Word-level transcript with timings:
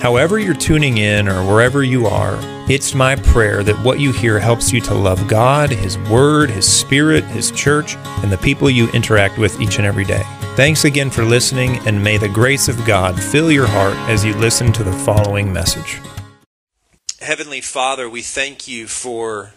However, 0.00 0.38
you're 0.38 0.54
tuning 0.54 0.98
in 0.98 1.26
or 1.26 1.42
wherever 1.42 1.82
you 1.82 2.06
are, 2.06 2.38
it's 2.70 2.94
my 2.94 3.16
prayer 3.16 3.62
that 3.62 3.82
what 3.84 3.98
you 3.98 4.12
hear 4.12 4.38
helps 4.38 4.72
you 4.72 4.80
to 4.82 4.94
love 4.94 5.26
God, 5.26 5.70
His 5.70 5.96
Word, 6.10 6.50
His 6.50 6.70
Spirit, 6.70 7.24
His 7.24 7.50
church, 7.50 7.96
and 8.22 8.30
the 8.30 8.38
people 8.38 8.68
you 8.68 8.90
interact 8.90 9.38
with 9.38 9.58
each 9.60 9.78
and 9.78 9.86
every 9.86 10.04
day. 10.04 10.22
Thanks 10.54 10.84
again 10.84 11.10
for 11.10 11.24
listening, 11.24 11.78
and 11.86 12.02
may 12.02 12.18
the 12.18 12.28
grace 12.28 12.68
of 12.68 12.84
God 12.84 13.20
fill 13.20 13.50
your 13.50 13.66
heart 13.66 13.96
as 14.10 14.24
you 14.24 14.34
listen 14.34 14.72
to 14.74 14.84
the 14.84 14.92
following 14.92 15.52
message. 15.52 16.00
Heavenly 17.20 17.62
Father, 17.62 18.08
we 18.08 18.22
thank 18.22 18.68
you 18.68 18.86
for 18.86 19.54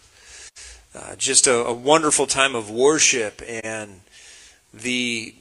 uh, 0.96 1.16
just 1.18 1.48
a, 1.48 1.66
a 1.66 1.74
wonderful 1.74 2.28
time 2.28 2.56
of 2.56 2.72
worship 2.72 3.42
and 3.48 4.02
the 4.74 5.36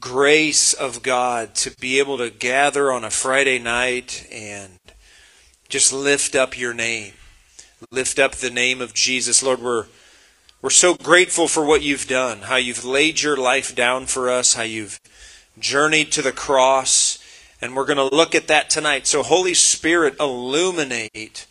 grace 0.00 0.72
of 0.72 1.02
God 1.02 1.54
to 1.56 1.74
be 1.78 1.98
able 1.98 2.18
to 2.18 2.30
gather 2.30 2.92
on 2.92 3.04
a 3.04 3.10
Friday 3.10 3.58
night 3.58 4.26
and 4.32 4.78
just 5.68 5.92
lift 5.92 6.34
up 6.34 6.58
your 6.58 6.74
name. 6.74 7.12
Lift 7.90 8.18
up 8.18 8.32
the 8.36 8.50
name 8.50 8.80
of 8.80 8.94
Jesus. 8.94 9.42
Lord, 9.42 9.60
we're 9.60 9.86
we're 10.60 10.70
so 10.70 10.94
grateful 10.94 11.46
for 11.46 11.64
what 11.64 11.82
you've 11.82 12.08
done, 12.08 12.38
how 12.42 12.56
you've 12.56 12.84
laid 12.84 13.22
your 13.22 13.36
life 13.36 13.76
down 13.76 14.06
for 14.06 14.28
us, 14.28 14.54
how 14.54 14.64
you've 14.64 14.98
journeyed 15.56 16.10
to 16.12 16.22
the 16.22 16.32
cross, 16.32 17.18
and 17.60 17.76
we're 17.76 17.86
going 17.86 17.96
to 17.96 18.16
look 18.16 18.34
at 18.34 18.48
that 18.48 18.68
tonight. 18.68 19.06
So 19.06 19.22
Holy 19.22 19.54
Spirit, 19.54 20.16
illuminate 20.18 21.46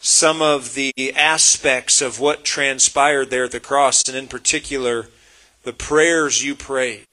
some 0.00 0.40
of 0.40 0.72
the 0.72 1.12
aspects 1.14 2.00
of 2.00 2.18
what 2.18 2.42
transpired 2.42 3.28
there 3.28 3.44
at 3.44 3.52
the 3.52 3.60
cross, 3.60 4.02
and 4.08 4.16
in 4.16 4.28
particular, 4.28 5.08
the 5.62 5.74
prayers 5.74 6.42
you 6.42 6.54
prayed. 6.54 7.06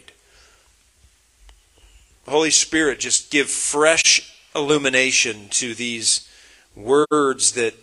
Holy 2.29 2.51
Spirit, 2.51 2.99
just 2.99 3.31
give 3.31 3.49
fresh 3.49 4.33
illumination 4.55 5.49
to 5.49 5.73
these 5.73 6.29
words 6.75 7.53
that 7.53 7.73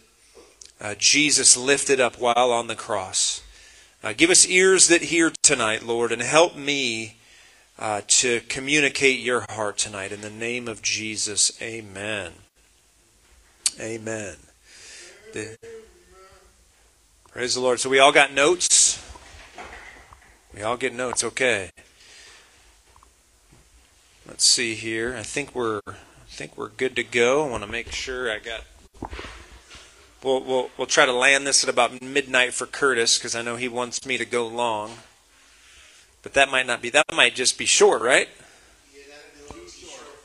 uh, 0.81 0.95
Jesus 0.99 1.57
lifted 1.57 2.01
up 2.01 2.21
while 2.21 2.51
on 2.51 2.67
the 2.67 2.75
cross. 2.75 3.43
Uh, 4.03 4.13
give 4.17 4.31
us 4.31 4.47
ears 4.47 4.89
that 4.89 5.03
hear 5.03 5.33
tonight, 5.43 5.83
Lord, 5.83 6.13
and 6.13 6.23
help 6.23 6.57
me 6.57 7.17
uh, 7.79 8.03
to 8.07 8.41
communicate 8.49 9.21
your 9.21 9.45
heart 9.51 9.79
tonight. 9.79 10.13
In 10.13 10.21
the 10.21 10.31
name 10.31 10.69
of 10.69 10.83
Jesus, 10.83 11.61
amen. 11.61 12.33
Amen. 13.81 14.37
The, 15.33 15.59
praise 17.31 17.55
the 17.55 17.61
Lord. 17.61 17.81
So 17.81 17.91
we 17.91 17.99
all 17.99 18.13
got 18.13 18.33
notes? 18.33 19.03
We 20.55 20.63
all 20.63 20.77
get 20.77 20.95
notes, 20.95 21.25
okay. 21.25 21.71
Let's 24.37 24.45
see 24.45 24.75
here. 24.75 25.17
I 25.17 25.23
think 25.23 25.55
we're 25.55 25.81
I 25.89 25.95
think 26.29 26.59
we're 26.59 26.69
good 26.69 26.95
to 26.97 27.03
go. 27.03 27.47
I 27.47 27.51
want 27.51 27.65
to 27.65 27.71
make 27.71 27.91
sure 27.91 28.31
I 28.31 28.39
got. 28.39 28.65
We'll 30.23 30.45
we'll 30.45 30.71
we'll 30.77 30.87
try 30.87 31.07
to 31.07 31.13
land 31.15 31.47
this 31.47 31.65
at 31.65 31.71
about 31.71 32.03
midnight 32.03 32.53
for 32.53 32.67
Curtis 32.67 33.17
because 33.17 33.35
I 33.35 33.41
know 33.41 33.57
he 33.57 33.67
wants 33.67 34.05
me 34.05 34.19
to 34.19 34.27
go 34.27 34.47
long. 34.47 34.99
But 36.23 36.35
that 36.35 36.51
might 36.51 36.67
not 36.67 36.83
be. 36.83 36.91
That 36.91 37.07
might 37.15 37.35
just 37.35 37.57
be 37.57 37.65
short, 37.65 38.03
right? 38.03 38.29
Yeah, 38.95 39.57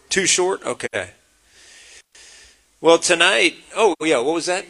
Too 0.09 0.25
short. 0.25 0.61
Okay. 0.65 1.11
Well, 2.81 2.97
tonight. 2.97 3.55
Oh 3.73 3.95
yeah. 4.01 4.17
What 4.17 4.33
was 4.33 4.47
that? 4.47 4.65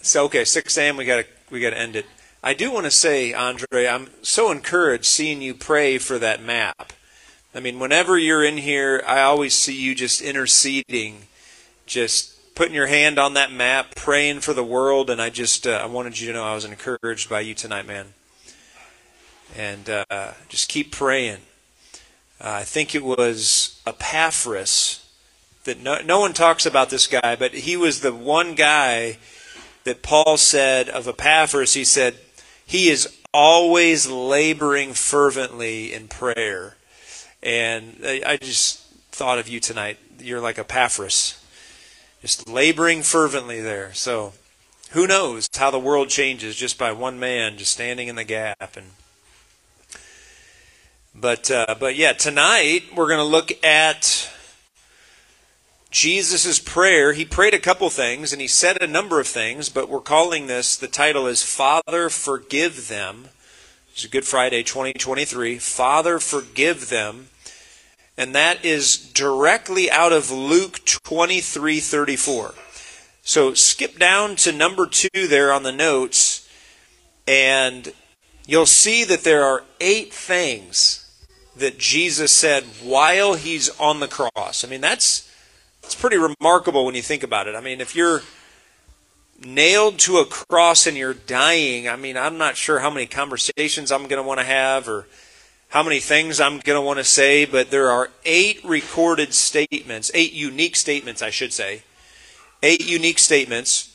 So 0.00 0.24
okay, 0.24 0.46
6 0.46 0.78
a.m. 0.78 0.96
We 0.96 1.04
got 1.04 1.16
to 1.18 1.26
we 1.50 1.60
got 1.60 1.70
to 1.70 1.78
end 1.78 1.96
it. 1.96 2.06
I 2.42 2.54
do 2.54 2.72
want 2.72 2.86
to 2.86 2.90
say, 2.90 3.34
Andre, 3.34 3.86
I'm 3.86 4.08
so 4.22 4.50
encouraged 4.50 5.04
seeing 5.04 5.42
you 5.42 5.52
pray 5.52 5.98
for 5.98 6.18
that 6.18 6.42
map. 6.42 6.94
I 7.58 7.60
mean, 7.60 7.80
whenever 7.80 8.16
you're 8.16 8.44
in 8.44 8.56
here, 8.56 9.02
I 9.04 9.22
always 9.22 9.52
see 9.52 9.74
you 9.74 9.96
just 9.96 10.22
interceding, 10.22 11.22
just 11.86 12.54
putting 12.54 12.72
your 12.72 12.86
hand 12.86 13.18
on 13.18 13.34
that 13.34 13.50
map, 13.50 13.96
praying 13.96 14.42
for 14.42 14.52
the 14.52 14.62
world, 14.62 15.10
and 15.10 15.20
I 15.20 15.28
just 15.28 15.66
uh, 15.66 15.80
I 15.82 15.86
wanted 15.86 16.20
you 16.20 16.28
to 16.28 16.34
know 16.34 16.44
I 16.44 16.54
was 16.54 16.64
encouraged 16.64 17.28
by 17.28 17.40
you 17.40 17.54
tonight, 17.54 17.84
man. 17.84 18.14
And 19.56 19.90
uh, 19.90 20.34
just 20.48 20.68
keep 20.68 20.92
praying. 20.92 21.38
Uh, 22.40 22.60
I 22.60 22.62
think 22.62 22.94
it 22.94 23.02
was 23.02 23.82
Epaphras 23.84 25.04
that 25.64 25.80
no, 25.80 25.98
no 26.00 26.20
one 26.20 26.34
talks 26.34 26.64
about 26.64 26.90
this 26.90 27.08
guy, 27.08 27.34
but 27.34 27.54
he 27.54 27.76
was 27.76 28.02
the 28.02 28.14
one 28.14 28.54
guy 28.54 29.18
that 29.82 30.04
Paul 30.04 30.36
said 30.36 30.88
of 30.88 31.08
Epaphras. 31.08 31.74
He 31.74 31.82
said 31.82 32.18
he 32.64 32.88
is 32.88 33.12
always 33.34 34.06
laboring 34.06 34.92
fervently 34.92 35.92
in 35.92 36.06
prayer. 36.06 36.76
And 37.42 37.96
I 38.04 38.36
just 38.36 38.80
thought 39.12 39.38
of 39.38 39.48
you 39.48 39.60
tonight. 39.60 39.98
You're 40.18 40.40
like 40.40 40.58
Epaphras, 40.58 41.42
just 42.20 42.48
laboring 42.48 43.02
fervently 43.02 43.60
there. 43.60 43.92
So 43.94 44.32
who 44.90 45.06
knows 45.06 45.48
how 45.56 45.70
the 45.70 45.78
world 45.78 46.08
changes 46.08 46.56
just 46.56 46.78
by 46.78 46.92
one 46.92 47.18
man 47.18 47.58
just 47.58 47.72
standing 47.72 48.08
in 48.08 48.16
the 48.16 48.24
gap 48.24 48.76
and 48.76 48.86
but 51.14 51.50
uh, 51.50 51.74
but 51.78 51.96
yeah 51.96 52.12
tonight 52.12 52.84
we're 52.94 53.08
going 53.08 53.18
to 53.18 53.24
look 53.24 53.52
at 53.64 54.30
jesus' 55.90 56.58
prayer 56.58 57.12
he 57.12 57.24
prayed 57.24 57.54
a 57.54 57.58
couple 57.58 57.90
things 57.90 58.32
and 58.32 58.40
he 58.40 58.48
said 58.48 58.80
a 58.80 58.86
number 58.86 59.20
of 59.20 59.26
things 59.26 59.68
but 59.68 59.88
we're 59.88 60.00
calling 60.00 60.46
this 60.46 60.76
the 60.76 60.88
title 60.88 61.26
is 61.26 61.42
father 61.42 62.08
forgive 62.08 62.88
them 62.88 63.28
it's 64.04 64.06
good 64.06 64.24
friday 64.24 64.62
2023 64.62 65.58
father 65.58 66.18
forgive 66.18 66.88
them 66.88 67.28
and 68.18 68.34
that 68.34 68.64
is 68.64 68.98
directly 68.98 69.88
out 69.88 70.12
of 70.12 70.32
Luke 70.32 70.80
23:34. 70.84 72.54
So 73.22 73.54
skip 73.54 73.96
down 73.96 74.34
to 74.36 74.50
number 74.50 74.86
2 74.88 75.28
there 75.28 75.52
on 75.52 75.62
the 75.62 75.72
notes 75.72 76.46
and 77.28 77.92
you'll 78.44 78.66
see 78.66 79.04
that 79.04 79.22
there 79.22 79.44
are 79.44 79.64
8 79.80 80.12
things 80.12 81.04
that 81.54 81.78
Jesus 81.78 82.32
said 82.32 82.64
while 82.82 83.34
he's 83.34 83.68
on 83.78 84.00
the 84.00 84.08
cross. 84.08 84.64
I 84.64 84.68
mean, 84.68 84.80
that's 84.80 85.30
it's 85.84 85.94
pretty 85.94 86.16
remarkable 86.18 86.84
when 86.84 86.96
you 86.96 87.02
think 87.02 87.22
about 87.22 87.46
it. 87.46 87.54
I 87.54 87.60
mean, 87.60 87.80
if 87.80 87.94
you're 87.94 88.22
nailed 89.44 89.98
to 90.00 90.18
a 90.18 90.26
cross 90.26 90.86
and 90.86 90.96
you're 90.96 91.14
dying, 91.14 91.88
I 91.88 91.96
mean, 91.96 92.16
I'm 92.16 92.38
not 92.38 92.56
sure 92.56 92.80
how 92.80 92.90
many 92.90 93.06
conversations 93.06 93.92
I'm 93.92 94.08
going 94.08 94.22
to 94.22 94.26
want 94.26 94.40
to 94.40 94.46
have 94.46 94.88
or 94.88 95.06
how 95.68 95.82
many 95.82 96.00
things 96.00 96.40
I'm 96.40 96.58
going 96.60 96.76
to 96.76 96.84
want 96.84 96.98
to 96.98 97.04
say, 97.04 97.44
but 97.44 97.70
there 97.70 97.90
are 97.90 98.10
eight 98.24 98.64
recorded 98.64 99.34
statements, 99.34 100.10
eight 100.14 100.32
unique 100.32 100.76
statements, 100.76 101.22
I 101.22 101.30
should 101.30 101.52
say. 101.52 101.82
Eight 102.62 102.88
unique 102.88 103.18
statements. 103.18 103.94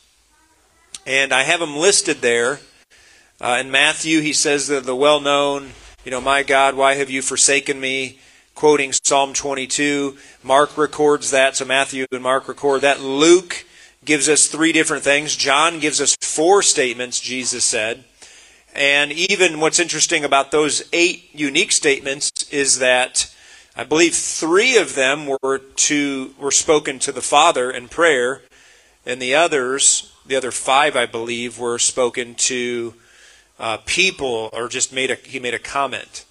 And 1.06 1.32
I 1.32 1.42
have 1.42 1.60
them 1.60 1.76
listed 1.76 2.18
there. 2.18 2.60
Uh, 3.40 3.58
in 3.60 3.70
Matthew, 3.70 4.20
he 4.20 4.32
says 4.32 4.68
the, 4.68 4.80
the 4.80 4.96
well 4.96 5.20
known, 5.20 5.72
you 6.04 6.10
know, 6.10 6.20
my 6.20 6.42
God, 6.42 6.76
why 6.76 6.94
have 6.94 7.10
you 7.10 7.20
forsaken 7.20 7.80
me? 7.80 8.18
Quoting 8.54 8.92
Psalm 8.92 9.34
22. 9.34 10.16
Mark 10.42 10.78
records 10.78 11.32
that, 11.32 11.56
so 11.56 11.64
Matthew 11.64 12.06
and 12.12 12.22
Mark 12.22 12.46
record 12.46 12.82
that. 12.82 13.00
Luke 13.00 13.66
gives 14.04 14.28
us 14.28 14.46
three 14.46 14.72
different 14.72 15.04
things. 15.04 15.36
John 15.36 15.80
gives 15.80 16.00
us 16.00 16.16
four 16.20 16.62
statements, 16.62 17.20
Jesus 17.20 17.64
said. 17.64 18.04
And 18.74 19.12
even 19.12 19.60
what's 19.60 19.78
interesting 19.78 20.24
about 20.24 20.50
those 20.50 20.82
eight 20.92 21.30
unique 21.32 21.72
statements 21.72 22.30
is 22.50 22.80
that 22.80 23.32
I 23.76 23.84
believe 23.84 24.14
three 24.14 24.76
of 24.76 24.94
them 24.94 25.26
were 25.26 25.58
to 25.58 26.34
were 26.38 26.50
spoken 26.50 26.98
to 27.00 27.12
the 27.12 27.22
Father 27.22 27.70
in 27.70 27.88
prayer, 27.88 28.42
and 29.06 29.20
the 29.20 29.34
others, 29.34 30.12
the 30.26 30.36
other 30.36 30.50
five, 30.50 30.96
I 30.96 31.06
believe, 31.06 31.58
were 31.58 31.78
spoken 31.78 32.34
to 32.36 32.94
uh, 33.58 33.78
people 33.84 34.50
or 34.52 34.68
just 34.68 34.92
made 34.92 35.10
a 35.10 35.16
he 35.16 35.38
made 35.38 35.54
a 35.54 35.58
comment. 35.58 36.24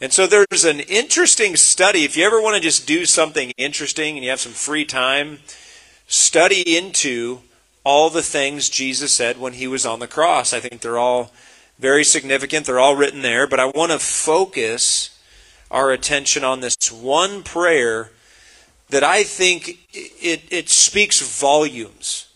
And 0.00 0.12
so 0.12 0.26
there's 0.26 0.64
an 0.64 0.80
interesting 0.80 1.56
study. 1.56 2.04
If 2.04 2.16
you 2.16 2.24
ever 2.26 2.40
want 2.40 2.56
to 2.56 2.60
just 2.60 2.86
do 2.86 3.06
something 3.06 3.52
interesting 3.56 4.16
and 4.16 4.24
you 4.24 4.30
have 4.30 4.40
some 4.40 4.52
free 4.52 4.84
time, 4.84 5.38
study 6.06 6.76
into 6.76 7.40
all 7.84 8.10
the 8.10 8.22
things 8.22 8.68
Jesus 8.68 9.12
said 9.12 9.38
when 9.38 9.54
he 9.54 9.66
was 9.66 9.86
on 9.86 10.00
the 10.00 10.08
cross. 10.08 10.52
I 10.52 10.60
think 10.60 10.80
they're 10.80 10.98
all 10.98 11.32
very 11.78 12.04
significant. 12.04 12.66
They're 12.66 12.80
all 12.80 12.96
written 12.96 13.22
there, 13.22 13.46
but 13.46 13.60
I 13.60 13.66
want 13.66 13.92
to 13.92 13.98
focus 13.98 15.10
our 15.70 15.90
attention 15.90 16.44
on 16.44 16.60
this 16.60 16.90
one 16.90 17.42
prayer 17.42 18.10
that 18.88 19.02
I 19.02 19.24
think 19.24 19.78
it, 19.92 20.42
it 20.50 20.68
speaks 20.68 21.20
volumes. 21.20 22.28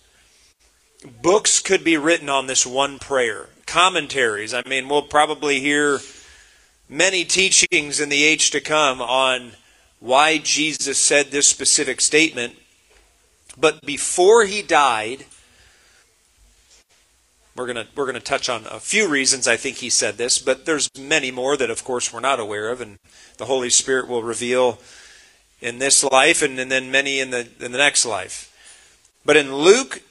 books 1.23 1.61
could 1.61 1.85
be 1.85 1.97
written 1.97 2.29
on 2.29 2.47
this 2.47 2.67
one 2.67 2.99
prayer. 2.99 3.49
Commentaries. 3.67 4.53
I 4.53 4.63
mean, 4.69 4.89
we'll 4.89 5.03
probably 5.03 5.61
hear 5.61 6.01
many 6.89 7.25
teachings 7.25 8.01
in 8.01 8.09
the 8.09 8.25
age 8.25 8.51
to 8.51 8.61
come 8.61 9.01
on 9.01 9.53
why 10.01 10.39
Jesus 10.39 10.99
said 10.99 11.31
this 11.31 11.47
specific 11.47 12.01
statement. 12.01 12.57
But 13.59 13.83
before 13.83 14.45
he 14.45 14.63
died, 14.63 15.25
we're 17.57 17.67
going 17.67 17.77
to 17.77 17.87
we're 17.95 18.07
going 18.07 18.15
to 18.15 18.21
touch 18.21 18.49
on 18.49 18.65
a 18.71 18.81
few 18.81 19.09
reasons 19.09 19.47
I 19.47 19.57
think 19.57 19.79
he 19.79 19.91
said 19.91 20.17
this, 20.17 20.39
but 20.39 20.67
there's 20.67 20.89
many 20.99 21.31
more 21.31 21.57
that 21.57 21.71
of 21.71 21.85
course 21.85 22.13
we're 22.13 22.21
not 22.21 22.41
aware 22.41 22.71
of 22.71 22.81
and 22.81 22.99
the 23.39 23.47
Holy 23.47 23.71
Spirit 23.71 24.09
will 24.09 24.23
reveal 24.23 24.79
in 25.61 25.79
this 25.79 26.03
life 26.03 26.43
and, 26.43 26.59
and 26.59 26.71
then 26.71 26.91
many 26.91 27.21
in 27.21 27.31
the 27.31 27.49
in 27.61 27.73
the 27.73 27.79
next 27.79 28.07
life. 28.07 28.47
But 29.25 29.37
in 29.37 29.55
Luke 29.55 30.03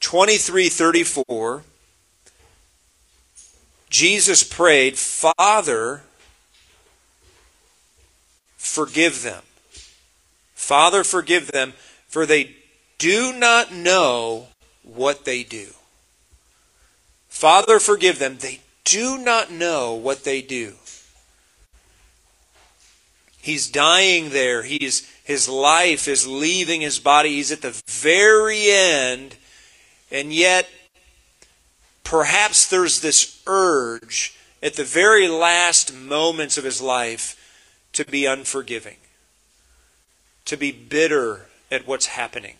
23:34 0.00 1.62
Jesus 3.88 4.42
prayed, 4.42 4.98
"Father, 4.98 6.02
forgive 8.58 9.22
them. 9.22 9.42
Father, 10.54 11.02
forgive 11.02 11.52
them, 11.52 11.72
for 12.08 12.26
they 12.26 12.56
do 12.98 13.32
not 13.32 13.72
know 13.72 14.48
what 14.82 15.24
they 15.24 15.42
do." 15.42 15.74
Father, 17.28 17.78
forgive 17.78 18.18
them. 18.18 18.38
They 18.38 18.60
do 18.84 19.18
not 19.18 19.50
know 19.50 19.94
what 19.94 20.24
they 20.24 20.42
do. 20.42 20.74
He's 23.40 23.68
dying 23.68 24.30
there. 24.30 24.62
He's, 24.62 25.08
his 25.24 25.48
life 25.48 26.08
is 26.08 26.26
leaving 26.26 26.80
his 26.80 26.98
body. 26.98 27.36
He's 27.36 27.52
at 27.52 27.62
the 27.62 27.80
very 27.86 28.70
end. 28.70 29.36
And 30.10 30.32
yet, 30.32 30.68
perhaps 32.02 32.66
there's 32.66 33.00
this 33.00 33.40
urge 33.46 34.36
at 34.62 34.74
the 34.74 34.84
very 34.84 35.28
last 35.28 35.94
moments 35.94 36.58
of 36.58 36.64
his 36.64 36.80
life 36.80 37.36
to 37.92 38.04
be 38.04 38.26
unforgiving, 38.26 38.96
to 40.44 40.56
be 40.56 40.72
bitter 40.72 41.47
at 41.70 41.86
what's 41.86 42.06
happening 42.06 42.56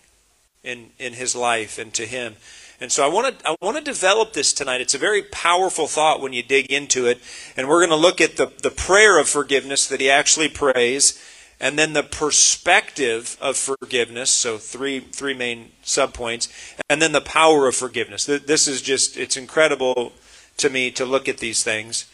in, 0.62 0.90
in 0.98 1.14
his 1.14 1.34
life 1.34 1.78
and 1.78 1.92
to 1.94 2.06
him. 2.06 2.36
And 2.80 2.92
so 2.92 3.04
I 3.04 3.12
want 3.12 3.40
to 3.40 3.48
I 3.48 3.56
want 3.60 3.76
to 3.76 3.82
develop 3.82 4.32
this 4.32 4.52
tonight. 4.52 4.80
It's 4.80 4.94
a 4.94 4.98
very 4.98 5.22
powerful 5.22 5.88
thought 5.88 6.20
when 6.20 6.32
you 6.32 6.44
dig 6.44 6.70
into 6.70 7.06
it. 7.06 7.20
And 7.56 7.68
we're 7.68 7.80
going 7.80 7.90
to 7.90 7.96
look 7.96 8.20
at 8.20 8.36
the, 8.36 8.52
the 8.62 8.70
prayer 8.70 9.18
of 9.18 9.28
forgiveness 9.28 9.88
that 9.88 10.00
he 10.00 10.08
actually 10.08 10.48
prays, 10.48 11.20
and 11.58 11.76
then 11.76 11.92
the 11.92 12.04
perspective 12.04 13.36
of 13.40 13.56
forgiveness. 13.56 14.30
So 14.30 14.58
three 14.58 15.00
three 15.00 15.34
main 15.34 15.72
subpoints, 15.84 16.48
and 16.88 17.02
then 17.02 17.10
the 17.10 17.20
power 17.20 17.66
of 17.66 17.74
forgiveness. 17.74 18.26
This 18.26 18.68
is 18.68 18.80
just 18.80 19.16
it's 19.16 19.36
incredible 19.36 20.12
to 20.58 20.70
me 20.70 20.92
to 20.92 21.04
look 21.04 21.28
at 21.28 21.38
these 21.38 21.64
things. 21.64 22.06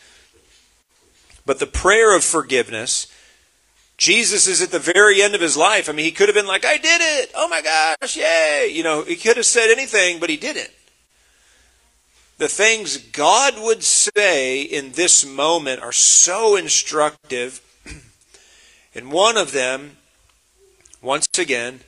But 1.44 1.58
the 1.58 1.66
prayer 1.66 2.16
of 2.16 2.24
forgiveness 2.24 3.06
Jesus 4.04 4.46
is 4.46 4.60
at 4.60 4.70
the 4.70 4.78
very 4.78 5.22
end 5.22 5.34
of 5.34 5.40
his 5.40 5.56
life. 5.56 5.88
I 5.88 5.92
mean, 5.92 6.04
he 6.04 6.12
could 6.12 6.28
have 6.28 6.34
been 6.34 6.46
like, 6.46 6.66
I 6.66 6.76
did 6.76 7.00
it. 7.00 7.32
Oh 7.34 7.48
my 7.48 7.62
gosh, 7.62 8.18
yay. 8.18 8.70
You 8.70 8.82
know, 8.82 9.02
he 9.02 9.16
could 9.16 9.38
have 9.38 9.46
said 9.46 9.70
anything, 9.70 10.20
but 10.20 10.28
he 10.28 10.36
didn't. 10.36 10.68
The 12.36 12.46
things 12.46 12.98
God 12.98 13.54
would 13.56 13.82
say 13.82 14.60
in 14.60 14.92
this 14.92 15.24
moment 15.24 15.80
are 15.80 15.90
so 15.90 16.54
instructive. 16.54 17.62
and 18.94 19.10
one 19.10 19.38
of 19.38 19.52
them, 19.52 19.96
once 21.00 21.26
again, 21.38 21.80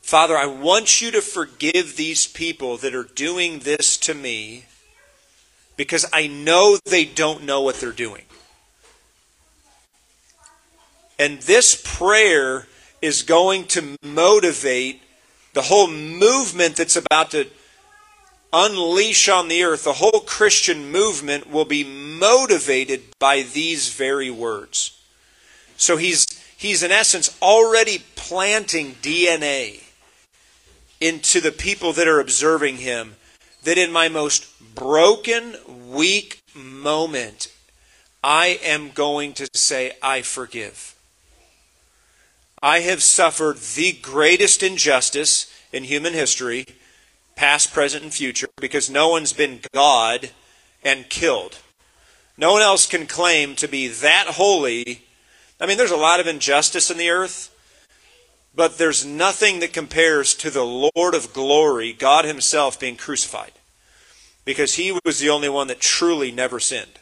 Father, 0.00 0.36
I 0.36 0.46
want 0.46 1.02
you 1.02 1.10
to 1.10 1.20
forgive 1.20 1.96
these 1.96 2.24
people 2.24 2.76
that 2.76 2.94
are 2.94 3.02
doing 3.16 3.58
this 3.58 3.96
to 3.98 4.14
me 4.14 4.66
because 5.76 6.06
I 6.12 6.28
know 6.28 6.78
they 6.84 7.04
don't 7.04 7.42
know 7.42 7.62
what 7.62 7.80
they're 7.80 7.90
doing. 7.90 8.26
And 11.18 11.40
this 11.40 11.80
prayer 11.84 12.66
is 13.00 13.22
going 13.22 13.64
to 13.66 13.96
motivate 14.02 15.02
the 15.54 15.62
whole 15.62 15.88
movement 15.88 16.76
that's 16.76 16.96
about 16.96 17.32
to 17.32 17.46
unleash 18.52 19.28
on 19.28 19.48
the 19.48 19.62
earth. 19.62 19.84
The 19.84 19.94
whole 19.94 20.20
Christian 20.20 20.90
movement 20.90 21.50
will 21.50 21.64
be 21.64 21.84
motivated 21.84 23.02
by 23.18 23.42
these 23.42 23.92
very 23.92 24.30
words. 24.30 24.98
So 25.76 25.96
he's 25.96 26.26
he's 26.56 26.82
in 26.82 26.92
essence 26.92 27.36
already 27.42 28.04
planting 28.14 28.94
DNA 29.02 29.82
into 31.00 31.40
the 31.40 31.52
people 31.52 31.92
that 31.94 32.06
are 32.06 32.20
observing 32.20 32.76
him 32.78 33.16
that 33.64 33.78
in 33.78 33.90
my 33.90 34.08
most 34.08 34.46
broken, 34.74 35.56
weak 35.88 36.40
moment, 36.54 37.48
I 38.22 38.60
am 38.62 38.90
going 38.90 39.32
to 39.34 39.48
say, 39.52 39.92
I 40.02 40.22
forgive. 40.22 40.94
I 42.62 42.80
have 42.80 43.02
suffered 43.02 43.56
the 43.58 43.90
greatest 43.90 44.62
injustice 44.62 45.52
in 45.72 45.82
human 45.82 46.12
history, 46.12 46.66
past, 47.34 47.72
present, 47.72 48.04
and 48.04 48.14
future, 48.14 48.48
because 48.60 48.88
no 48.88 49.08
one's 49.08 49.32
been 49.32 49.60
God 49.74 50.30
and 50.84 51.08
killed. 51.08 51.58
No 52.36 52.52
one 52.52 52.62
else 52.62 52.86
can 52.86 53.06
claim 53.06 53.56
to 53.56 53.66
be 53.66 53.88
that 53.88 54.26
holy. 54.28 55.02
I 55.60 55.66
mean, 55.66 55.76
there's 55.76 55.90
a 55.90 55.96
lot 55.96 56.20
of 56.20 56.28
injustice 56.28 56.88
in 56.88 56.98
the 56.98 57.10
earth, 57.10 57.48
but 58.54 58.78
there's 58.78 59.04
nothing 59.04 59.58
that 59.58 59.72
compares 59.72 60.32
to 60.34 60.50
the 60.50 60.90
Lord 60.94 61.14
of 61.14 61.32
glory, 61.32 61.92
God 61.92 62.24
Himself, 62.24 62.78
being 62.78 62.96
crucified, 62.96 63.52
because 64.44 64.74
He 64.74 64.96
was 65.04 65.18
the 65.18 65.30
only 65.30 65.48
one 65.48 65.66
that 65.66 65.80
truly 65.80 66.30
never 66.30 66.60
sinned. 66.60 67.00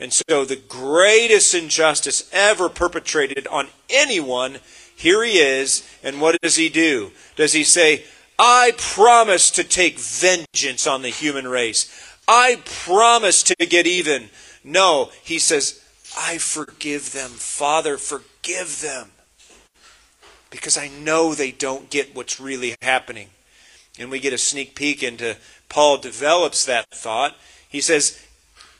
And 0.00 0.12
so 0.12 0.44
the 0.44 0.56
greatest 0.56 1.54
injustice 1.54 2.28
ever 2.32 2.68
perpetrated 2.68 3.46
on 3.48 3.68
anyone, 3.90 4.58
here 4.94 5.24
he 5.24 5.38
is, 5.38 5.88
and 6.02 6.20
what 6.20 6.40
does 6.40 6.56
he 6.56 6.68
do? 6.68 7.10
Does 7.36 7.52
he 7.52 7.64
say, 7.64 8.04
I 8.38 8.72
promise 8.76 9.50
to 9.52 9.64
take 9.64 9.98
vengeance 9.98 10.86
on 10.86 11.02
the 11.02 11.08
human 11.08 11.48
race. 11.48 11.90
I 12.28 12.60
promise 12.64 13.42
to 13.44 13.54
get 13.56 13.86
even. 13.86 14.30
No, 14.62 15.10
he 15.24 15.38
says, 15.38 15.82
I 16.16 16.38
forgive 16.38 17.12
them. 17.12 17.30
Father, 17.30 17.96
forgive 17.96 18.80
them. 18.80 19.10
Because 20.50 20.78
I 20.78 20.88
know 20.88 21.34
they 21.34 21.50
don't 21.50 21.90
get 21.90 22.14
what's 22.14 22.38
really 22.38 22.76
happening. 22.80 23.30
And 23.98 24.10
we 24.10 24.20
get 24.20 24.32
a 24.32 24.38
sneak 24.38 24.76
peek 24.76 25.02
into 25.02 25.36
Paul 25.68 25.98
develops 25.98 26.64
that 26.64 26.86
thought. 26.90 27.34
He 27.68 27.80
says, 27.80 28.24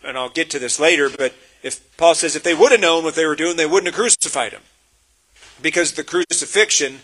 and 0.05 0.17
I'll 0.17 0.29
get 0.29 0.51
to 0.51 0.59
this 0.59 0.79
later, 0.79 1.11
but 1.11 1.35
if 1.63 1.97
Paul 1.97 2.15
says 2.15 2.37
if 2.37 2.43
they 2.43 2.55
would 2.55 2.73
have 2.73 2.81
known 2.81 3.05
what 3.05 3.15
they 3.15 3.27
were 3.27 3.37
doing, 3.37 3.57
they 3.57 3.67
wouldn't 3.67 3.87
have 3.87 3.95
crucified 3.95 4.53
him. 4.53 4.63
Because 5.61 5.93
the 5.93 6.05
crucifixion 6.05 7.01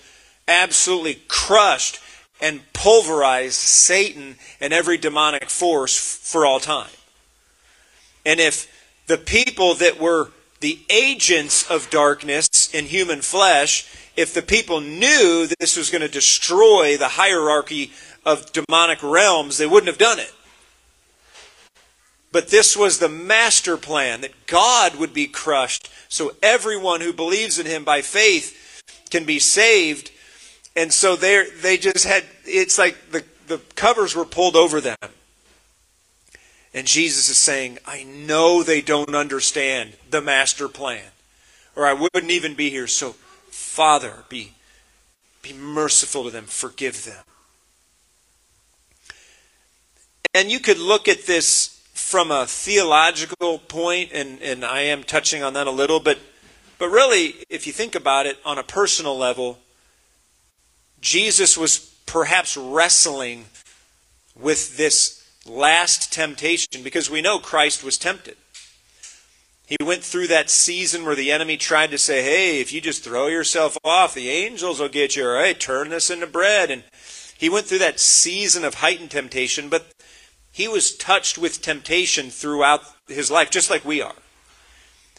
absolutely 0.47 1.23
crushed 1.29 2.01
and 2.41 2.61
pulverized 2.73 3.55
Satan 3.55 4.37
and 4.61 4.73
every 4.73 4.97
demonic 4.97 5.51
force 5.51 5.99
for 5.99 6.47
all 6.47 6.61
time. 6.61 6.91
And 8.25 8.41
if 8.41 8.71
the 9.07 9.19
people 9.19 9.75
that 9.75 10.01
were 10.01 10.31
the 10.61 10.79
agents 10.89 11.69
of 11.71 11.91
darkness 11.91 12.73
in 12.73 12.87
human 12.87 13.21
flesh, 13.21 13.87
if 14.17 14.33
the 14.33 14.43
people 14.43 14.81
knew 14.81 15.47
that 15.47 15.59
this 15.59 15.77
was 15.77 15.91
going 15.91 16.03
to 16.03 16.09
destroy 16.09 16.97
the 16.97 17.09
hierarchy 17.09 17.93
of 18.25 18.53
demonic 18.53 19.03
realms, 19.03 19.59
they 19.59 19.67
wouldn't 19.67 19.89
have 19.89 19.99
done 19.99 20.19
it. 20.19 20.33
But 22.35 22.49
this 22.49 22.76
was 22.76 22.99
the 22.99 23.09
master 23.09 23.76
plan 23.76 24.23
that 24.23 24.49
God 24.49 24.97
would 24.97 25.14
be 25.14 25.29
crushed 25.29 25.88
so 26.09 26.35
everyone 26.43 27.00
who 27.00 27.12
believes 27.12 27.61
in 27.61 27.67
him 27.67 27.85
by 27.85 28.03
faith 28.03 28.83
can 29.09 29.25
be 29.25 29.38
saved. 29.38 30.11
And 30.75 30.93
so 30.93 31.14
they 31.14 31.49
they 31.62 31.76
just 31.76 32.05
had 32.05 32.25
it's 32.45 32.76
like 32.76 33.12
the, 33.12 33.23
the 33.47 33.59
covers 33.76 34.17
were 34.17 34.25
pulled 34.25 34.57
over 34.57 34.81
them. 34.81 34.97
And 36.75 36.88
Jesus 36.88 37.29
is 37.29 37.38
saying, 37.38 37.79
I 37.87 38.03
know 38.03 38.64
they 38.64 38.81
don't 38.81 39.14
understand 39.14 39.93
the 40.11 40.21
master 40.21 40.67
plan, 40.67 41.12
or 41.76 41.87
I 41.87 41.93
wouldn't 41.93 42.33
even 42.33 42.55
be 42.55 42.69
here. 42.69 42.88
So, 42.88 43.12
Father, 43.50 44.25
be, 44.29 44.55
be 45.41 45.53
merciful 45.53 46.25
to 46.25 46.31
them, 46.31 46.47
forgive 46.47 47.05
them. 47.05 47.23
And 50.35 50.50
you 50.50 50.59
could 50.59 50.79
look 50.79 51.07
at 51.07 51.26
this 51.26 51.74
from 52.05 52.31
a 52.31 52.47
theological 52.47 53.59
point, 53.59 54.11
and, 54.13 54.41
and 54.43 54.63
I 54.63 54.83
am 54.83 55.05
touching 55.05 55.43
on 55.43 55.55
that 55.55 55.67
a 55.67 55.71
little, 55.71 56.01
but, 56.01 56.19
but 56.79 56.91
really, 56.91 57.35
if 57.49 57.67
you 57.67 57.73
think 57.73 57.95
about 57.95 58.27
it 58.27 58.39
on 58.45 58.59
a 58.59 58.63
personal 58.63 59.17
level, 59.17 59.59
Jesus 61.01 61.57
was 61.57 61.79
perhaps 62.05 62.59
wrestling 62.59 63.47
with 64.39 64.77
this 64.77 65.27
last 65.47 66.13
temptation 66.13 66.83
because 66.85 67.09
we 67.09 67.23
know 67.23 67.39
Christ 67.39 67.83
was 67.83 67.97
tempted. 67.97 68.37
He 69.67 69.79
went 69.83 70.05
through 70.05 70.27
that 70.27 70.51
season 70.51 71.07
where 71.07 71.17
the 71.17 71.33
enemy 71.33 71.57
tried 71.57 71.91
to 71.91 71.99
say, 71.99 72.23
hey, 72.23 72.61
if 72.61 72.71
you 72.71 72.83
just 72.83 73.03
throw 73.03 73.29
yourself 73.29 73.79
off, 73.83 74.13
the 74.13 74.29
angels 74.29 74.79
will 74.79 74.91
get 74.91 75.17
you, 75.17 75.25
all 75.25 75.33
right, 75.33 75.59
turn 75.59 75.89
this 75.89 76.11
into 76.11 76.27
bread. 76.27 76.71
And 76.71 76.85
he 77.37 77.49
went 77.49 77.65
through 77.65 77.79
that 77.79 77.99
season 77.99 78.63
of 78.63 78.75
heightened 78.75 79.11
temptation, 79.11 79.71
but 79.71 79.87
he 80.55 80.69
was 80.69 80.95
touched 80.95 81.37
with 81.37 81.61
temptation 81.61 82.31
throughout 82.31 82.83
his 83.09 83.29
life, 83.29 83.51
just 83.51 83.71
like 83.71 83.85
we 83.85 84.01
are. 84.01 84.15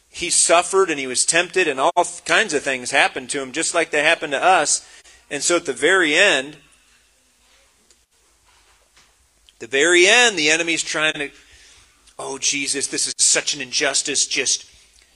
He 0.09 0.29
suffered 0.29 0.89
and 0.89 0.97
he 0.97 1.07
was 1.07 1.25
tempted, 1.25 1.67
and 1.67 1.77
all 1.77 2.07
kinds 2.23 2.53
of 2.53 2.63
things 2.63 2.91
happened 2.91 3.29
to 3.31 3.41
him, 3.41 3.51
just 3.51 3.75
like 3.75 3.91
they 3.91 4.01
happened 4.01 4.31
to 4.31 4.41
us. 4.41 4.87
And 5.29 5.43
so 5.43 5.57
at 5.57 5.65
the 5.65 5.73
very 5.73 6.15
end, 6.15 6.55
the 9.59 9.67
very 9.67 10.07
end, 10.07 10.39
the 10.39 10.49
enemy's 10.49 10.83
trying 10.83 11.15
to, 11.15 11.31
oh 12.17 12.37
Jesus, 12.37 12.87
this 12.87 13.05
is 13.05 13.15
such 13.17 13.53
an 13.53 13.61
injustice. 13.61 14.25
Just, 14.25 14.65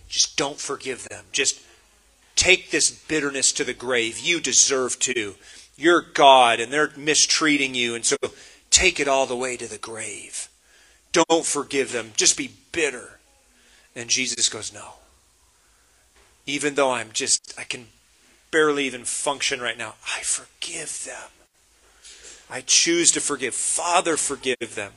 just 0.10 0.36
don't 0.36 0.60
forgive 0.60 1.08
them. 1.08 1.24
Just 1.32 1.62
take 2.36 2.72
this 2.72 2.92
bitterness 2.92 3.54
to 3.54 3.64
the 3.64 3.74
grave. 3.74 4.20
You 4.20 4.42
deserve 4.42 5.00
to. 5.00 5.36
You're 5.78 6.02
God, 6.02 6.60
and 6.60 6.74
they're 6.74 6.92
mistreating 6.98 7.74
you, 7.74 7.96
and 7.96 8.04
so 8.04 8.18
take 8.70 9.00
it 9.00 9.08
all 9.08 9.26
the 9.26 9.36
way 9.36 9.58
to 9.58 9.68
the 9.68 9.78
grave. 9.78 10.50
Don't 11.12 11.46
forgive 11.46 11.92
them. 11.92 12.12
Just 12.16 12.38
be 12.38 12.52
bitter. 12.72 13.20
And 13.96 14.10
Jesus 14.10 14.50
goes, 14.50 14.74
no. 14.74 14.94
Even 16.46 16.76
though 16.76 16.92
I'm 16.92 17.10
just, 17.12 17.54
I 17.58 17.64
can 17.64 17.88
barely 18.52 18.86
even 18.86 19.06
function 19.06 19.60
right 19.60 19.78
now, 19.78 19.96
I 20.16 20.22
forgive 20.22 21.04
them. 21.06 21.30
I 22.50 22.62
choose 22.62 23.12
to 23.12 23.22
forgive. 23.22 23.54
Father, 23.54 24.18
forgive 24.18 24.76
them. 24.76 24.94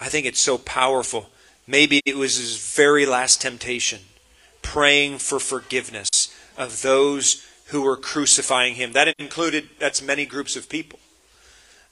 I 0.00 0.08
think 0.08 0.26
it's 0.26 0.40
so 0.40 0.58
powerful. 0.58 1.30
Maybe 1.66 2.00
it 2.04 2.16
was 2.16 2.36
his 2.36 2.74
very 2.74 3.06
last 3.06 3.40
temptation, 3.40 4.00
praying 4.62 5.18
for 5.18 5.38
forgiveness 5.38 6.34
of 6.56 6.82
those 6.82 7.46
who 7.70 7.82
were 7.82 7.96
crucifying 7.96 8.74
him. 8.74 8.92
That 8.92 9.14
included, 9.18 9.70
that's 9.78 10.02
many 10.02 10.26
groups 10.26 10.56
of 10.56 10.68
people. 10.68 10.98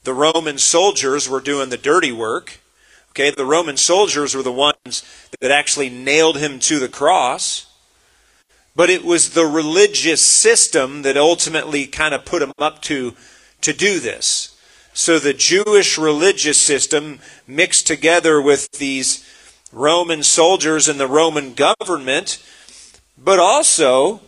The 0.04 0.14
Roman 0.14 0.58
soldiers 0.58 1.28
were 1.28 1.40
doing 1.40 1.70
the 1.70 1.76
dirty 1.76 2.12
work. 2.12 2.60
Okay, 3.10 3.30
the 3.30 3.44
Roman 3.44 3.76
soldiers 3.76 4.34
were 4.34 4.42
the 4.42 4.52
ones 4.52 5.02
that 5.40 5.50
actually 5.50 5.88
nailed 5.88 6.38
him 6.38 6.58
to 6.60 6.78
the 6.78 6.88
cross. 6.88 7.66
But 8.76 8.90
it 8.90 9.04
was 9.04 9.30
the 9.30 9.46
religious 9.46 10.20
system 10.20 11.02
that 11.02 11.16
ultimately 11.16 11.86
kind 11.86 12.14
of 12.14 12.24
put 12.24 12.42
him 12.42 12.52
up 12.58 12.80
to 12.82 13.14
to 13.60 13.72
do 13.72 13.98
this. 13.98 14.56
So 14.94 15.18
the 15.18 15.34
Jewish 15.34 15.98
religious 15.98 16.60
system 16.60 17.18
mixed 17.46 17.86
together 17.86 18.40
with 18.40 18.70
these 18.72 19.24
Roman 19.72 20.22
soldiers 20.22 20.88
and 20.88 20.98
the 20.98 21.06
Roman 21.06 21.54
government, 21.54 22.42
but 23.16 23.38
also 23.38 24.20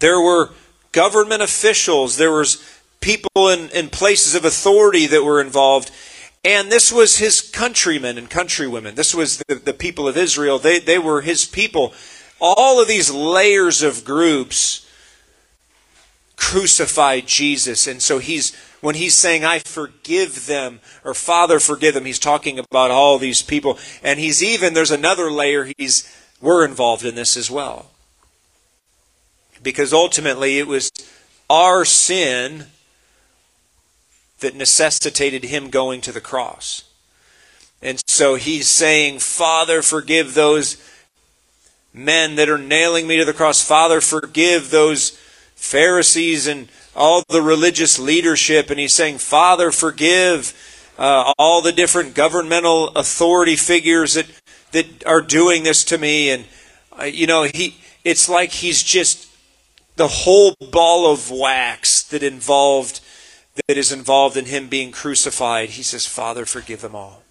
there 0.00 0.20
were 0.20 0.50
government 0.92 1.42
officials, 1.42 2.16
there 2.16 2.32
was 2.32 2.62
people 3.00 3.48
in, 3.48 3.70
in 3.70 3.88
places 3.88 4.34
of 4.34 4.44
authority 4.44 5.06
that 5.06 5.24
were 5.24 5.40
involved. 5.40 5.90
And 6.44 6.70
this 6.70 6.90
was 6.90 7.18
his 7.18 7.40
countrymen 7.40 8.16
and 8.16 8.30
countrywomen. 8.30 8.94
This 8.94 9.14
was 9.14 9.38
the, 9.46 9.56
the 9.56 9.74
people 9.74 10.08
of 10.08 10.16
Israel. 10.16 10.58
They, 10.58 10.78
they 10.78 10.98
were 10.98 11.20
his 11.20 11.44
people. 11.44 11.92
All 12.40 12.80
of 12.80 12.88
these 12.88 13.10
layers 13.10 13.82
of 13.82 14.04
groups 14.04 14.86
crucified 16.36 17.26
Jesus. 17.26 17.86
And 17.86 18.00
so 18.00 18.18
he's 18.18 18.56
when 18.80 18.94
he's 18.94 19.14
saying, 19.14 19.44
I 19.44 19.58
forgive 19.58 20.46
them, 20.46 20.80
or 21.04 21.12
Father, 21.14 21.60
forgive 21.60 21.94
them, 21.94 22.06
he's 22.06 22.18
talking 22.18 22.58
about 22.58 22.90
all 22.90 23.18
these 23.18 23.42
people. 23.42 23.78
And 24.02 24.18
he's 24.18 24.42
even, 24.42 24.74
there's 24.74 24.90
another 24.90 25.30
layer, 25.30 25.70
he's, 25.76 26.10
we're 26.40 26.64
involved 26.64 27.04
in 27.04 27.14
this 27.14 27.36
as 27.36 27.50
well. 27.50 27.89
Because 29.62 29.92
ultimately 29.92 30.58
it 30.58 30.66
was 30.66 30.90
our 31.48 31.84
sin 31.84 32.66
that 34.40 34.54
necessitated 34.54 35.44
him 35.44 35.70
going 35.70 36.00
to 36.00 36.12
the 36.12 36.20
cross. 36.20 36.84
And 37.82 38.02
so 38.06 38.34
he's 38.34 38.68
saying, 38.68 39.20
Father, 39.20 39.82
forgive 39.82 40.34
those 40.34 40.76
men 41.92 42.36
that 42.36 42.48
are 42.48 42.58
nailing 42.58 43.06
me 43.06 43.16
to 43.18 43.24
the 43.24 43.32
cross. 43.32 43.62
Father, 43.62 44.00
forgive 44.00 44.70
those 44.70 45.10
Pharisees 45.54 46.46
and 46.46 46.68
all 46.94 47.22
the 47.28 47.42
religious 47.42 47.98
leadership. 47.98 48.70
And 48.70 48.78
he's 48.78 48.92
saying, 48.92 49.18
Father, 49.18 49.70
forgive 49.70 50.54
uh, 50.98 51.32
all 51.38 51.62
the 51.62 51.72
different 51.72 52.14
governmental 52.14 52.88
authority 52.88 53.56
figures 53.56 54.14
that, 54.14 54.26
that 54.72 55.06
are 55.06 55.22
doing 55.22 55.62
this 55.62 55.84
to 55.84 55.98
me. 55.98 56.30
And, 56.30 56.44
uh, 56.98 57.04
you 57.04 57.26
know, 57.26 57.44
he, 57.44 57.76
it's 58.04 58.28
like 58.28 58.50
he's 58.52 58.82
just 58.82 59.29
the 59.96 60.08
whole 60.08 60.54
ball 60.70 61.12
of 61.12 61.30
wax 61.30 62.02
that 62.04 62.22
involved 62.22 63.00
that 63.66 63.76
is 63.76 63.92
involved 63.92 64.36
in 64.36 64.46
him 64.46 64.68
being 64.68 64.92
crucified. 64.92 65.70
He 65.70 65.82
says, 65.82 66.06
Father, 66.06 66.46
forgive 66.46 66.80
them 66.80 66.94
all 66.94 67.22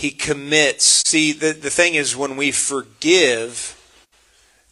he 0.00 0.10
commits. 0.10 1.02
See, 1.06 1.32
the, 1.32 1.52
the 1.52 1.68
thing 1.68 1.94
is, 1.94 2.16
when 2.16 2.36
we 2.36 2.52
forgive, 2.52 3.76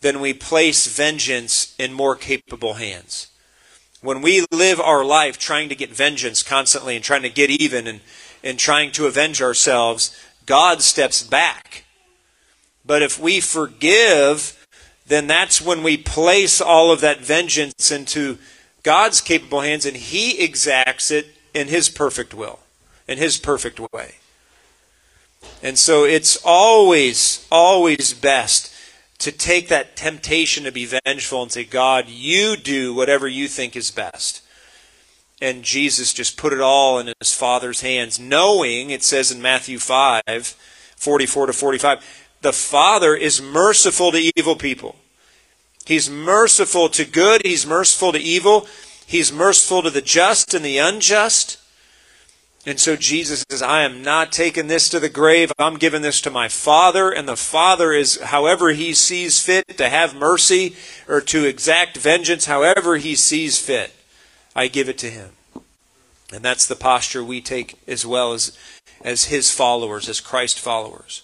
then 0.00 0.21
we 0.21 0.33
place 0.33 0.87
vengeance 0.87 1.75
in 1.78 1.92
more 1.92 2.16
capable 2.16 2.75
hands. 2.75 3.26
When 4.00 4.23
we 4.23 4.47
live 4.50 4.80
our 4.80 5.04
life 5.04 5.38
trying 5.38 5.68
to 5.68 5.75
get 5.75 5.90
vengeance 5.90 6.42
constantly 6.42 6.97
and 6.97 7.04
trying 7.04 7.23
to 7.23 7.30
get 7.30 7.50
even 7.50 7.87
and, 7.87 8.00
and 8.42 8.59
trying 8.59 8.90
to 8.92 9.07
avenge 9.07 9.42
ourselves, 9.42 10.18
God 10.47 10.80
steps 10.80 11.23
back. 11.23 11.85
But 12.87 13.02
if 13.02 13.21
we 13.21 13.40
forgive, 13.40 14.57
then 15.08 15.26
that's 15.26 15.60
when 15.60 15.82
we 15.82 15.96
place 15.96 16.60
all 16.60 16.92
of 16.92 17.00
that 17.00 17.20
vengeance 17.20 17.90
into 17.90 18.38
God's 18.82 19.20
capable 19.20 19.60
hands 19.60 19.84
and 19.84 19.96
He 19.96 20.42
exacts 20.42 21.10
it 21.10 21.34
in 21.54 21.68
His 21.68 21.88
perfect 21.88 22.34
will, 22.34 22.60
in 23.06 23.18
His 23.18 23.38
perfect 23.38 23.80
way. 23.92 24.16
And 25.62 25.78
so 25.78 26.04
it's 26.04 26.36
always, 26.44 27.46
always 27.50 28.12
best 28.14 28.72
to 29.18 29.32
take 29.32 29.68
that 29.68 29.96
temptation 29.96 30.64
to 30.64 30.72
be 30.72 30.86
vengeful 30.86 31.42
and 31.42 31.50
say, 31.50 31.64
God, 31.64 32.08
you 32.08 32.56
do 32.56 32.94
whatever 32.94 33.26
you 33.26 33.48
think 33.48 33.74
is 33.74 33.90
best. 33.90 34.42
And 35.40 35.62
Jesus 35.62 36.12
just 36.12 36.36
put 36.36 36.52
it 36.52 36.60
all 36.60 36.98
in 36.98 37.12
his 37.18 37.34
Father's 37.34 37.80
hands, 37.80 38.18
knowing, 38.18 38.90
it 38.90 39.02
says 39.02 39.30
in 39.30 39.42
Matthew 39.42 39.78
5 39.78 40.56
44 40.96 41.46
to 41.46 41.52
45, 41.52 42.27
the 42.40 42.52
Father 42.52 43.14
is 43.14 43.42
merciful 43.42 44.12
to 44.12 44.33
evil 44.37 44.57
people. 44.57 44.97
He's 45.85 46.11
merciful 46.11 46.88
to 46.90 47.04
good, 47.04 47.42
he's 47.45 47.66
merciful 47.66 48.12
to 48.12 48.18
evil, 48.18 48.66
he's 49.07 49.33
merciful 49.33 49.83
to 49.83 49.90
the 49.90 50.02
just 50.02 50.54
and 50.54 50.64
the 50.64 50.78
unjust. 50.78 51.59
And 52.66 52.78
so 52.78 52.97
Jesus 52.97 53.47
says, 53.49 53.62
I 53.62 53.83
am 53.83 54.02
not 54.02 54.30
taking 54.30 54.66
this 54.66 54.90
to 54.90 55.00
the 55.00 55.09
grave. 55.09 55.50
I'm 55.59 55.78
giving 55.78 56.02
this 56.02 56.21
to 56.21 56.30
my 56.30 56.49
Father. 56.49 57.11
And 57.11 57.26
the 57.26 57.37
Father 57.37 57.92
is, 57.92 58.21
however 58.21 58.71
he 58.71 58.92
sees 58.92 59.42
fit, 59.42 59.78
to 59.78 59.88
have 59.88 60.14
mercy 60.14 60.76
or 61.09 61.23
to 61.23 61.47
exact 61.47 61.97
vengeance, 61.97 62.45
however 62.45 62.99
he 62.99 63.14
sees 63.14 63.59
fit. 63.59 63.95
I 64.54 64.68
give 64.68 64.90
it 64.90 64.99
to 64.99 65.09
him. 65.09 65.30
And 66.30 66.45
that's 66.45 66.66
the 66.66 66.76
posture 66.76 67.25
we 67.25 67.40
take 67.40 67.78
as 67.88 68.04
well 68.04 68.35
as, 68.35 68.57
as 69.00 69.26
his 69.26 69.50
followers, 69.50 70.07
as 70.09 70.21
Christ 70.21 70.59
followers. 70.59 71.23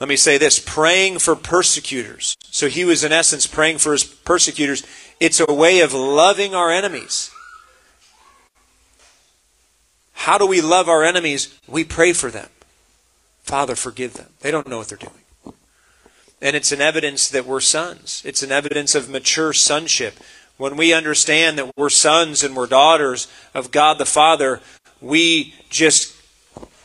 Let 0.00 0.08
me 0.08 0.16
say 0.16 0.38
this 0.38 0.58
praying 0.58 1.18
for 1.18 1.36
persecutors. 1.36 2.34
So 2.50 2.68
he 2.68 2.86
was, 2.86 3.04
in 3.04 3.12
essence, 3.12 3.46
praying 3.46 3.78
for 3.78 3.92
his 3.92 4.02
persecutors. 4.02 4.82
It's 5.20 5.40
a 5.46 5.52
way 5.52 5.80
of 5.80 5.92
loving 5.92 6.54
our 6.54 6.70
enemies. 6.70 7.30
How 10.12 10.38
do 10.38 10.46
we 10.46 10.62
love 10.62 10.88
our 10.88 11.04
enemies? 11.04 11.58
We 11.68 11.84
pray 11.84 12.14
for 12.14 12.30
them. 12.30 12.48
Father, 13.42 13.76
forgive 13.76 14.14
them. 14.14 14.30
They 14.40 14.50
don't 14.50 14.68
know 14.68 14.78
what 14.78 14.88
they're 14.88 14.98
doing. 14.98 15.54
And 16.40 16.56
it's 16.56 16.72
an 16.72 16.80
evidence 16.80 17.28
that 17.28 17.44
we're 17.44 17.60
sons. 17.60 18.22
It's 18.24 18.42
an 18.42 18.52
evidence 18.52 18.94
of 18.94 19.10
mature 19.10 19.52
sonship. 19.52 20.14
When 20.56 20.76
we 20.76 20.94
understand 20.94 21.58
that 21.58 21.76
we're 21.76 21.90
sons 21.90 22.42
and 22.42 22.56
we're 22.56 22.66
daughters 22.66 23.28
of 23.54 23.70
God 23.70 23.98
the 23.98 24.06
Father, 24.06 24.60
we 25.00 25.54
just 25.68 26.14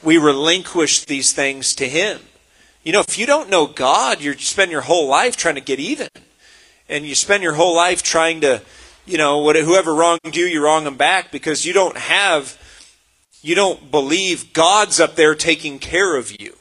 we 0.03 0.17
relinquish 0.17 1.05
these 1.05 1.31
things 1.31 1.73
to 1.75 1.87
him. 1.87 2.19
You 2.85 2.91
know, 2.91 2.99
if 2.99 3.17
you 3.17 3.25
don't 3.25 3.49
know 3.49 3.65
God, 3.65 4.21
you 4.21 4.37
spend 4.37 4.69
your 4.69 4.81
whole 4.81 5.07
life 5.07 5.35
trying 5.35 5.55
to 5.55 5.61
get 5.61 5.79
even. 5.79 6.07
And 6.87 7.03
you 7.03 7.15
spend 7.15 7.41
your 7.41 7.53
whole 7.53 7.75
life 7.75 8.03
trying 8.03 8.41
to, 8.41 8.61
you 9.07 9.17
know, 9.17 9.43
whoever 9.51 9.93
wronged 9.93 10.35
you, 10.35 10.45
you 10.45 10.63
wrong 10.63 10.83
them 10.83 10.95
back 10.95 11.31
because 11.31 11.65
you 11.65 11.73
don't 11.73 11.97
have 11.97 12.61
you 13.41 13.55
don't 13.55 13.91
believe 13.91 14.53
God's 14.53 14.99
up 14.99 15.15
there 15.15 15.35
taking 15.35 15.77
care 15.77 16.15
of 16.15 16.39
you. 16.39 16.55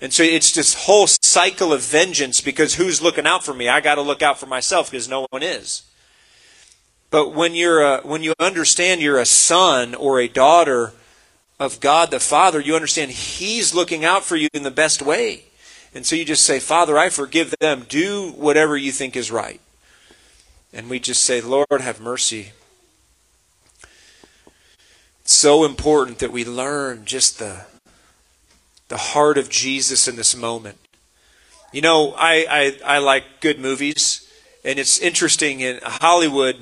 And 0.00 0.12
so 0.12 0.24
it's 0.24 0.52
this 0.52 0.74
whole 0.74 1.06
cycle 1.06 1.72
of 1.72 1.80
vengeance 1.80 2.40
because 2.40 2.74
who's 2.74 3.00
looking 3.00 3.26
out 3.26 3.44
for 3.44 3.54
me? 3.54 3.68
I 3.68 3.80
got 3.80 3.96
to 3.96 4.02
look 4.02 4.20
out 4.20 4.38
for 4.38 4.46
myself 4.46 4.90
because 4.90 5.08
no 5.08 5.26
one 5.30 5.44
is. 5.44 5.82
But 7.10 7.34
when 7.34 7.54
you're 7.54 7.82
a, 7.82 8.00
when 8.02 8.24
you 8.24 8.34
understand 8.40 9.00
you're 9.00 9.20
a 9.20 9.26
son 9.26 9.94
or 9.94 10.18
a 10.18 10.26
daughter 10.26 10.92
of 11.62 11.80
God 11.80 12.10
the 12.10 12.20
Father, 12.20 12.60
you 12.60 12.74
understand 12.74 13.12
He's 13.12 13.74
looking 13.74 14.04
out 14.04 14.24
for 14.24 14.36
you 14.36 14.48
in 14.52 14.64
the 14.64 14.70
best 14.70 15.00
way. 15.00 15.44
And 15.94 16.04
so 16.04 16.16
you 16.16 16.24
just 16.24 16.44
say, 16.44 16.58
Father, 16.58 16.98
I 16.98 17.08
forgive 17.08 17.54
them. 17.60 17.86
Do 17.88 18.32
whatever 18.32 18.76
you 18.76 18.92
think 18.92 19.14
is 19.14 19.30
right. 19.30 19.60
And 20.72 20.88
we 20.90 20.98
just 20.98 21.22
say, 21.22 21.40
Lord, 21.40 21.66
have 21.70 22.00
mercy. 22.00 22.52
It's 25.20 25.34
so 25.34 25.64
important 25.64 26.18
that 26.18 26.32
we 26.32 26.44
learn 26.44 27.04
just 27.04 27.38
the, 27.38 27.66
the 28.88 28.96
heart 28.96 29.38
of 29.38 29.48
Jesus 29.48 30.08
in 30.08 30.16
this 30.16 30.34
moment. 30.34 30.78
You 31.72 31.82
know, 31.82 32.14
I, 32.16 32.76
I, 32.84 32.96
I 32.96 32.98
like 32.98 33.40
good 33.40 33.60
movies, 33.60 34.28
and 34.64 34.78
it's 34.78 34.98
interesting 34.98 35.60
in 35.60 35.78
Hollywood, 35.82 36.56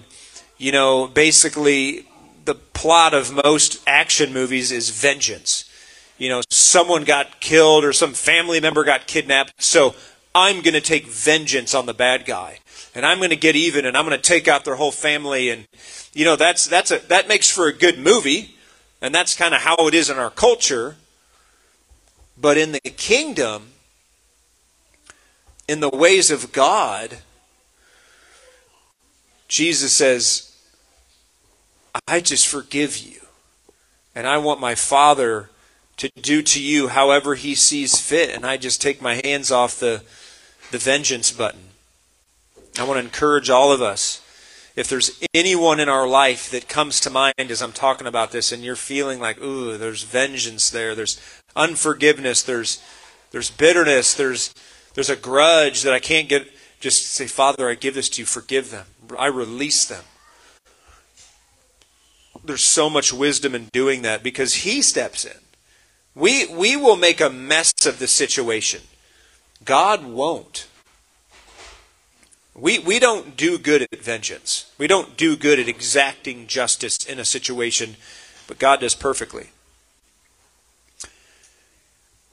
you 0.59 0.73
know, 0.73 1.07
basically 1.07 2.07
the 2.45 2.55
plot 2.55 3.15
of 3.15 3.33
most 3.33 3.83
action 3.87 4.33
movies 4.33 4.73
is 4.73 4.91
vengeance. 4.91 5.65
You 6.19 6.29
know, 6.29 6.43
someone 6.51 7.05
got 7.05 7.41
killed 7.41 7.85
or 7.85 7.93
some 7.93 8.13
family 8.13 8.61
member 8.61 8.85
got 8.85 9.07
kidnapped, 9.07 9.63
so 9.63 9.95
I'm 10.35 10.63
going 10.63 10.75
to 10.75 10.81
take 10.81 11.07
vengeance 11.07 11.75
on 11.75 11.87
the 11.87 11.95
bad 11.95 12.27
guy. 12.27 12.59
And 12.95 13.07
I'm 13.07 13.19
going 13.19 13.31
to 13.31 13.37
get 13.37 13.57
even 13.57 13.87
and 13.87 13.97
I'm 13.97 14.05
going 14.05 14.21
to 14.21 14.23
take 14.23 14.49
out 14.49 14.65
their 14.65 14.75
whole 14.75 14.93
family 14.93 15.49
and 15.49 15.67
you 16.13 16.25
know, 16.25 16.37
that's 16.37 16.67
that's 16.67 16.91
a 16.91 16.99
that 17.09 17.29
makes 17.29 17.51
for 17.51 17.67
a 17.67 17.73
good 17.73 17.99
movie, 17.99 18.57
and 19.01 19.15
that's 19.15 19.37
kind 19.37 19.55
of 19.55 19.61
how 19.61 19.77
it 19.87 19.95
is 19.95 20.11
in 20.11 20.19
our 20.19 20.31
culture. 20.31 20.97
But 22.37 22.57
in 22.57 22.73
the 22.73 22.81
kingdom, 22.81 23.73
in 25.69 25.81
the 25.81 25.91
ways 25.91 26.31
of 26.31 26.53
God, 26.53 27.19
Jesus 29.47 29.93
says, 29.93 30.50
I 32.07 32.21
just 32.21 32.47
forgive 32.47 32.99
you. 32.99 33.21
And 34.15 34.27
I 34.27 34.39
want 34.39 34.61
my 34.61 34.75
Father 34.75 35.51
to 35.97 36.11
do 36.21 36.43
to 36.43 36.63
you 36.63 36.89
however 36.89 37.35
he 37.35 37.55
sees 37.55 38.01
fit. 38.01 38.35
And 38.35 38.45
I 38.45 38.57
just 38.57 38.81
take 38.81 39.03
my 39.03 39.21
hands 39.25 39.51
off 39.51 39.79
the, 39.79 40.03
the 40.71 40.79
vengeance 40.79 41.31
button. 41.31 41.61
I 42.79 42.85
want 42.85 42.99
to 42.99 43.05
encourage 43.05 43.51
all 43.51 43.73
of 43.73 43.83
us. 43.83 44.23
If 44.77 44.89
there's 44.89 45.21
anyone 45.35 45.81
in 45.81 45.89
our 45.89 46.07
life 46.07 46.51
that 46.51 46.69
comes 46.69 47.01
to 47.01 47.11
mind 47.11 47.35
as 47.39 47.61
I'm 47.61 47.73
talking 47.73 48.07
about 48.07 48.31
this 48.31 48.53
and 48.53 48.63
you're 48.63 48.77
feeling 48.77 49.21
like, 49.21 49.41
ooh, 49.43 49.77
there's 49.77 50.05
vengeance 50.05 50.71
there, 50.71 50.95
there's 50.95 51.21
unforgiveness, 51.57 52.43
there's 52.43 52.83
there's 53.33 53.51
bitterness, 53.51 54.15
there's 54.15 54.55
there's 54.95 55.11
a 55.11 55.17
grudge 55.17 55.83
that 55.83 55.93
I 55.93 55.99
can't 55.99 56.29
get 56.29 56.49
just 56.79 57.09
say, 57.09 57.27
Father, 57.27 57.69
I 57.69 57.75
give 57.75 57.95
this 57.95 58.09
to 58.11 58.23
you, 58.23 58.27
forgive 58.27 58.71
them. 58.71 58.87
I 59.19 59.27
release 59.27 59.85
them 59.85 60.05
there's 62.45 62.65
so 62.65 62.91
much 62.91 63.13
wisdom 63.13 63.55
in 63.55 63.67
doing 63.73 64.03
that 64.03 64.23
because 64.23 64.55
he 64.55 64.83
steps 64.83 65.25
in. 65.25 65.39
We, 66.15 66.47
we 66.47 66.77
will 66.77 66.97
make 66.97 67.21
a 67.21 67.31
mess 67.31 67.73
of 67.87 67.99
the 67.99 68.07
situation. 68.07 68.83
God 69.65 70.05
won't. 70.05 70.67
We, 72.55 72.79
we 72.79 72.99
don't 72.99 73.37
do 73.37 73.59
good 73.59 73.83
at 73.83 74.03
vengeance. 74.03 74.71
We 74.77 74.87
don't 74.87 75.17
do 75.17 75.37
good 75.37 75.59
at 75.59 75.69
exacting 75.69 76.47
justice 76.47 77.05
in 77.07 77.19
a 77.19 77.25
situation, 77.25 77.97
but 78.47 78.59
God 78.59 78.81
does 78.81 78.95
perfectly. 78.95 79.51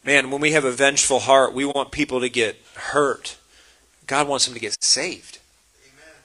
Man, 0.03 0.31
when 0.31 0.41
we 0.41 0.53
have 0.53 0.65
a 0.65 0.71
vengeful 0.71 1.19
heart, 1.19 1.53
we 1.53 1.65
want 1.65 1.91
people 1.91 2.21
to 2.21 2.29
get 2.29 2.57
hurt. 2.75 3.37
God 4.07 4.27
wants 4.27 4.45
them 4.45 4.53
to 4.53 4.59
get 4.59 4.81
saved. 4.83 5.39
Amen. 5.83 6.15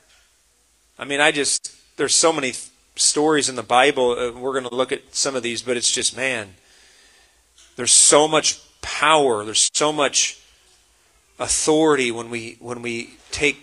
I 0.98 1.04
mean, 1.04 1.20
I 1.20 1.32
just, 1.32 1.74
there's 1.96 2.14
so 2.14 2.32
many 2.32 2.54
stories 2.96 3.48
in 3.48 3.56
the 3.56 3.62
Bible. 3.62 4.10
Uh, 4.12 4.32
we're 4.32 4.52
going 4.52 4.68
to 4.68 4.74
look 4.74 4.92
at 4.92 5.14
some 5.14 5.34
of 5.34 5.42
these, 5.42 5.62
but 5.62 5.76
it's 5.76 5.90
just, 5.90 6.16
man, 6.16 6.54
there's 7.76 7.92
so 7.92 8.28
much 8.28 8.60
power, 8.80 9.44
there's 9.44 9.70
so 9.72 9.92
much 9.92 10.38
authority 11.38 12.10
when 12.10 12.30
we 12.30 12.56
when 12.60 12.82
we 12.82 13.14
take 13.30 13.58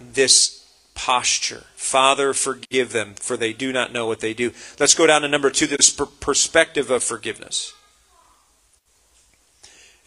this 0.00 0.66
posture. 0.94 1.64
Father, 1.76 2.32
forgive 2.32 2.92
them, 2.92 3.14
for 3.14 3.36
they 3.36 3.52
do 3.52 3.72
not 3.72 3.92
know 3.92 4.06
what 4.06 4.20
they 4.20 4.34
do. 4.34 4.52
Let's 4.78 4.94
go 4.94 5.06
down 5.06 5.22
to 5.22 5.28
number 5.28 5.50
two, 5.50 5.66
this 5.66 5.90
perspective 5.90 6.90
of 6.90 7.02
forgiveness. 7.02 7.74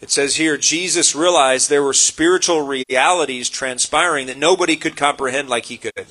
It 0.00 0.10
says 0.10 0.36
here, 0.36 0.56
Jesus 0.58 1.14
realized 1.14 1.70
there 1.70 1.82
were 1.82 1.94
spiritual 1.94 2.66
realities 2.66 3.48
transpiring 3.48 4.26
that 4.26 4.36
nobody 4.36 4.76
could 4.76 4.96
comprehend 4.96 5.48
like 5.48 5.66
he 5.66 5.78
could. 5.78 6.06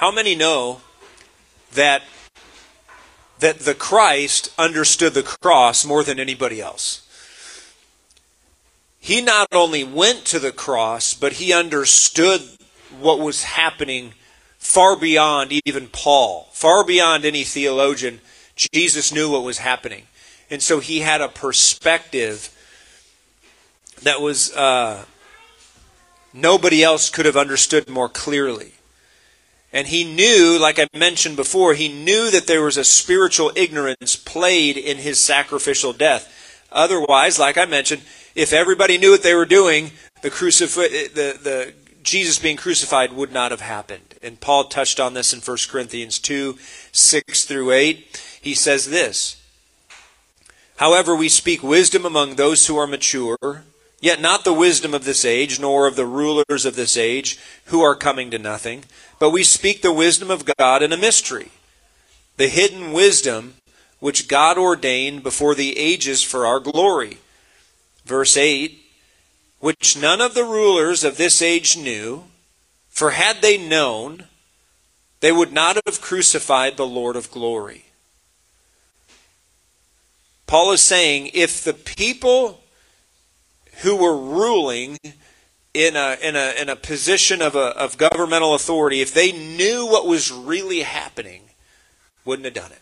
How 0.00 0.10
many 0.10 0.34
know 0.34 0.80
that 1.74 2.04
that 3.38 3.58
the 3.58 3.74
Christ 3.74 4.50
understood 4.56 5.12
the 5.12 5.22
cross 5.22 5.84
more 5.84 6.02
than 6.02 6.18
anybody 6.18 6.58
else? 6.58 7.06
He 8.98 9.20
not 9.20 9.48
only 9.52 9.84
went 9.84 10.24
to 10.24 10.38
the 10.38 10.52
cross, 10.52 11.12
but 11.12 11.34
he 11.34 11.52
understood 11.52 12.40
what 12.98 13.18
was 13.18 13.42
happening 13.44 14.14
far 14.56 14.96
beyond 14.96 15.52
even 15.66 15.88
Paul, 15.88 16.48
far 16.52 16.82
beyond 16.82 17.26
any 17.26 17.44
theologian. 17.44 18.22
Jesus 18.56 19.12
knew 19.12 19.30
what 19.30 19.44
was 19.44 19.58
happening. 19.58 20.04
And 20.48 20.62
so 20.62 20.80
he 20.80 21.00
had 21.00 21.20
a 21.20 21.28
perspective 21.28 22.48
that 24.02 24.22
was 24.22 24.50
uh, 24.56 25.04
nobody 26.32 26.82
else 26.82 27.10
could 27.10 27.26
have 27.26 27.36
understood 27.36 27.86
more 27.86 28.08
clearly. 28.08 28.72
And 29.72 29.86
he 29.86 30.02
knew, 30.02 30.58
like 30.60 30.78
I 30.78 30.88
mentioned 30.96 31.36
before, 31.36 31.74
he 31.74 31.88
knew 31.88 32.30
that 32.30 32.46
there 32.46 32.62
was 32.62 32.76
a 32.76 32.84
spiritual 32.84 33.52
ignorance 33.54 34.16
played 34.16 34.76
in 34.76 34.98
his 34.98 35.20
sacrificial 35.20 35.92
death. 35.92 36.66
Otherwise, 36.72 37.38
like 37.38 37.56
I 37.56 37.66
mentioned, 37.66 38.02
if 38.34 38.52
everybody 38.52 38.98
knew 38.98 39.12
what 39.12 39.22
they 39.22 39.34
were 39.34 39.46
doing, 39.46 39.92
the, 40.22 40.30
crucif- 40.30 40.74
the, 40.74 41.38
the 41.40 41.72
Jesus 42.02 42.38
being 42.38 42.56
crucified 42.56 43.12
would 43.12 43.32
not 43.32 43.50
have 43.50 43.60
happened. 43.60 44.14
And 44.22 44.40
Paul 44.40 44.64
touched 44.64 44.98
on 44.98 45.14
this 45.14 45.32
in 45.32 45.40
1 45.40 45.56
Corinthians 45.68 46.18
2 46.18 46.58
6 46.92 47.44
through 47.44 47.72
8. 47.72 48.38
He 48.40 48.54
says 48.54 48.90
this 48.90 49.40
However, 50.76 51.14
we 51.14 51.28
speak 51.28 51.62
wisdom 51.62 52.04
among 52.04 52.34
those 52.36 52.66
who 52.66 52.76
are 52.76 52.86
mature, 52.86 53.64
yet 54.00 54.20
not 54.20 54.44
the 54.44 54.52
wisdom 54.52 54.94
of 54.94 55.04
this 55.04 55.24
age, 55.24 55.60
nor 55.60 55.86
of 55.86 55.96
the 55.96 56.06
rulers 56.06 56.64
of 56.64 56.74
this 56.74 56.96
age, 56.96 57.38
who 57.66 57.82
are 57.82 57.94
coming 57.94 58.30
to 58.30 58.38
nothing 58.38 58.84
but 59.20 59.30
we 59.30 59.44
speak 59.44 59.82
the 59.82 59.92
wisdom 59.92 60.30
of 60.30 60.50
God 60.56 60.82
in 60.82 60.92
a 60.92 60.96
mystery, 60.96 61.50
the 62.38 62.48
hidden 62.48 62.90
wisdom 62.90 63.54
which 64.00 64.28
God 64.28 64.56
ordained 64.56 65.22
before 65.22 65.54
the 65.54 65.78
ages 65.78 66.22
for 66.22 66.46
our 66.46 66.58
glory. 66.58 67.18
Verse 68.06 68.36
8 68.36 68.80
Which 69.60 69.96
none 69.96 70.22
of 70.22 70.32
the 70.32 70.42
rulers 70.42 71.04
of 71.04 71.18
this 71.18 71.42
age 71.42 71.76
knew, 71.76 72.24
for 72.88 73.10
had 73.10 73.42
they 73.42 73.58
known, 73.58 74.24
they 75.20 75.32
would 75.32 75.52
not 75.52 75.76
have 75.84 76.00
crucified 76.00 76.78
the 76.78 76.86
Lord 76.86 77.14
of 77.14 77.30
glory. 77.30 77.84
Paul 80.46 80.72
is 80.72 80.80
saying 80.80 81.30
if 81.34 81.62
the 81.62 81.74
people 81.74 82.62
who 83.82 83.96
were 83.96 84.16
ruling 84.16 84.98
in 85.72 85.96
a 85.96 86.16
in 86.22 86.36
a 86.36 86.60
in 86.60 86.68
a 86.68 86.76
position 86.76 87.40
of 87.40 87.54
a 87.54 87.76
of 87.78 87.96
governmental 87.98 88.54
authority, 88.54 89.00
if 89.00 89.14
they 89.14 89.32
knew 89.32 89.86
what 89.86 90.06
was 90.06 90.32
really 90.32 90.80
happening, 90.80 91.42
wouldn't 92.24 92.44
have 92.44 92.54
done 92.54 92.72
it. 92.72 92.80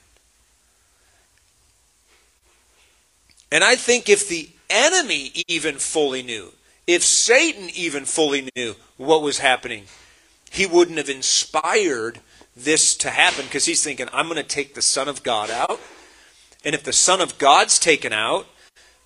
And 3.51 3.65
I 3.65 3.77
think 3.77 4.09
if 4.09 4.29
the 4.29 4.51
enemy 4.69 5.33
even 5.47 5.77
fully 5.77 6.23
knew, 6.23 6.53
if 6.87 7.03
Satan 7.03 7.71
even 7.75 8.05
fully 8.05 8.49
knew 8.55 8.75
what 8.97 9.23
was 9.23 9.39
happening, 9.39 9.85
he 10.51 10.67
wouldn't 10.67 10.99
have 10.99 11.09
inspired 11.09 12.21
this 12.57 12.97
to 12.97 13.11
happen 13.11 13.45
because 13.45 13.65
he's 13.65 13.83
thinking, 13.83 14.09
I'm 14.13 14.27
going 14.27 14.37
to 14.37 14.43
take 14.43 14.75
the 14.75 14.83
Son 14.83 15.09
of 15.09 15.23
God 15.23 15.51
out. 15.51 15.81
And 16.65 16.75
if 16.75 16.83
the 16.83 16.93
Son 16.93 17.21
of 17.21 17.39
God's 17.39 17.79
taken 17.79 18.13
out, 18.13 18.47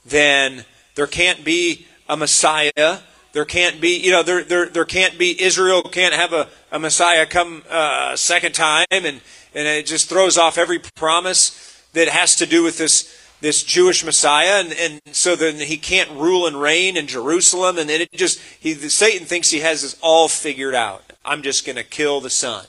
then 0.05 0.65
there 0.95 1.07
can't 1.07 1.45
be 1.45 1.87
a 2.09 2.17
Messiah 2.17 3.01
there 3.33 3.45
can't 3.47 3.81
be, 3.81 3.99
you 3.99 4.11
know, 4.11 4.23
there, 4.23 4.45
there, 4.45 4.67
there 4.67 4.85
can't 4.85 5.19
be, 5.19 5.41
Israel 5.43 5.83
can't 5.83 6.15
have 6.15 6.33
a, 6.33 6.49
a 6.71 6.79
Messiah 6.79 7.27
come 7.27 7.63
uh, 7.71 8.11
a 8.13 8.17
second 8.17 8.55
time, 8.55 8.87
and, 8.91 9.21
and 9.55 9.67
it 9.67 9.87
just 9.87 10.09
throws 10.09 10.37
off 10.37 10.59
every 10.59 10.79
promise 10.79 11.83
that 11.95 12.09
has 12.09 12.37
to 12.37 12.47
do 12.47 12.63
with 12.63 12.77
this, 12.77 13.19
this 13.41 13.63
Jewish 13.63 14.05
Messiah, 14.05 14.63
and, 14.63 14.73
and 14.75 15.01
so 15.13 15.35
then 15.35 15.57
he 15.57 15.79
can't 15.79 16.11
rule 16.11 16.47
and 16.47 16.61
reign 16.61 16.97
in 16.97 17.07
Jerusalem, 17.07 17.79
and 17.79 17.89
then 17.89 18.03
it 18.03 18.13
just, 18.13 18.39
he, 18.61 18.75
Satan 18.75 19.27
thinks 19.27 19.51
he 19.51 19.61
has 19.61 19.81
this 19.81 19.97
all 20.03 20.29
figured 20.29 20.75
out. 20.75 21.03
I'm 21.25 21.43
just 21.43 21.65
going 21.65 21.77
to 21.77 21.85
kill 21.85 22.21
the 22.21 22.31
son. 22.31 22.67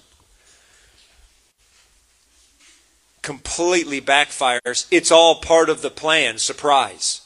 Completely 3.21 3.99
backfires. 3.99 4.85
It's 4.91 5.11
all 5.11 5.35
part 5.35 5.69
of 5.69 5.81
the 5.81 5.89
plan. 5.89 6.37
Surprise. 6.37 7.22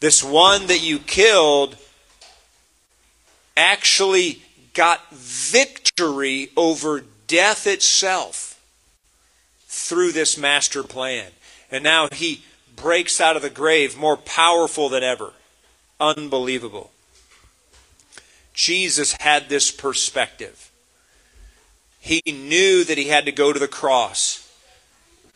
This 0.00 0.24
one 0.24 0.66
that 0.66 0.82
you 0.82 0.98
killed 0.98 1.76
actually 3.56 4.42
got 4.72 5.10
victory 5.12 6.50
over 6.56 7.04
death 7.26 7.66
itself 7.66 8.60
through 9.66 10.12
this 10.12 10.38
master 10.38 10.82
plan. 10.82 11.30
And 11.70 11.84
now 11.84 12.08
he 12.10 12.42
breaks 12.74 13.20
out 13.20 13.36
of 13.36 13.42
the 13.42 13.50
grave 13.50 13.96
more 13.96 14.16
powerful 14.16 14.88
than 14.88 15.02
ever. 15.02 15.32
Unbelievable. 16.00 16.90
Jesus 18.54 19.14
had 19.20 19.48
this 19.48 19.70
perspective. 19.70 20.70
He 22.00 22.22
knew 22.26 22.84
that 22.84 22.98
he 22.98 23.08
had 23.08 23.26
to 23.26 23.32
go 23.32 23.52
to 23.52 23.58
the 23.58 23.68
cross 23.68 24.50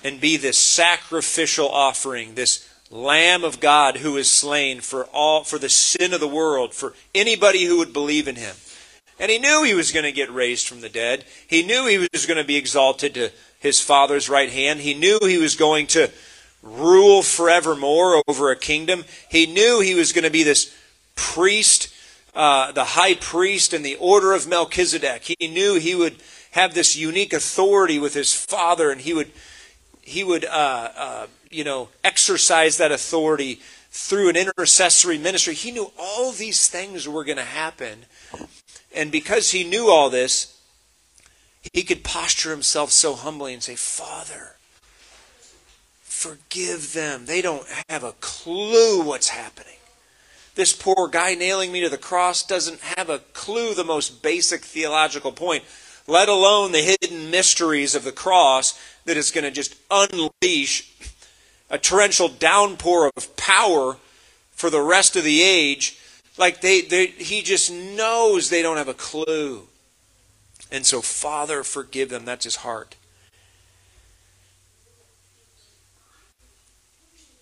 and 0.02 0.20
be 0.20 0.36
this 0.36 0.58
sacrificial 0.58 1.68
offering, 1.68 2.34
this 2.34 2.68
Lamb 2.90 3.44
of 3.44 3.60
God 3.60 3.98
who 3.98 4.16
is 4.16 4.30
slain 4.30 4.80
for 4.80 5.04
all 5.06 5.44
for 5.44 5.58
the 5.58 5.68
sin 5.68 6.12
of 6.12 6.20
the 6.20 6.28
world, 6.28 6.74
for 6.74 6.94
anybody 7.14 7.64
who 7.64 7.78
would 7.78 7.92
believe 7.92 8.28
in 8.28 8.36
him. 8.36 8.54
And 9.18 9.30
he 9.30 9.38
knew 9.38 9.62
he 9.62 9.74
was 9.74 9.92
going 9.92 10.04
to 10.04 10.12
get 10.12 10.32
raised 10.32 10.66
from 10.66 10.80
the 10.80 10.88
dead. 10.88 11.24
He 11.46 11.62
knew 11.62 11.86
he 11.86 12.08
was 12.12 12.26
going 12.26 12.38
to 12.38 12.44
be 12.44 12.56
exalted 12.56 13.14
to 13.14 13.30
his 13.60 13.80
Father's 13.80 14.28
right 14.28 14.50
hand. 14.50 14.80
He 14.80 14.94
knew 14.94 15.18
he 15.22 15.38
was 15.38 15.56
going 15.56 15.86
to 15.88 16.10
rule 16.62 17.22
forevermore 17.22 18.22
over 18.26 18.50
a 18.50 18.56
kingdom. 18.56 19.04
He 19.30 19.46
knew 19.46 19.80
he 19.80 19.94
was 19.94 20.12
going 20.12 20.24
to 20.24 20.30
be 20.30 20.42
this 20.42 20.74
priest, 21.14 21.94
uh, 22.34 22.72
the 22.72 22.84
high 22.84 23.14
priest 23.14 23.72
in 23.72 23.82
the 23.82 23.96
order 23.96 24.32
of 24.32 24.48
Melchizedek. 24.48 25.22
He 25.38 25.48
knew 25.48 25.78
he 25.78 25.94
would 25.94 26.16
have 26.52 26.74
this 26.74 26.96
unique 26.96 27.32
authority 27.32 27.98
with 27.98 28.14
his 28.14 28.32
Father, 28.32 28.90
and 28.90 29.00
he 29.00 29.12
would 29.12 29.30
he 30.02 30.22
would 30.22 30.44
uh, 30.44 30.90
uh, 30.96 31.26
you 31.50 31.64
know 31.64 31.88
exercise 32.24 32.78
that 32.78 32.90
authority 32.90 33.60
through 33.90 34.30
an 34.30 34.36
intercessory 34.36 35.18
ministry. 35.18 35.52
He 35.52 35.70
knew 35.70 35.92
all 35.98 36.32
these 36.32 36.68
things 36.68 37.06
were 37.06 37.22
going 37.22 37.36
to 37.36 37.44
happen, 37.44 38.06
and 38.96 39.12
because 39.12 39.50
he 39.50 39.62
knew 39.62 39.90
all 39.90 40.08
this, 40.08 40.58
he 41.74 41.82
could 41.82 42.02
posture 42.02 42.50
himself 42.50 42.90
so 42.90 43.12
humbly 43.12 43.52
and 43.52 43.62
say, 43.62 43.74
Father, 43.74 44.56
forgive 46.02 46.94
them. 46.94 47.26
They 47.26 47.42
don't 47.42 47.66
have 47.90 48.04
a 48.04 48.14
clue 48.20 49.02
what's 49.02 49.28
happening. 49.28 49.76
This 50.54 50.72
poor 50.72 51.08
guy 51.08 51.34
nailing 51.34 51.72
me 51.72 51.82
to 51.82 51.90
the 51.90 51.98
cross 51.98 52.42
doesn't 52.42 52.80
have 52.80 53.10
a 53.10 53.18
clue 53.34 53.74
the 53.74 53.84
most 53.84 54.22
basic 54.22 54.62
theological 54.62 55.30
point, 55.30 55.64
let 56.06 56.30
alone 56.30 56.72
the 56.72 56.96
hidden 57.02 57.30
mysteries 57.30 57.94
of 57.94 58.02
the 58.02 58.12
cross 58.12 58.80
that 59.04 59.18
is 59.18 59.30
going 59.30 59.44
to 59.44 59.50
just 59.50 59.76
unleash 59.90 60.90
a 61.74 61.78
torrential 61.78 62.28
downpour 62.28 63.10
of 63.16 63.36
power 63.36 63.96
for 64.52 64.70
the 64.70 64.80
rest 64.80 65.16
of 65.16 65.24
the 65.24 65.42
age 65.42 65.98
like 66.38 66.60
they, 66.60 66.82
they, 66.82 67.06
he 67.06 67.42
just 67.42 67.68
knows 67.72 68.48
they 68.48 68.62
don't 68.62 68.76
have 68.76 68.86
a 68.86 68.94
clue. 68.94 69.66
And 70.70 70.86
so, 70.86 71.00
Father, 71.00 71.64
forgive 71.64 72.10
them. 72.10 72.24
That's 72.24 72.44
his 72.44 72.56
heart. 72.56 72.94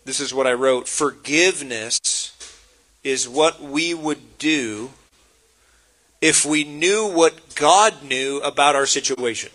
This 0.06 0.18
is 0.18 0.32
what 0.32 0.46
I 0.46 0.54
wrote. 0.54 0.88
Forgiveness 0.88 2.34
is 3.04 3.28
what 3.28 3.60
we 3.62 3.92
would 3.92 4.38
do 4.38 4.92
if 6.22 6.46
we 6.46 6.64
knew 6.64 7.06
what 7.06 7.54
God 7.54 8.02
knew 8.02 8.40
about 8.40 8.76
our 8.76 8.86
situation. 8.86 9.50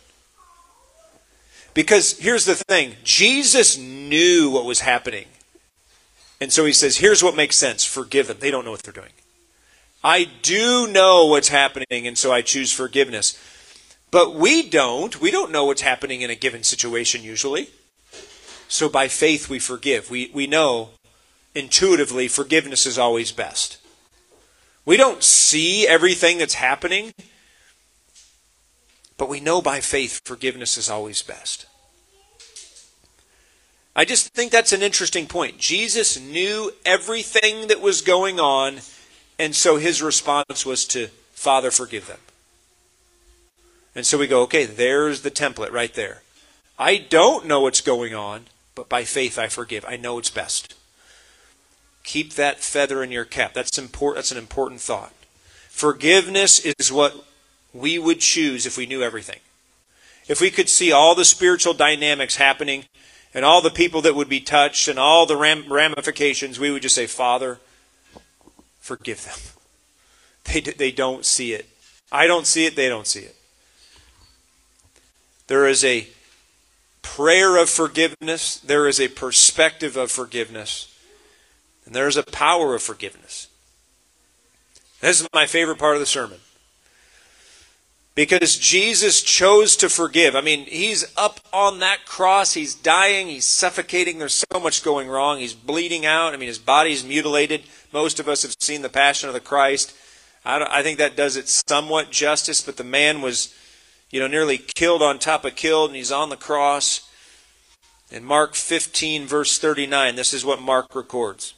Because 1.78 2.18
here's 2.18 2.46
the 2.46 2.56
thing 2.56 2.96
Jesus 3.04 3.78
knew 3.78 4.50
what 4.50 4.66
was 4.66 4.80
happening. 4.80 5.26
And 6.42 6.52
so 6.52 6.66
he 6.66 6.74
says, 6.74 6.98
here's 6.98 7.22
what 7.22 7.36
makes 7.36 7.56
sense 7.56 7.86
forgive 7.86 8.26
them. 8.26 8.38
They 8.40 8.50
don't 8.50 8.66
know 8.66 8.72
what 8.72 8.82
they're 8.82 8.92
doing. 8.92 9.12
I 10.04 10.28
do 10.42 10.88
know 10.88 11.28
what's 11.28 11.50
happening, 11.50 12.08
and 12.08 12.18
so 12.18 12.34
I 12.34 12.42
choose 12.42 12.72
forgiveness. 12.72 13.40
But 14.10 14.34
we 14.34 14.68
don't. 14.68 15.22
We 15.22 15.30
don't 15.30 15.52
know 15.52 15.66
what's 15.66 15.84
happening 15.84 16.22
in 16.22 16.32
a 16.32 16.36
given 16.36 16.63
situation 16.63 17.22
usually. 17.22 17.70
So 18.68 18.90
by 18.90 19.08
faith 19.08 19.48
we 19.48 19.60
forgive. 19.60 20.10
We, 20.10 20.32
we 20.34 20.48
know 20.48 20.90
intuitively 21.54 22.28
forgiveness 22.28 22.88
is 22.88 22.98
always 22.98 23.32
best. 23.32 23.78
We 24.84 24.98
don't 24.98 25.22
see 25.22 25.88
everything 25.88 26.40
that's 26.40 26.56
happening, 26.56 27.13
but 29.16 29.30
we 29.30 29.40
know 29.40 29.62
by 29.62 29.80
faith 29.80 30.22
forgiveness 30.26 30.76
is 30.76 30.90
always 30.90 31.22
best. 31.22 31.66
I 33.98 34.06
just 34.06 34.30
think 34.30 34.52
that's 34.52 34.72
an 34.74 34.84
interesting 34.84 35.26
point. 35.26 35.58
Jesus 35.58 36.20
knew 36.20 36.72
everything 36.86 37.68
that 37.68 37.82
was 37.82 38.02
going 38.02 38.40
on 38.40 38.78
and 39.40 39.56
so 39.56 39.78
his 39.78 40.02
response 40.02 40.66
was 40.66 40.86
to, 40.86 41.08
Father, 41.34 41.72
forgive 41.72 42.08
them. 42.08 42.20
And 43.96 44.06
so 44.06 44.18
we 44.18 44.28
go, 44.28 44.42
okay, 44.44 44.66
there's 44.66 45.22
the 45.22 45.32
template 45.32 45.72
right 45.72 45.94
there. 45.94 46.22
I 46.78 46.98
don't 46.98 47.48
know 47.48 47.62
what's 47.62 47.82
going 47.82 48.14
on, 48.14 48.46
but 48.76 48.90
by 48.90 49.04
faith 49.04 49.40
I 49.40 49.48
forgive. 49.48 49.86
I 49.88 49.98
know 49.98 50.18
it's 50.20 50.30
best. 50.30 50.76
Keep 52.04 52.34
that 52.34 52.60
feather 52.60 53.04
in 53.04 53.12
your 53.12 53.26
cap. 53.26 53.54
That's 53.54 53.78
important. 53.78 54.18
That's 54.18 54.32
an 54.32 54.38
important 54.38 54.82
thought. 54.82 55.14
Forgiveness 55.70 56.60
is 56.60 56.92
what 56.92 57.26
we 57.74 58.00
would 58.00 58.20
choose 58.20 58.66
if 58.66 58.78
we 58.78 58.86
knew 58.86 59.04
everything. 59.04 59.40
If 60.28 60.42
we 60.42 60.52
could 60.52 60.70
see 60.70 60.92
all 60.92 61.16
the 61.16 61.26
spiritual 61.26 61.74
dynamics 61.74 62.36
happening 62.36 62.86
and 63.38 63.45
all 63.45 63.62
the 63.62 63.69
people 63.69 64.02
that 64.02 64.15
would 64.15 64.28
be 64.28 64.39
touched 64.39 64.88
and 64.88 64.97
all 64.97 65.28
the 65.28 65.38
ramifications, 65.38 66.60
we 66.60 66.71
would 66.71 66.82
just 66.82 66.95
say, 66.95 67.06
Father, 67.06 67.60
forgive 68.80 69.23
them. 69.23 69.38
They, 70.54 70.62
they 70.62 70.91
don't 70.91 71.26
see 71.26 71.52
it. 71.52 71.67
I 72.10 72.26
don't 72.26 72.47
see 72.47 72.65
it, 72.65 72.78
they 72.78 72.88
don't 72.88 73.06
see 73.06 73.19
it. 73.19 73.36
There 75.47 75.67
is 75.67 75.84
a 75.84 76.08
prayer 77.02 77.58
of 77.58 77.69
forgiveness, 77.69 78.58
there 78.58 78.88
is 78.88 79.00
a 79.02 79.10
perspective 79.10 79.97
of 79.97 80.10
forgiveness, 80.10 80.97
and 81.86 81.93
there 81.93 82.08
is 82.08 82.15
a 82.15 82.23
power 82.23 82.76
of 82.76 82.82
forgiveness. 82.82 83.50
This 85.02 85.19
is 85.19 85.28
my 85.34 85.45
favorite 85.45 85.80
part 85.80 85.95
of 85.95 86.00
the 86.00 86.06
sermon. 86.06 86.39
Because 88.17 88.58
Jesus 88.58 89.21
chose 89.21 89.77
to 89.77 89.89
forgive. 89.89 90.36
I 90.36 90.41
mean, 90.41 90.65
he's 90.65 91.06
up 91.15 91.39
on 91.53 91.77
that 91.82 92.08
cross, 92.08 92.53
he's 92.53 92.73
dying, 92.73 93.27
he's 93.27 93.45
suffocating, 93.45 94.17
there's 94.17 94.43
so 94.51 94.60
much 94.60 94.84
going 94.84 95.08
wrong, 95.08 95.38
he's 95.38 95.53
bleeding 95.53 96.03
out. 96.03 96.34
I 96.34 96.38
mean, 96.38 96.47
his 96.47 96.58
body's 96.58 97.06
mutilated. 97.06 97.62
Most 97.93 98.19
of 98.19 98.27
us 98.27 98.41
have 98.41 98.56
seen 98.60 98.82
the 98.82 98.89
Passion 98.89 99.30
of 99.30 99.36
the 99.36 99.39
Christ. 99.39 99.95
I, 100.43 100.65
I 100.67 100.82
think 100.82 100.97
that 100.97 101.15
does 101.15 101.36
it 101.36 101.47
somewhat 101.47 102.10
justice, 102.10 102.60
but 102.60 102.77
the 102.77 102.84
man 102.84 103.21
was, 103.21 103.53
you 104.10 104.19
know, 104.19 104.25
nearly 104.25 104.58
killed 104.58 105.03
on 105.03 105.19
top 105.19 105.45
of 105.45 105.56
killed, 105.56 105.91
and 105.91 105.95
he's 105.95 106.12
on 106.12 106.30
the 106.30 106.38
cross. 106.38 107.08
In 108.10 108.25
Mark 108.25 108.56
15, 108.56 109.27
verse 109.27 109.60
39, 109.60 110.15
this 110.15 110.34
is 110.34 110.43
what 110.43 110.60
Mark 110.60 110.95
records. 110.95 111.53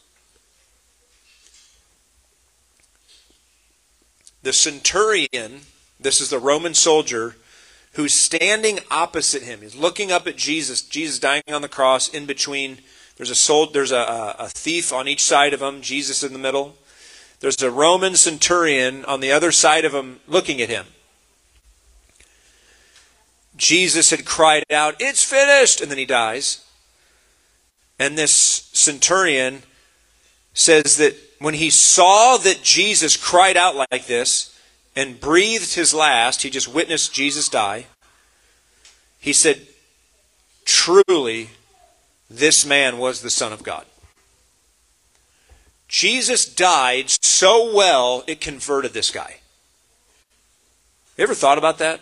The 4.43 4.51
centurion, 4.51 5.61
this 5.99 6.21
is 6.21 6.29
the 6.29 6.39
Roman 6.39 6.73
soldier, 6.73 7.35
who's 7.93 8.13
standing 8.13 8.79
opposite 8.89 9.43
him. 9.43 9.61
He's 9.61 9.75
looking 9.75 10.11
up 10.11 10.27
at 10.27 10.37
Jesus, 10.37 10.81
Jesus 10.81 11.19
dying 11.19 11.43
on 11.47 11.61
the 11.61 11.67
cross 11.67 12.07
in 12.07 12.25
between 12.25 12.79
there's 13.19 13.29
a 13.29 13.35
sold, 13.35 13.73
there's 13.73 13.91
a, 13.91 14.35
a 14.39 14.47
thief 14.47 14.93
on 14.93 15.09
each 15.09 15.21
side 15.21 15.53
of 15.53 15.61
him, 15.61 15.81
Jesus 15.81 16.23
in 16.23 16.31
the 16.31 16.39
middle. 16.39 16.77
There's 17.41 17.61
a 17.61 17.69
Roman 17.69 18.15
centurion 18.15 19.03
on 19.03 19.19
the 19.19 19.33
other 19.33 19.51
side 19.51 19.83
of 19.83 19.93
him 19.93 20.21
looking 20.25 20.61
at 20.61 20.69
him. 20.69 20.85
Jesus 23.57 24.09
had 24.09 24.23
cried 24.23 24.63
out, 24.71 24.95
It's 25.01 25.21
finished! 25.21 25.81
And 25.81 25.91
then 25.91 25.97
he 25.97 26.05
dies. 26.05 26.65
And 27.99 28.17
this 28.17 28.31
centurion 28.31 29.63
says 30.53 30.95
that 30.95 31.17
when 31.39 31.55
he 31.55 31.69
saw 31.69 32.37
that 32.37 32.63
Jesus 32.63 33.17
cried 33.17 33.57
out 33.57 33.75
like 33.91 34.07
this 34.07 34.57
and 34.99 35.17
breathed 35.17 35.75
his 35.75 35.93
last, 35.93 36.41
he 36.41 36.49
just 36.49 36.67
witnessed 36.67 37.13
Jesus 37.13 37.47
die. 37.47 37.85
He 39.17 39.31
said, 39.31 39.65
Truly, 40.65 41.51
this 42.29 42.65
man 42.65 42.97
was 42.97 43.21
the 43.21 43.29
Son 43.29 43.53
of 43.53 43.63
God. 43.63 43.85
Jesus 45.87 46.45
died 46.45 47.09
so 47.09 47.73
well, 47.73 48.25
it 48.27 48.41
converted 48.41 48.91
this 48.91 49.09
guy. 49.09 49.37
You 51.17 51.23
ever 51.23 51.33
thought 51.33 51.57
about 51.57 51.77
that? 51.77 52.01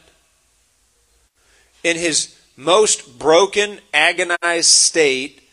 In 1.84 1.98
his 1.98 2.36
most 2.56 3.20
broken, 3.20 3.80
agonized 3.94 4.72
state, 4.72 5.48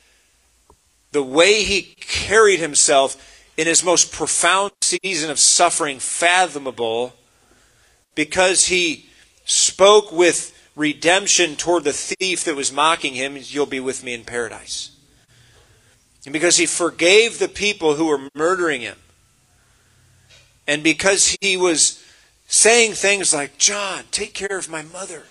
the 1.12 1.22
way 1.22 1.62
he 1.62 1.94
carried 2.00 2.60
himself 2.60 3.44
in 3.58 3.66
his 3.66 3.84
most 3.84 4.12
profound 4.12 4.72
season 4.80 5.30
of 5.30 5.38
suffering 5.38 5.98
fathomable, 5.98 7.12
because 8.14 8.66
he 8.66 9.06
spoke 9.44 10.12
with 10.12 10.52
redemption 10.76 11.56
toward 11.56 11.84
the 11.84 11.92
thief 11.92 12.44
that 12.44 12.56
was 12.56 12.72
mocking 12.72 13.14
him, 13.14 13.36
you'll 13.38 13.66
be 13.66 13.80
with 13.80 14.02
me 14.02 14.14
in 14.14 14.24
paradise. 14.24 14.90
And 16.24 16.32
because 16.32 16.56
he 16.56 16.66
forgave 16.66 17.38
the 17.38 17.48
people 17.48 17.94
who 17.94 18.06
were 18.06 18.28
murdering 18.34 18.80
him. 18.80 18.96
And 20.66 20.82
because 20.82 21.36
he 21.40 21.56
was 21.56 22.02
saying 22.46 22.92
things 22.92 23.34
like, 23.34 23.58
John, 23.58 24.04
take 24.10 24.32
care 24.32 24.58
of 24.58 24.70
my 24.70 24.82
mother. 24.82 25.24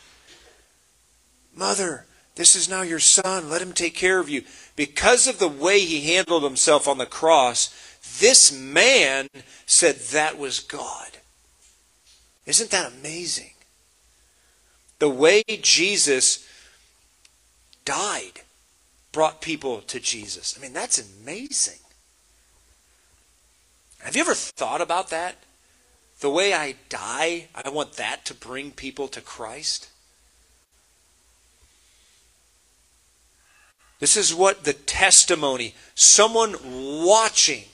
Mother, 1.55 2.05
This 2.35 2.55
is 2.55 2.67
now 2.67 2.81
your 2.81 2.99
son. 2.99 3.49
Let 3.49 3.61
him 3.61 3.73
take 3.73 3.95
care 3.95 4.19
of 4.19 4.29
you. 4.29 4.43
Because 4.75 5.27
of 5.27 5.37
the 5.37 5.47
way 5.47 5.81
he 5.81 6.13
handled 6.13 6.43
himself 6.43 6.87
on 6.87 6.97
the 6.97 7.05
cross, 7.05 7.69
this 8.19 8.51
man 8.51 9.27
said 9.65 9.97
that 10.11 10.37
was 10.37 10.59
God. 10.59 11.17
Isn't 12.45 12.71
that 12.71 12.91
amazing? 12.91 13.53
The 14.99 15.09
way 15.09 15.43
Jesus 15.61 16.47
died 17.85 18.41
brought 19.11 19.41
people 19.41 19.81
to 19.81 19.99
Jesus. 19.99 20.57
I 20.57 20.61
mean, 20.61 20.73
that's 20.73 20.99
amazing. 21.21 21.79
Have 23.99 24.15
you 24.15 24.21
ever 24.21 24.33
thought 24.33 24.81
about 24.81 25.09
that? 25.09 25.37
The 26.19 26.29
way 26.29 26.53
I 26.53 26.75
die, 26.89 27.47
I 27.55 27.69
want 27.69 27.93
that 27.93 28.25
to 28.25 28.33
bring 28.33 28.71
people 28.71 29.07
to 29.09 29.21
Christ. 29.21 29.89
This 33.99 34.17
is 34.17 34.35
what 34.35 34.65
the 34.65 34.73
testimony, 34.73 35.75
someone 35.95 36.55
watching. 37.05 37.65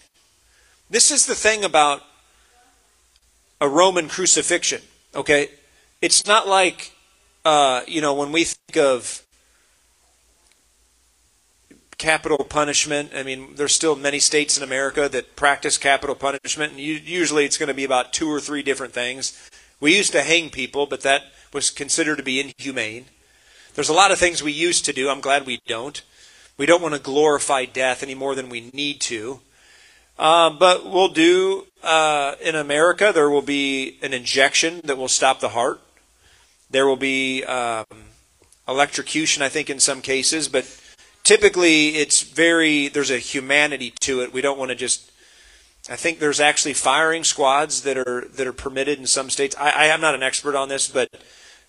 This 0.90 1.10
is 1.10 1.26
the 1.26 1.36
thing 1.36 1.64
about 1.64 2.04
a 3.62 3.68
Roman 3.68 4.08
crucifixion, 4.08 4.82
okay? 5.16 5.50
It's 6.02 6.26
not 6.26 6.48
like, 6.48 6.94
uh, 7.46 7.82
you 7.88 8.02
know, 8.02 8.14
when 8.14 8.32
we 8.32 8.46
think 8.46 8.78
of 8.78 9.24
capital 12.00 12.44
punishment. 12.46 13.12
I 13.14 13.22
mean, 13.22 13.56
there's 13.56 13.76
still 13.76 13.96
many 13.96 14.20
states 14.20 14.58
in 14.58 14.64
America 14.64 15.08
that 15.10 15.36
practice 15.36 15.78
capital 15.78 16.16
punishment, 16.16 16.72
and 16.72 16.82
usually 16.82 17.46
it's 17.46 17.58
going 17.58 17.68
to 17.68 17.76
be 17.76 17.84
about 17.84 18.14
two 18.14 18.32
or 18.32 18.40
three 18.40 18.64
different 18.64 18.94
things. 18.94 19.38
We 19.80 19.96
used 19.96 20.14
to 20.14 20.24
hang 20.24 20.50
people, 20.50 20.88
but 20.88 21.02
that 21.02 21.24
was 21.54 21.70
considered 21.70 22.18
to 22.18 22.24
be 22.24 22.40
inhumane. 22.40 23.06
There's 23.76 23.90
a 23.90 23.94
lot 23.94 24.12
of 24.12 24.18
things 24.18 24.42
we 24.42 24.52
used 24.52 24.86
to 24.86 24.94
do. 24.94 25.10
I'm 25.10 25.22
glad 25.22 25.46
we 25.46 25.62
don't. 25.68 26.02
We 26.58 26.66
don't 26.66 26.82
want 26.82 26.96
to 26.96 27.02
glorify 27.02 27.66
death 27.66 28.02
any 28.02 28.16
more 28.16 28.34
than 28.34 28.50
we 28.50 28.72
need 28.74 29.00
to. 29.02 29.42
Uh, 30.20 30.50
but 30.50 30.86
we'll 30.86 31.08
do, 31.08 31.66
uh, 31.82 32.36
in 32.42 32.54
America, 32.54 33.12
there 33.14 33.30
will 33.30 33.42
be 33.42 33.98
an 34.02 34.14
injection 34.14 34.82
that 34.84 34.98
will 34.98 35.08
stop 35.08 35.40
the 35.40 35.50
heart. 35.50 35.80
There 36.70 36.86
will 36.86 36.98
be 36.98 37.46
um, 37.46 37.86
electrocution, 38.68 39.42
I 39.42 39.48
think, 39.48 39.70
in 39.70 39.80
some 39.80 40.02
cases, 40.02 40.50
but 40.50 40.66
typically 41.24 41.96
it's 41.96 42.22
very, 42.22 42.90
there's 42.90 43.12
a 43.12 43.18
humanity 43.18 43.94
to 44.02 44.20
it. 44.20 44.34
We 44.34 44.42
don't 44.42 44.60
want 44.60 44.72
to 44.72 44.76
just, 44.76 45.10
I 45.90 45.96
think 45.96 46.20
there's 46.20 46.42
actually 46.42 46.74
firing 46.74 47.24
squads 47.24 47.84
that 47.84 47.98
are, 47.98 48.28
that 48.28 48.46
are 48.46 48.54
permitted 48.54 49.00
in 49.00 49.08
some 49.08 49.30
states. 49.30 49.56
I, 49.58 49.70
I 49.70 49.86
am 49.86 50.02
not 50.02 50.16
an 50.16 50.22
expert 50.22 50.54
on 50.54 50.68
this, 50.68 50.90
but 50.90 51.08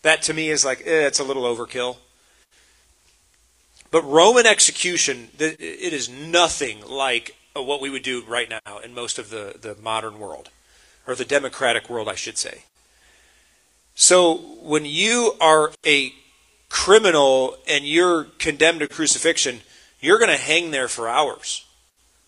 that 0.02 0.22
to 0.22 0.34
me 0.34 0.50
is 0.50 0.64
like, 0.64 0.80
eh, 0.80 1.06
it's 1.06 1.20
a 1.20 1.24
little 1.24 1.44
overkill. 1.44 1.98
But 3.92 4.02
Roman 4.02 4.44
execution, 4.44 5.28
it 5.38 5.92
is 5.92 6.08
nothing 6.08 6.80
like 6.88 7.36
what 7.54 7.80
we 7.80 7.90
would 7.90 8.02
do 8.02 8.22
right 8.26 8.48
now 8.48 8.78
in 8.78 8.94
most 8.94 9.18
of 9.18 9.30
the, 9.30 9.56
the 9.60 9.76
modern 9.80 10.18
world, 10.18 10.50
or 11.06 11.14
the 11.14 11.24
democratic 11.24 11.90
world, 11.90 12.08
I 12.08 12.14
should 12.14 12.38
say. 12.38 12.64
So 13.94 14.34
when 14.62 14.84
you 14.84 15.34
are 15.40 15.72
a 15.84 16.12
criminal 16.68 17.56
and 17.68 17.84
you're 17.84 18.24
condemned 18.38 18.80
to 18.80 18.88
crucifixion, 18.88 19.60
you're 20.00 20.18
going 20.18 20.30
to 20.30 20.42
hang 20.42 20.70
there 20.70 20.88
for 20.88 21.08
hours, 21.08 21.66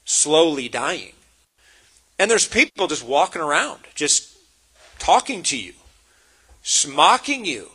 slowly 0.04 0.68
dying. 0.68 1.12
And 2.18 2.30
there's 2.30 2.46
people 2.46 2.88
just 2.88 3.04
walking 3.06 3.40
around, 3.40 3.80
just 3.94 4.36
talking 4.98 5.42
to 5.44 5.58
you, 5.58 5.72
mocking 6.88 7.44
you. 7.44 7.70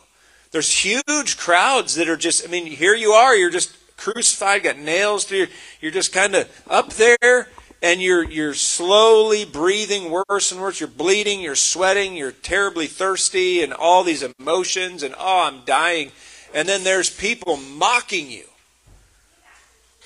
There's 0.50 0.84
huge 0.84 1.36
crowds 1.36 1.96
that 1.96 2.08
are 2.08 2.16
just, 2.16 2.46
I 2.46 2.50
mean, 2.50 2.66
here 2.66 2.94
you 2.94 3.10
are, 3.12 3.34
you're 3.34 3.50
just 3.50 3.76
crucified, 3.98 4.62
got 4.62 4.78
nails 4.78 5.24
through 5.24 5.38
your, 5.38 5.48
you're 5.82 5.92
just 5.92 6.12
kind 6.12 6.34
of 6.34 6.48
up 6.70 6.94
there 6.94 7.48
and 7.82 8.00
you're 8.00 8.24
you're 8.24 8.54
slowly 8.54 9.44
breathing 9.44 10.10
worse 10.10 10.50
and 10.50 10.60
worse. 10.60 10.80
You're 10.80 10.88
bleeding, 10.88 11.40
you're 11.40 11.54
sweating, 11.54 12.16
you're 12.16 12.32
terribly 12.32 12.86
thirsty, 12.86 13.62
and 13.62 13.72
all 13.72 14.02
these 14.02 14.22
emotions, 14.22 15.02
and 15.02 15.14
oh, 15.18 15.44
I'm 15.46 15.64
dying. 15.64 16.12
And 16.54 16.68
then 16.68 16.82
there's 16.82 17.10
people 17.10 17.56
mocking 17.56 18.30
you. 18.30 18.44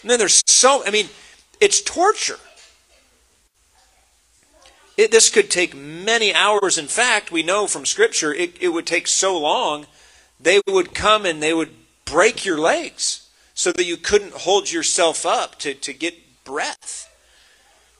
And 0.02 0.10
then 0.10 0.18
there's 0.18 0.42
so 0.46 0.82
I 0.84 0.90
mean, 0.90 1.08
it's 1.60 1.80
torture. 1.80 2.40
It, 4.98 5.10
this 5.10 5.30
could 5.30 5.50
take 5.50 5.74
many 5.74 6.34
hours. 6.34 6.76
In 6.76 6.86
fact, 6.86 7.32
we 7.32 7.42
know 7.42 7.66
from 7.66 7.86
Scripture 7.86 8.34
it, 8.34 8.58
it 8.60 8.68
would 8.68 8.86
take 8.86 9.06
so 9.06 9.38
long, 9.38 9.86
they 10.38 10.60
would 10.66 10.92
come 10.92 11.24
and 11.24 11.42
they 11.42 11.54
would 11.54 11.70
break 12.04 12.44
your 12.44 12.58
legs 12.58 13.21
so 13.62 13.70
that 13.70 13.84
you 13.84 13.96
couldn't 13.96 14.32
hold 14.32 14.72
yourself 14.72 15.24
up 15.24 15.56
to, 15.56 15.72
to 15.72 15.92
get 15.92 16.42
breath. 16.42 17.08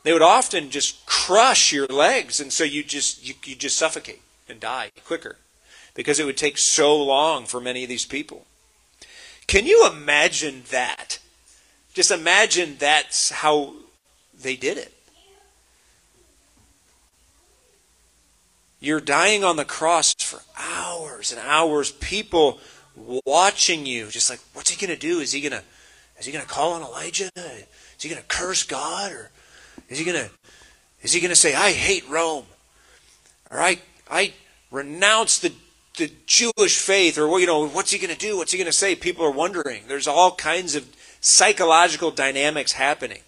They 0.03 0.13
would 0.13 0.21
often 0.21 0.71
just 0.71 1.07
crush 1.07 1.73
your 1.73 1.87
legs, 1.87 2.41
and 2.41 2.53
so 2.53 2.65
you 2.65 2.83
just 2.83 3.25
you, 3.25 3.35
you 3.45 3.55
just 3.55 3.79
suffocate 3.79 4.21
and 4.49 4.59
die 4.59 4.91
quicker 5.05 5.37
because 5.95 6.19
it 6.19 6.27
would 6.27 6.37
take 6.37 6.59
so 6.59 7.01
long 7.01 7.47
for 7.47 7.61
many 7.61 7.85
of 7.85 7.89
these 7.89 8.05
people. 8.05 8.45
Can 9.47 9.65
you 9.65 9.89
imagine 9.89 10.65
that? 10.73 11.21
Just 11.95 12.11
imagine 12.11 12.75
that's 12.81 13.31
how 13.31 13.75
they 14.37 14.57
did 14.57 14.79
it. 14.79 14.93
You're 18.81 19.01
dying 19.01 19.45
on 19.45 19.55
the 19.55 19.65
cross 19.65 20.13
for 20.15 20.41
hours 20.59 21.31
and 21.31 21.41
hours. 21.41 21.93
People 21.93 22.59
watching 22.97 23.87
you, 23.87 24.09
just 24.09 24.31
like, 24.31 24.41
what's 24.55 24.71
he 24.71 24.87
going 24.87 24.97
to 24.97 25.01
do? 25.01 25.21
Is 25.21 25.33
he 25.33 25.41
going 25.41 25.53
to, 25.53 25.63
is 26.19 26.27
he 26.27 26.33
going 26.33 26.45
to 26.45 26.51
call 26.51 26.73
on 26.73 26.83
Elijah? 26.83 27.31
Is 27.37 27.67
he 27.99 28.09
going 28.09 28.21
to 28.21 28.29
curse 28.29 28.63
God, 28.63 29.13
or 29.13 29.31
is 29.89 29.99
he 29.99 30.05
going 30.05 30.17
to, 30.17 30.31
is 31.03 31.13
he 31.13 31.21
going 31.21 31.31
to 31.31 31.37
say, 31.37 31.55
I 31.55 31.73
hate 31.73 32.09
Rome, 32.09 32.47
or 33.51 33.61
I, 33.61 33.79
I 34.11 34.35
renounce 34.71 35.39
the 35.39 35.53
the 35.99 36.11
Jewish 36.27 36.79
faith, 36.79 37.19
or 37.19 37.39
you 37.39 37.47
know, 37.47 37.69
what's 37.69 37.91
he 37.91 37.99
going 37.99 38.13
to 38.13 38.19
do? 38.19 38.39
What's 38.39 38.53
he 38.53 38.59
going 38.59 38.67
to 38.67 38.73
say? 38.73 38.95
People 38.95 39.27
are 39.27 39.31
wondering. 39.31 39.83
There's 39.89 40.09
all 40.09 40.35
kinds 40.35 40.75
of 40.75 40.89
psychological 41.21 42.11
dynamics 42.11 42.73
happening. 42.73 43.21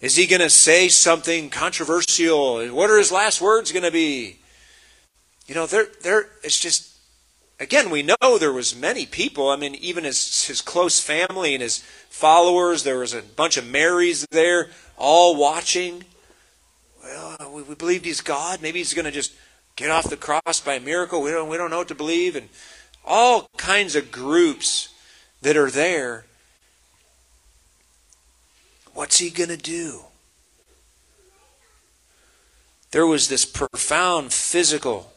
Is 0.00 0.16
he 0.16 0.26
going 0.26 0.42
to 0.42 0.50
say 0.50 0.88
something 0.88 1.48
controversial? 1.48 2.66
What 2.68 2.90
are 2.90 2.98
his 2.98 3.12
last 3.12 3.40
words 3.40 3.70
going 3.70 3.84
to 3.84 3.92
be? 3.92 4.38
You 5.46 5.54
know, 5.54 5.66
there, 5.66 5.86
there. 6.02 6.28
It's 6.42 6.58
just 6.58 6.91
Again, 7.62 7.90
we 7.90 8.02
know 8.02 8.16
there 8.40 8.52
was 8.52 8.74
many 8.74 9.06
people. 9.06 9.48
I 9.48 9.54
mean, 9.54 9.76
even 9.76 10.02
his, 10.02 10.46
his 10.46 10.60
close 10.60 10.98
family 10.98 11.54
and 11.54 11.62
his 11.62 11.78
followers. 12.10 12.82
There 12.82 12.98
was 12.98 13.14
a 13.14 13.22
bunch 13.22 13.56
of 13.56 13.64
Marys 13.64 14.26
there, 14.32 14.70
all 14.96 15.36
watching. 15.36 16.02
Well, 17.04 17.36
uh, 17.38 17.48
we, 17.48 17.62
we 17.62 17.76
believed 17.76 18.04
he's 18.04 18.20
God. 18.20 18.60
Maybe 18.62 18.80
he's 18.80 18.94
going 18.94 19.04
to 19.04 19.12
just 19.12 19.32
get 19.76 19.92
off 19.92 20.10
the 20.10 20.16
cross 20.16 20.58
by 20.58 20.74
a 20.74 20.80
miracle. 20.80 21.22
We 21.22 21.30
don't, 21.30 21.48
we 21.48 21.56
don't 21.56 21.70
know 21.70 21.78
what 21.78 21.86
to 21.86 21.94
believe. 21.94 22.34
And 22.34 22.48
all 23.04 23.48
kinds 23.56 23.94
of 23.94 24.10
groups 24.10 24.88
that 25.42 25.56
are 25.56 25.70
there. 25.70 26.24
What's 28.92 29.18
he 29.18 29.30
going 29.30 29.50
to 29.50 29.56
do? 29.56 30.00
There 32.90 33.06
was 33.06 33.28
this 33.28 33.44
profound 33.44 34.32
physical 34.32 35.11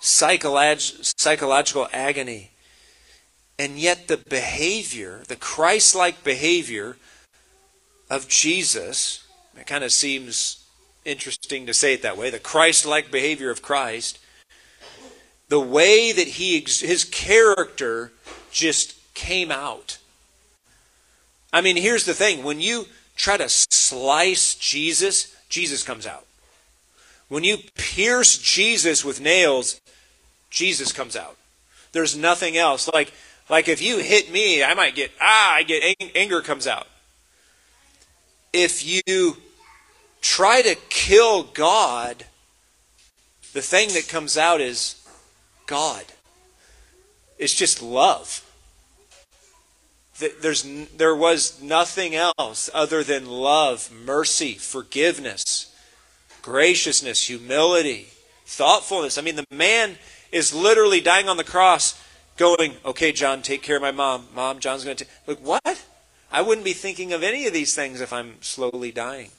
psycholog- 0.00 1.12
psychological 1.18 1.88
agony. 1.92 2.50
And 3.58 3.78
yet, 3.78 4.08
the 4.08 4.16
behavior, 4.16 5.22
the 5.28 5.36
Christ 5.36 5.94
like 5.94 6.24
behavior 6.24 6.96
of 8.08 8.26
Jesus, 8.28 9.26
it 9.56 9.66
kind 9.66 9.84
of 9.84 9.92
seems 9.92 10.64
interesting 11.04 11.66
to 11.66 11.74
say 11.74 11.94
it 11.94 12.02
that 12.02 12.16
way 12.16 12.30
the 12.30 12.38
Christ 12.38 12.84
like 12.86 13.10
behavior 13.10 13.50
of 13.50 13.62
Christ, 13.62 14.18
the 15.48 15.60
way 15.60 16.12
that 16.12 16.28
he, 16.28 16.60
his 16.60 17.04
character 17.04 18.12
just 18.50 18.96
came 19.14 19.50
out. 19.50 19.98
I 21.52 21.60
mean, 21.60 21.76
here's 21.76 22.04
the 22.04 22.14
thing 22.14 22.42
when 22.42 22.60
you 22.60 22.86
try 23.16 23.36
to 23.36 23.48
slice 23.48 24.54
Jesus, 24.54 25.36
Jesus 25.48 25.82
comes 25.82 26.06
out. 26.06 26.26
When 27.28 27.44
you 27.44 27.58
pierce 27.76 28.38
Jesus 28.38 29.04
with 29.04 29.20
nails, 29.20 29.79
Jesus 30.50 30.92
comes 30.92 31.16
out. 31.16 31.36
There's 31.92 32.16
nothing 32.16 32.56
else. 32.56 32.88
Like, 32.88 33.12
like 33.48 33.68
if 33.68 33.80
you 33.80 33.98
hit 33.98 34.30
me, 34.30 34.62
I 34.62 34.74
might 34.74 34.94
get, 34.94 35.10
ah, 35.20 35.54
I 35.54 35.62
get 35.62 35.96
anger 36.14 36.40
comes 36.40 36.66
out. 36.66 36.86
If 38.52 38.84
you 38.84 39.36
try 40.20 40.62
to 40.62 40.76
kill 40.88 41.44
God, 41.44 42.24
the 43.52 43.62
thing 43.62 43.92
that 43.94 44.08
comes 44.08 44.36
out 44.36 44.60
is 44.60 44.96
God. 45.66 46.04
It's 47.38 47.54
just 47.54 47.82
love. 47.82 48.44
There's, 50.42 50.68
there 50.96 51.16
was 51.16 51.62
nothing 51.62 52.14
else 52.14 52.68
other 52.74 53.02
than 53.02 53.24
love, 53.26 53.90
mercy, 53.90 54.54
forgiveness, 54.54 55.74
graciousness, 56.42 57.26
humility, 57.26 58.08
thoughtfulness. 58.44 59.16
I 59.16 59.22
mean, 59.22 59.36
the 59.36 59.46
man 59.50 59.96
is 60.32 60.54
literally 60.54 61.00
dying 61.00 61.28
on 61.28 61.36
the 61.36 61.44
cross, 61.44 62.02
going, 62.36 62.74
okay, 62.84 63.12
John, 63.12 63.42
take 63.42 63.62
care 63.62 63.76
of 63.76 63.82
my 63.82 63.90
mom. 63.90 64.28
Mom, 64.34 64.60
John's 64.60 64.84
going 64.84 64.96
to 64.96 65.04
take. 65.04 65.12
Look, 65.26 65.44
what? 65.44 65.84
I 66.32 66.42
wouldn't 66.42 66.64
be 66.64 66.72
thinking 66.72 67.12
of 67.12 67.22
any 67.22 67.46
of 67.46 67.52
these 67.52 67.74
things 67.74 68.00
if 68.00 68.12
I'm 68.12 68.40
slowly 68.40 68.92
dying. 68.92 69.30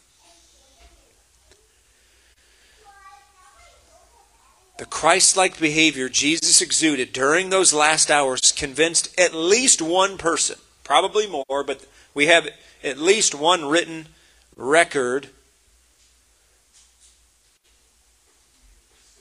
The 4.77 4.86
Christ 4.86 5.38
like 5.38 5.60
behavior 5.60 6.10
Jesus 6.10 6.60
exuded 6.60 7.13
during 7.13 7.49
those 7.49 7.71
last 7.71 8.10
hours 8.10 8.51
convinced 8.51 9.17
at 9.19 9.34
least 9.34 9.80
one 9.80 10.17
person, 10.17 10.58
probably 10.84 11.27
more, 11.27 11.63
but 11.63 11.86
we 12.15 12.25
have 12.25 12.49
at 12.84 12.97
least 12.97 13.36
one 13.36 13.65
written 13.65 14.08
record 14.56 15.30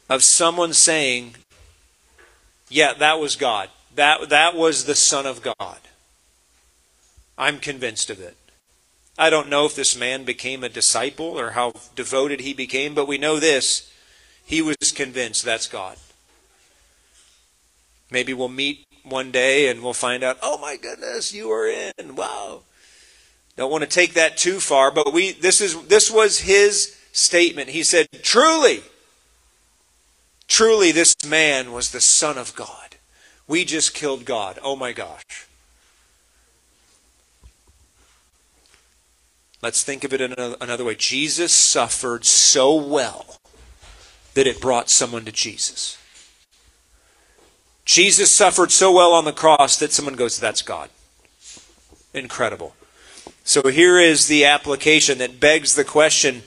of 0.09 0.23
someone 0.23 0.73
saying, 0.73 1.35
Yeah, 2.71 2.95
that 2.95 3.21
was 3.21 3.37
God. 3.37 3.69
That, 3.97 4.31
that 4.31 4.55
was 4.55 4.85
the 4.85 4.95
Son 4.95 5.27
of 5.27 5.43
God. 5.43 5.79
I'm 7.37 7.59
convinced 7.59 8.09
of 8.09 8.21
it. 8.21 8.37
I 9.19 9.29
don't 9.29 9.51
know 9.51 9.67
if 9.67 9.75
this 9.75 9.99
man 9.99 10.25
became 10.25 10.65
a 10.65 10.69
disciple 10.71 11.39
or 11.39 11.51
how 11.51 11.75
devoted 11.95 12.41
he 12.41 12.55
became, 12.55 12.95
but 12.95 13.09
we 13.09 13.19
know 13.19 13.39
this 13.39 13.93
he 14.45 14.63
was 14.63 14.93
convinced 14.95 15.45
that's 15.45 15.69
God. 15.69 15.97
Maybe 18.11 18.33
we'll 18.33 18.49
meet 18.49 18.87
one 19.05 19.31
day 19.31 19.69
and 19.69 19.83
we'll 19.83 19.93
find 19.93 20.23
out, 20.23 20.39
oh 20.43 20.59
my 20.59 20.77
goodness, 20.77 21.33
you 21.33 21.51
are 21.51 21.69
in. 21.69 22.17
Wow. 22.17 22.63
Don't 23.57 23.71
want 23.71 23.85
to 23.85 23.91
take 23.91 24.15
that 24.15 24.37
too 24.37 24.59
far, 24.59 24.91
but 24.91 25.13
we 25.13 25.33
this 25.33 25.61
is 25.61 25.81
this 25.87 26.11
was 26.11 26.41
his 26.41 26.97
statement. 27.13 27.69
He 27.69 27.83
said, 27.83 28.09
Truly, 28.23 28.83
truly 30.51 30.93
this 30.93 31.15
man 31.27 31.73
was 31.73 31.91
the 31.91 32.01
Son 32.01 32.37
of 32.37 32.55
God. 32.55 32.97
We 33.49 33.65
just 33.65 33.95
killed 33.95 34.27
God. 34.27 34.59
Oh 34.63 34.77
my 34.77 34.93
gosh. 34.93 35.47
Let's 39.63 39.83
think 39.83 40.05
of 40.05 40.13
it 40.13 40.21
in 40.21 40.35
another 40.61 40.85
way. 40.85 40.95
Jesus 40.95 41.53
suffered 41.53 42.25
so 42.25 42.75
well 42.75 43.39
that 44.35 44.47
it 44.47 44.61
brought 44.61 44.91
someone 44.91 45.25
to 45.25 45.33
Jesus. 45.33 45.97
Jesus 47.85 48.31
suffered 48.31 48.71
so 48.71 48.93
well 48.93 49.13
on 49.13 49.25
the 49.25 49.33
cross 49.33 49.79
that 49.79 49.93
someone 49.93 50.15
goes, 50.15 50.39
That's 50.39 50.63
God. 50.63 50.91
Incredible. 52.13 52.75
So 53.45 53.63
here 53.69 53.99
is 53.99 54.29
the 54.29 54.45
application 54.45 55.19
that 55.19 55.41
begs 55.41 55.75
the 55.75 55.85
question 55.85 56.43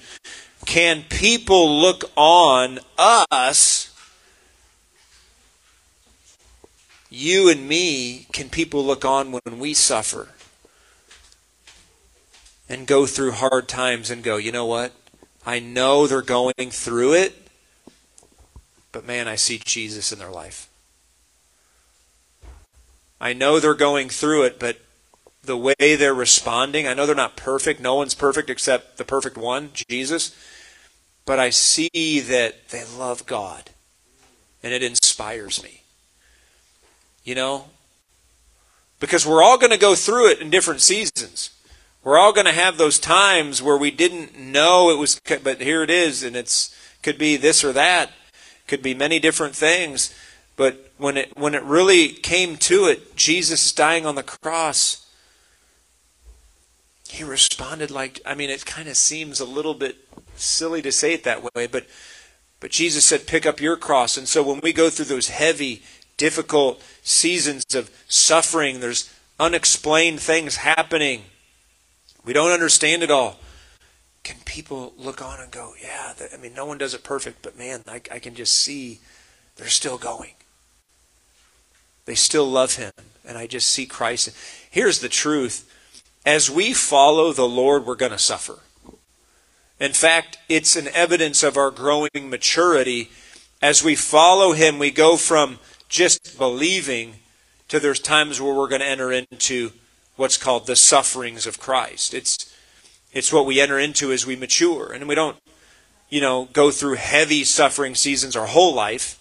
can 0.65 1.03
people 1.09 1.81
look 1.81 2.05
on 2.15 2.79
us, 2.97 3.92
you 7.13 7.47
and 7.49 7.67
me, 7.67 8.25
can 8.31 8.49
people 8.49 8.83
look 8.83 9.05
on 9.05 9.31
when 9.31 9.59
we 9.59 9.73
suffer 9.73 10.29
and 12.67 12.87
go 12.87 13.05
through 13.05 13.33
hard 13.33 13.67
times 13.67 14.09
and 14.09 14.23
go, 14.23 14.37
you 14.37 14.51
know 14.51 14.65
what? 14.65 14.91
I 15.45 15.59
know 15.59 16.07
they're 16.07 16.21
going 16.23 16.71
through 16.71 17.13
it, 17.13 17.47
but 18.91 19.05
man, 19.05 19.27
I 19.27 19.35
see 19.35 19.59
Jesus 19.63 20.11
in 20.11 20.17
their 20.17 20.31
life. 20.31 20.69
I 23.21 23.33
know 23.33 23.59
they're 23.59 23.75
going 23.75 24.09
through 24.09 24.43
it, 24.43 24.59
but 24.59 24.79
the 25.43 25.57
way 25.57 25.75
they're 25.77 26.13
responding, 26.13 26.87
I 26.87 26.93
know 26.93 27.05
they're 27.05 27.15
not 27.15 27.37
perfect. 27.37 27.79
No 27.79 27.95
one's 27.95 28.15
perfect 28.15 28.49
except 28.49 28.97
the 28.97 29.05
perfect 29.05 29.37
one, 29.37 29.69
Jesus. 29.73 30.35
But 31.25 31.39
I 31.39 31.51
see 31.51 32.19
that 32.21 32.69
they 32.69 32.83
love 32.97 33.25
God. 33.25 33.69
And 34.63 34.73
it 34.73 34.81
inspires 34.81 35.61
me. 35.61 35.82
You 37.23 37.35
know? 37.35 37.65
Because 38.99 39.25
we're 39.25 39.43
all 39.43 39.57
going 39.57 39.71
to 39.71 39.77
go 39.77 39.95
through 39.95 40.31
it 40.31 40.39
in 40.39 40.49
different 40.49 40.81
seasons. 40.81 41.49
We're 42.03 42.17
all 42.17 42.33
going 42.33 42.45
to 42.45 42.51
have 42.51 42.77
those 42.77 42.99
times 42.99 43.61
where 43.61 43.77
we 43.77 43.91
didn't 43.91 44.37
know 44.37 44.89
it 44.89 44.97
was, 44.97 45.19
but 45.41 45.61
here 45.61 45.83
it 45.83 45.89
is, 45.89 46.23
and 46.23 46.35
it's 46.35 46.75
could 47.01 47.17
be 47.17 47.35
this 47.35 47.63
or 47.63 47.73
that 47.73 48.11
could 48.67 48.81
be 48.81 48.93
many 48.93 49.19
different 49.19 49.55
things. 49.55 50.13
But 50.55 50.91
when 50.97 51.17
it 51.17 51.37
when 51.37 51.55
it 51.55 51.63
really 51.63 52.09
came 52.09 52.57
to 52.57 52.85
it, 52.85 53.15
Jesus 53.15 53.71
dying 53.71 54.05
on 54.05 54.15
the 54.15 54.23
cross, 54.23 55.07
he 57.09 57.23
responded 57.23 57.91
like 57.91 58.21
I 58.25 58.35
mean 58.35 58.49
it 58.49 58.65
kind 58.65 58.87
of 58.87 58.97
seems 58.97 59.39
a 59.39 59.45
little 59.45 59.73
bit 59.73 59.97
silly 60.35 60.81
to 60.81 60.91
say 60.91 61.13
it 61.13 61.23
that 61.23 61.43
way, 61.55 61.67
but 61.67 61.85
but 62.59 62.71
Jesus 62.71 63.05
said 63.05 63.27
pick 63.27 63.45
up 63.45 63.59
your 63.59 63.75
cross. 63.75 64.17
And 64.17 64.27
so 64.27 64.43
when 64.43 64.59
we 64.61 64.73
go 64.73 64.89
through 64.89 65.05
those 65.05 65.29
heavy, 65.29 65.83
difficult 66.23 66.81
seasons 67.03 67.75
of 67.75 67.91
suffering, 68.07 68.79
there's 68.79 69.13
unexplained 69.39 70.21
things 70.21 70.55
happening. 70.55 71.23
We 72.23 72.31
don't 72.31 72.51
understand 72.51 73.03
it 73.03 73.11
all 73.11 73.39
can 74.23 74.37
people 74.45 74.93
look 74.97 75.21
on 75.21 75.41
and 75.41 75.51
go, 75.51 75.73
yeah, 75.81 76.13
I 76.33 76.37
mean, 76.37 76.53
no 76.53 76.65
one 76.65 76.77
does 76.77 76.93
it 76.93 77.03
perfect, 77.03 77.41
but 77.41 77.57
man, 77.57 77.83
I, 77.87 78.01
I 78.09 78.19
can 78.19 78.35
just 78.35 78.53
see 78.53 78.99
they're 79.57 79.67
still 79.67 79.97
going. 79.97 80.31
They 82.05 82.15
still 82.15 82.49
love 82.49 82.75
him. 82.75 82.93
And 83.25 83.37
I 83.37 83.47
just 83.47 83.69
see 83.69 83.85
Christ. 83.85 84.29
Here's 84.69 84.99
the 84.99 85.09
truth 85.09 85.69
as 86.25 86.49
we 86.49 86.73
follow 86.73 87.33
the 87.33 87.47
Lord, 87.47 87.85
we're 87.85 87.95
going 87.95 88.13
to 88.13 88.17
suffer. 88.17 88.59
In 89.79 89.91
fact, 89.91 90.37
it's 90.47 90.77
an 90.77 90.87
evidence 90.93 91.43
of 91.43 91.57
our 91.57 91.71
growing 91.71 92.29
maturity. 92.29 93.09
As 93.61 93.83
we 93.83 93.95
follow 93.95 94.53
him, 94.53 94.79
we 94.79 94.91
go 94.91 95.17
from 95.17 95.59
just 95.93 96.39
believing 96.39 97.13
to 97.67 97.79
there's 97.79 97.99
times 97.99 98.41
where 98.41 98.53
we're 98.53 98.67
going 98.67 98.81
to 98.81 98.87
enter 98.87 99.11
into 99.11 99.71
what's 100.15 100.37
called 100.37 100.65
the 100.65 100.75
sufferings 100.75 101.45
of 101.45 101.59
Christ. 101.59 102.15
It's 102.15 102.51
it's 103.13 103.31
what 103.31 103.45
we 103.45 103.61
enter 103.61 103.77
into 103.77 104.11
as 104.11 104.25
we 104.25 104.35
mature. 104.35 104.91
And 104.91 105.07
we 105.07 105.13
don't, 105.13 105.37
you 106.09 106.19
know, 106.19 106.49
go 106.51 106.71
through 106.71 106.95
heavy 106.95 107.43
suffering 107.43 107.93
seasons 107.93 108.35
our 108.35 108.47
whole 108.47 108.73
life. 108.73 109.19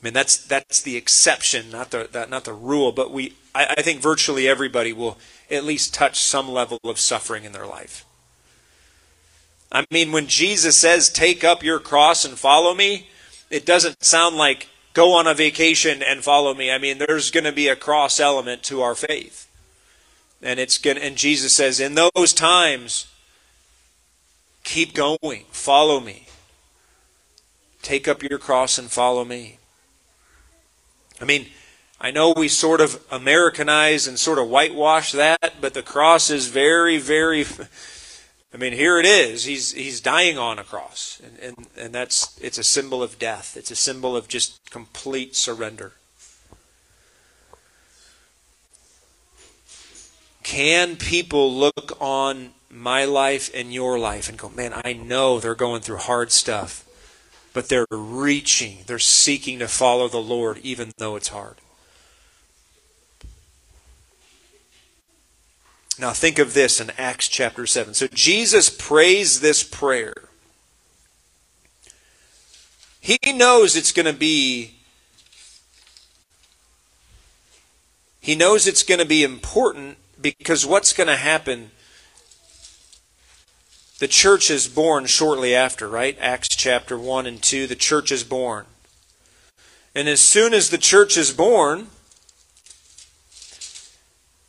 I 0.00 0.06
mean, 0.06 0.14
that's 0.14 0.38
that's 0.38 0.80
the 0.80 0.96
exception, 0.96 1.70
not 1.70 1.90
the 1.90 2.08
that, 2.10 2.30
not 2.30 2.44
the 2.44 2.54
rule. 2.54 2.92
But 2.92 3.12
we, 3.12 3.34
I, 3.54 3.74
I 3.76 3.82
think, 3.82 4.00
virtually 4.00 4.48
everybody 4.48 4.94
will 4.94 5.18
at 5.50 5.64
least 5.64 5.92
touch 5.92 6.18
some 6.18 6.48
level 6.48 6.78
of 6.84 6.98
suffering 6.98 7.44
in 7.44 7.52
their 7.52 7.66
life. 7.66 8.06
I 9.70 9.84
mean, 9.90 10.10
when 10.10 10.26
Jesus 10.26 10.78
says, 10.78 11.10
"Take 11.10 11.44
up 11.44 11.62
your 11.62 11.78
cross 11.78 12.24
and 12.24 12.38
follow 12.38 12.74
me," 12.74 13.10
it 13.50 13.66
doesn't 13.66 14.02
sound 14.04 14.36
like 14.36 14.68
go 14.94 15.16
on 15.16 15.26
a 15.26 15.34
vacation 15.34 16.02
and 16.02 16.22
follow 16.22 16.54
me. 16.54 16.70
I 16.70 16.78
mean, 16.78 16.98
there's 16.98 17.30
going 17.30 17.44
to 17.44 17.52
be 17.52 17.68
a 17.68 17.76
cross 17.76 18.18
element 18.20 18.62
to 18.64 18.82
our 18.82 18.94
faith. 18.94 19.48
And 20.42 20.58
it's 20.58 20.78
going 20.78 20.98
and 20.98 21.16
Jesus 21.16 21.52
says, 21.52 21.80
in 21.80 21.94
those 21.94 22.32
times, 22.32 23.06
keep 24.64 24.94
going, 24.94 25.44
follow 25.50 26.00
me. 26.00 26.26
Take 27.82 28.08
up 28.08 28.22
your 28.22 28.38
cross 28.38 28.78
and 28.78 28.90
follow 28.90 29.24
me. 29.24 29.58
I 31.20 31.24
mean, 31.24 31.46
I 32.00 32.10
know 32.10 32.32
we 32.34 32.48
sort 32.48 32.80
of 32.80 33.02
Americanize 33.10 34.06
and 34.06 34.18
sort 34.18 34.38
of 34.38 34.48
whitewash 34.48 35.12
that, 35.12 35.54
but 35.60 35.74
the 35.74 35.82
cross 35.82 36.30
is 36.30 36.48
very, 36.48 36.98
very. 36.98 37.44
I 38.52 38.56
mean, 38.56 38.72
here 38.72 38.98
it 38.98 39.06
is. 39.06 39.44
He's 39.44 39.72
he's 39.72 40.00
dying 40.00 40.36
on 40.36 40.58
a 40.58 40.64
cross, 40.64 41.20
and 41.24 41.38
and 41.38 41.66
and 41.76 41.94
that's 41.94 42.38
it's 42.40 42.58
a 42.58 42.64
symbol 42.64 43.02
of 43.02 43.18
death. 43.18 43.56
It's 43.56 43.70
a 43.70 43.76
symbol 43.76 44.16
of 44.16 44.26
just 44.26 44.70
complete 44.70 45.36
surrender. 45.36 45.92
Can 50.42 50.96
people 50.96 51.52
look 51.54 51.96
on 52.00 52.54
my 52.68 53.04
life 53.04 53.50
and 53.54 53.72
your 53.72 53.98
life 53.98 54.28
and 54.28 54.36
go, 54.36 54.48
man, 54.48 54.72
I 54.84 54.94
know 54.94 55.38
they're 55.38 55.54
going 55.54 55.82
through 55.82 55.98
hard 55.98 56.32
stuff, 56.32 56.84
but 57.52 57.68
they're 57.68 57.86
reaching, 57.90 58.78
they're 58.86 58.98
seeking 58.98 59.58
to 59.60 59.68
follow 59.68 60.08
the 60.08 60.18
Lord 60.18 60.58
even 60.58 60.92
though 60.98 61.14
it's 61.14 61.28
hard? 61.28 61.56
Now 66.00 66.14
think 66.14 66.38
of 66.38 66.54
this 66.54 66.80
in 66.80 66.90
Acts 66.96 67.28
chapter 67.28 67.66
7. 67.66 67.92
So 67.92 68.06
Jesus 68.06 68.70
prays 68.70 69.40
this 69.40 69.62
prayer. 69.62 70.14
He 73.02 73.18
knows 73.34 73.76
it's 73.76 73.92
going 73.92 74.06
to 74.06 74.18
be 74.18 74.76
he 78.22 78.34
knows 78.34 78.66
it's 78.66 78.82
going 78.82 79.00
to 79.00 79.06
be 79.06 79.22
important 79.22 79.98
because 80.20 80.64
what's 80.64 80.94
going 80.94 81.08
to 81.08 81.16
happen? 81.16 81.70
The 83.98 84.08
church 84.08 84.50
is 84.50 84.68
born 84.68 85.04
shortly 85.04 85.54
after, 85.54 85.86
right? 85.86 86.16
Acts 86.18 86.48
chapter 86.48 86.98
1 86.98 87.26
and 87.26 87.42
2, 87.42 87.66
the 87.66 87.76
church 87.76 88.10
is 88.10 88.24
born. 88.24 88.64
And 89.94 90.08
as 90.08 90.20
soon 90.20 90.54
as 90.54 90.70
the 90.70 90.78
church 90.78 91.16
is 91.18 91.32
born, 91.32 91.88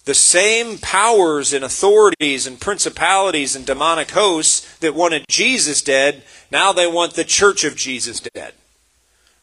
the 0.05 0.13
same 0.13 0.77
powers 0.79 1.53
and 1.53 1.63
authorities 1.63 2.47
and 2.47 2.59
principalities 2.59 3.55
and 3.55 3.65
demonic 3.65 4.11
hosts 4.11 4.77
that 4.79 4.95
wanted 4.95 5.25
Jesus 5.27 5.81
dead, 5.81 6.23
now 6.51 6.73
they 6.73 6.87
want 6.87 7.13
the 7.13 7.23
church 7.23 7.63
of 7.63 7.75
Jesus 7.75 8.19
dead. 8.19 8.53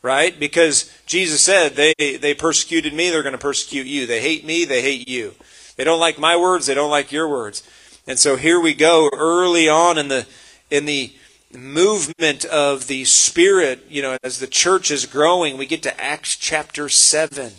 right? 0.02 0.38
Because 0.38 0.92
Jesus 1.06 1.40
said, 1.40 1.74
they, 1.76 1.94
they 2.16 2.34
persecuted 2.34 2.92
me, 2.94 3.11
they're 3.11 3.22
going 3.22 3.32
to 3.32 3.38
persecute 3.38 3.86
you. 3.86 4.06
They 4.06 4.20
hate 4.20 4.44
me, 4.44 4.64
they 4.64 4.82
hate 4.82 5.09
you. 5.09 5.34
They 5.76 5.84
don't 5.84 6.00
like 6.00 6.18
my 6.18 6.36
words, 6.36 6.66
they 6.66 6.74
don't 6.74 6.90
like 6.90 7.12
your 7.12 7.28
words. 7.28 7.62
And 8.06 8.18
so 8.18 8.36
here 8.36 8.61
we 8.61 8.74
go 8.74 9.11
early 9.12 9.68
on 9.68 9.98
in 9.98 10.09
the 10.09 10.26
in 10.70 10.86
the 10.86 11.12
movement 11.52 12.44
of 12.44 12.88
the 12.88 13.04
spirit, 13.04 13.86
you 13.88 14.02
know, 14.02 14.18
as 14.22 14.38
the 14.38 14.46
church 14.46 14.90
is 14.90 15.06
growing, 15.06 15.56
we 15.56 15.66
get 15.66 15.82
to 15.82 16.00
Acts 16.00 16.36
chapter 16.36 16.88
7. 16.88 17.52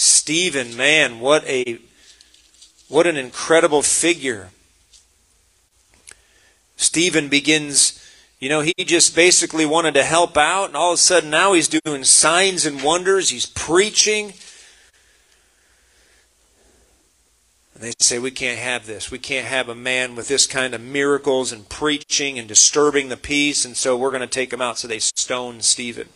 Stephen, 0.00 0.76
man, 0.76 1.20
what 1.20 1.44
a 1.44 1.78
what 2.88 3.06
an 3.06 3.16
incredible 3.16 3.82
figure. 3.82 4.50
Stephen 6.76 7.28
begins 7.28 8.00
you 8.40 8.48
know, 8.48 8.62
he 8.62 8.72
just 8.78 9.14
basically 9.14 9.66
wanted 9.66 9.92
to 9.94 10.02
help 10.02 10.38
out, 10.38 10.68
and 10.68 10.76
all 10.76 10.92
of 10.92 10.94
a 10.94 11.02
sudden 11.02 11.28
now 11.28 11.52
he's 11.52 11.68
doing 11.68 12.04
signs 12.04 12.64
and 12.64 12.82
wonders. 12.82 13.28
He's 13.28 13.44
preaching. 13.44 14.32
And 17.74 17.82
they 17.82 17.92
say, 18.00 18.18
We 18.18 18.30
can't 18.30 18.58
have 18.58 18.86
this. 18.86 19.10
We 19.10 19.18
can't 19.18 19.46
have 19.46 19.68
a 19.68 19.74
man 19.74 20.16
with 20.16 20.28
this 20.28 20.46
kind 20.46 20.72
of 20.72 20.80
miracles 20.80 21.52
and 21.52 21.68
preaching 21.68 22.38
and 22.38 22.48
disturbing 22.48 23.10
the 23.10 23.18
peace, 23.18 23.66
and 23.66 23.76
so 23.76 23.94
we're 23.94 24.10
going 24.10 24.22
to 24.22 24.26
take 24.26 24.54
him 24.54 24.62
out. 24.62 24.78
So 24.78 24.88
they 24.88 25.00
stone 25.00 25.60
Stephen. 25.60 26.08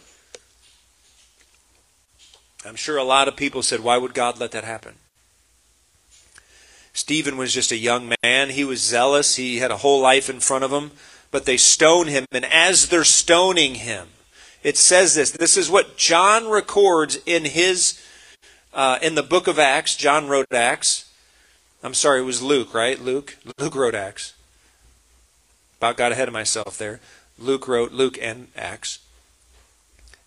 I'm 2.66 2.76
sure 2.76 2.96
a 2.96 3.04
lot 3.04 3.28
of 3.28 3.36
people 3.36 3.62
said, 3.62 3.80
Why 3.80 3.98
would 3.98 4.14
God 4.14 4.38
let 4.40 4.52
that 4.52 4.64
happen? 4.64 4.94
Stephen 6.92 7.36
was 7.36 7.52
just 7.52 7.72
a 7.72 7.76
young 7.76 8.14
man. 8.22 8.50
He 8.50 8.64
was 8.64 8.80
zealous. 8.80 9.36
He 9.36 9.58
had 9.58 9.70
a 9.70 9.78
whole 9.78 10.00
life 10.00 10.30
in 10.30 10.40
front 10.40 10.64
of 10.64 10.72
him 10.72 10.92
but 11.34 11.46
they 11.46 11.56
stone 11.56 12.06
him. 12.06 12.26
And 12.30 12.44
as 12.44 12.90
they're 12.90 13.02
stoning 13.02 13.74
him, 13.74 14.06
it 14.62 14.76
says 14.76 15.16
this. 15.16 15.32
This 15.32 15.56
is 15.56 15.68
what 15.68 15.96
John 15.96 16.48
records 16.48 17.18
in 17.26 17.44
his 17.44 18.00
uh, 18.72 19.00
in 19.02 19.16
the 19.16 19.22
book 19.24 19.48
of 19.48 19.58
Acts. 19.58 19.96
John 19.96 20.28
wrote 20.28 20.46
Acts. 20.52 21.10
I'm 21.82 21.92
sorry, 21.92 22.20
it 22.20 22.24
was 22.24 22.40
Luke, 22.40 22.72
right? 22.72 23.00
Luke. 23.02 23.36
Luke 23.58 23.74
wrote 23.74 23.96
Acts. 23.96 24.34
About 25.78 25.96
got 25.96 26.12
ahead 26.12 26.28
of 26.28 26.34
myself 26.34 26.78
there. 26.78 27.00
Luke 27.36 27.66
wrote 27.66 27.90
Luke 27.90 28.16
and 28.22 28.46
Acts. 28.54 29.00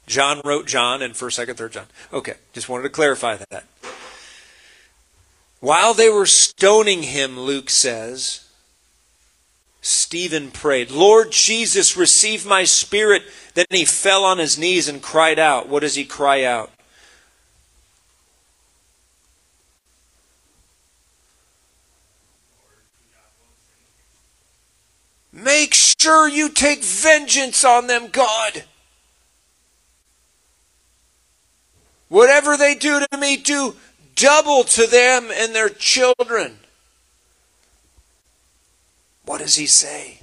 John 0.07 0.41
wrote 0.43 0.65
John 0.65 1.01
and 1.01 1.15
first, 1.15 1.35
second, 1.35 1.57
third 1.57 1.73
John. 1.73 1.85
Okay, 2.11 2.35
just 2.53 2.69
wanted 2.69 2.83
to 2.83 2.89
clarify 2.89 3.37
that. 3.51 3.65
While 5.59 5.93
they 5.93 6.09
were 6.09 6.25
stoning 6.25 7.03
him, 7.03 7.37
Luke 7.37 7.69
says, 7.69 8.47
Stephen 9.81 10.49
prayed, 10.51 10.91
Lord 10.91 11.31
Jesus, 11.31 11.97
receive 11.97 12.45
my 12.45 12.63
spirit. 12.63 13.23
Then 13.53 13.65
he 13.69 13.83
fell 13.83 14.23
on 14.23 14.37
his 14.37 14.57
knees 14.57 14.87
and 14.87 15.01
cried 15.01 15.39
out. 15.39 15.67
What 15.67 15.81
does 15.81 15.95
he 15.95 16.05
cry 16.05 16.43
out? 16.43 16.71
Make 25.33 25.73
sure 25.73 26.27
you 26.27 26.49
take 26.49 26.83
vengeance 26.83 27.63
on 27.63 27.87
them, 27.87 28.07
God. 28.07 28.63
Whatever 32.09 32.55
they 32.55 32.75
do 32.75 33.05
to 33.11 33.17
me, 33.17 33.37
do 33.37 33.75
double 34.15 34.63
to 34.63 34.87
them 34.87 35.29
and 35.33 35.53
their 35.53 35.69
children. 35.69 36.57
What 39.25 39.39
does 39.39 39.55
he 39.55 39.65
say? 39.65 40.21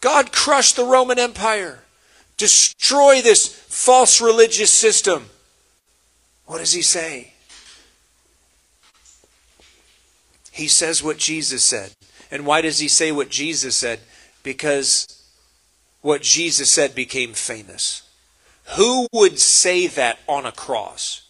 God 0.00 0.30
crush 0.30 0.72
the 0.72 0.84
Roman 0.84 1.18
Empire. 1.18 1.80
Destroy 2.36 3.20
this 3.20 3.48
false 3.48 4.20
religious 4.20 4.72
system. 4.72 5.26
What 6.46 6.58
does 6.58 6.72
he 6.72 6.82
say? 6.82 7.32
He 10.52 10.68
says 10.68 11.02
what 11.02 11.18
Jesus 11.18 11.64
said. 11.64 11.92
And 12.30 12.46
why 12.46 12.60
does 12.60 12.78
he 12.78 12.88
say 12.88 13.10
what 13.10 13.28
Jesus 13.28 13.74
said? 13.74 14.00
Because 14.42 15.17
what 16.08 16.22
Jesus 16.22 16.70
said 16.70 16.94
became 16.94 17.34
famous. 17.34 18.02
Who 18.76 19.06
would 19.12 19.38
say 19.38 19.86
that 19.86 20.18
on 20.26 20.44
a 20.44 20.52
cross? 20.52 21.28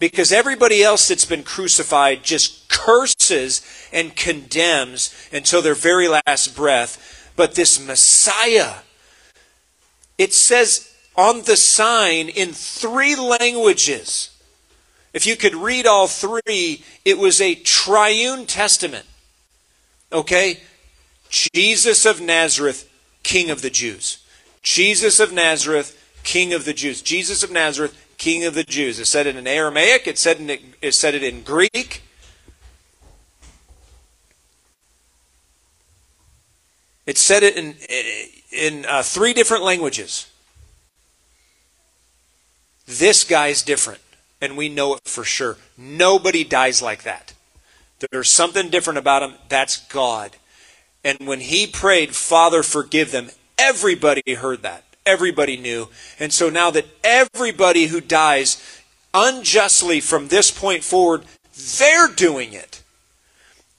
because 0.00 0.32
everybody 0.32 0.82
else 0.82 1.06
that's 1.06 1.26
been 1.26 1.44
crucified 1.44 2.24
just 2.24 2.68
curses 2.68 3.60
and 3.92 4.16
condemns 4.16 5.14
until 5.32 5.62
their 5.62 5.74
very 5.74 6.08
last 6.08 6.56
breath. 6.56 7.30
But 7.36 7.54
this 7.54 7.78
Messiah, 7.78 8.76
it 10.18 10.32
says 10.32 10.92
on 11.14 11.42
the 11.42 11.56
sign 11.56 12.30
in 12.30 12.52
three 12.52 13.14
languages. 13.14 14.30
If 15.12 15.26
you 15.26 15.36
could 15.36 15.54
read 15.54 15.86
all 15.86 16.06
three, 16.06 16.82
it 17.04 17.18
was 17.18 17.40
a 17.40 17.54
triune 17.54 18.46
testament. 18.46 19.06
Okay? 20.10 20.60
Jesus 21.28 22.06
of 22.06 22.20
Nazareth, 22.20 22.89
King 23.22 23.50
of 23.50 23.62
the 23.62 23.70
Jews. 23.70 24.24
Jesus 24.62 25.20
of 25.20 25.32
Nazareth, 25.32 25.96
King 26.22 26.52
of 26.52 26.64
the 26.64 26.72
Jews. 26.72 27.02
Jesus 27.02 27.42
of 27.42 27.50
Nazareth, 27.50 27.96
King 28.18 28.44
of 28.44 28.54
the 28.54 28.64
Jews. 28.64 28.98
It 28.98 29.06
said 29.06 29.26
it 29.26 29.36
in 29.36 29.46
Aramaic, 29.46 30.06
it 30.06 30.18
said, 30.18 30.38
in, 30.38 30.50
it 30.82 30.92
said 30.92 31.14
it 31.14 31.22
in 31.22 31.42
Greek. 31.42 32.02
It 37.06 37.18
said 37.18 37.42
it 37.42 37.56
in, 37.56 37.74
in 38.52 38.84
uh, 38.86 39.02
three 39.02 39.32
different 39.32 39.64
languages. 39.64 40.30
This 42.86 43.24
guy's 43.24 43.62
different, 43.62 44.00
and 44.40 44.56
we 44.56 44.68
know 44.68 44.94
it 44.94 45.00
for 45.04 45.24
sure. 45.24 45.56
Nobody 45.78 46.44
dies 46.44 46.82
like 46.82 47.04
that. 47.04 47.34
There's 48.10 48.30
something 48.30 48.68
different 48.68 48.98
about 48.98 49.22
him. 49.22 49.34
That's 49.48 49.76
God. 49.88 50.36
And 51.04 51.26
when 51.26 51.40
he 51.40 51.66
prayed, 51.66 52.14
Father, 52.14 52.62
forgive 52.62 53.10
them, 53.12 53.30
everybody 53.58 54.34
heard 54.34 54.62
that 54.62 54.84
everybody 55.06 55.56
knew. 55.56 55.88
And 56.18 56.32
so 56.32 56.50
now 56.50 56.70
that 56.70 56.86
everybody 57.02 57.86
who 57.86 58.00
dies 58.00 58.82
unjustly 59.12 60.00
from 60.00 60.28
this 60.28 60.50
point 60.50 60.84
forward, 60.84 61.24
they're 61.78 62.08
doing 62.08 62.52
it. 62.52 62.82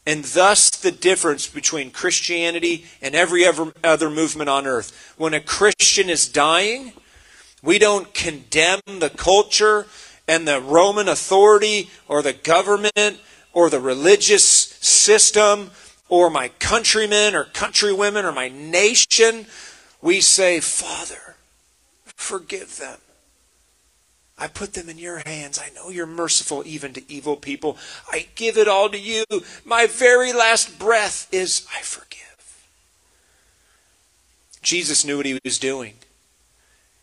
And 0.05 0.23
thus 0.23 0.69
the 0.69 0.91
difference 0.91 1.47
between 1.47 1.91
Christianity 1.91 2.85
and 3.01 3.13
every 3.13 3.45
other 3.45 4.09
movement 4.09 4.49
on 4.49 4.65
earth. 4.65 5.13
When 5.17 5.33
a 5.33 5.39
Christian 5.39 6.09
is 6.09 6.27
dying, 6.27 6.93
we 7.61 7.77
don't 7.77 8.13
condemn 8.13 8.81
the 8.99 9.11
culture 9.15 9.85
and 10.27 10.47
the 10.47 10.59
Roman 10.59 11.07
authority 11.07 11.91
or 12.07 12.21
the 12.21 12.33
government 12.33 13.19
or 13.53 13.69
the 13.69 13.79
religious 13.79 14.43
system 14.43 15.69
or 16.11 16.29
my 16.29 16.49
countrymen 16.59 17.33
or 17.33 17.45
countrywomen 17.45 18.25
or 18.25 18.33
my 18.33 18.49
nation 18.49 19.47
we 20.01 20.19
say, 20.19 20.59
Father, 20.59 21.35
forgive 22.05 22.77
them. 22.77 22.97
I 24.37 24.47
put 24.47 24.73
them 24.73 24.89
in 24.89 24.97
your 24.97 25.19
hands. 25.19 25.59
I 25.59 25.69
know 25.75 25.89
you're 25.89 26.07
merciful 26.07 26.63
even 26.65 26.93
to 26.93 27.11
evil 27.11 27.35
people. 27.35 27.77
I 28.11 28.27
give 28.33 28.57
it 28.57 28.67
all 28.67 28.89
to 28.89 28.97
you. 28.97 29.23
My 29.63 29.85
very 29.85 30.33
last 30.33 30.79
breath 30.79 31.27
is, 31.31 31.67
I 31.75 31.81
forgive. 31.81 32.17
Jesus 34.63 35.05
knew 35.05 35.17
what 35.17 35.27
he 35.27 35.39
was 35.43 35.59
doing. 35.59 35.93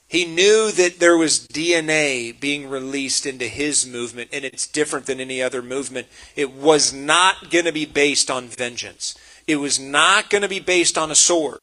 He 0.09 0.25
knew 0.25 0.71
that 0.73 1.01
there 1.01 1.19
was 1.19 1.47
DNA 1.47 2.39
being 2.41 2.71
released 2.71 3.27
into 3.27 3.47
his 3.47 3.87
movement, 3.87 4.31
and 4.33 4.43
it's 4.43 4.67
different 4.67 5.05
than 5.05 5.21
any 5.21 5.43
other 5.43 5.61
movement. 5.61 6.07
It 6.35 6.51
was 6.51 6.95
not 6.95 7.51
going 7.51 7.67
to 7.67 7.73
be 7.73 7.85
based 7.85 8.31
on 8.31 8.49
vengeance, 8.49 9.15
it 9.47 9.57
was 9.57 9.79
not 9.79 10.31
going 10.31 10.43
to 10.43 10.49
be 10.49 10.61
based 10.61 10.97
on 10.97 11.11
a 11.11 11.15
sword. 11.15 11.61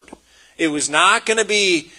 It 0.58 0.70
was 0.70 0.89
not 0.89 1.26
going 1.26 1.38
to 1.38 1.46
be 1.46 1.91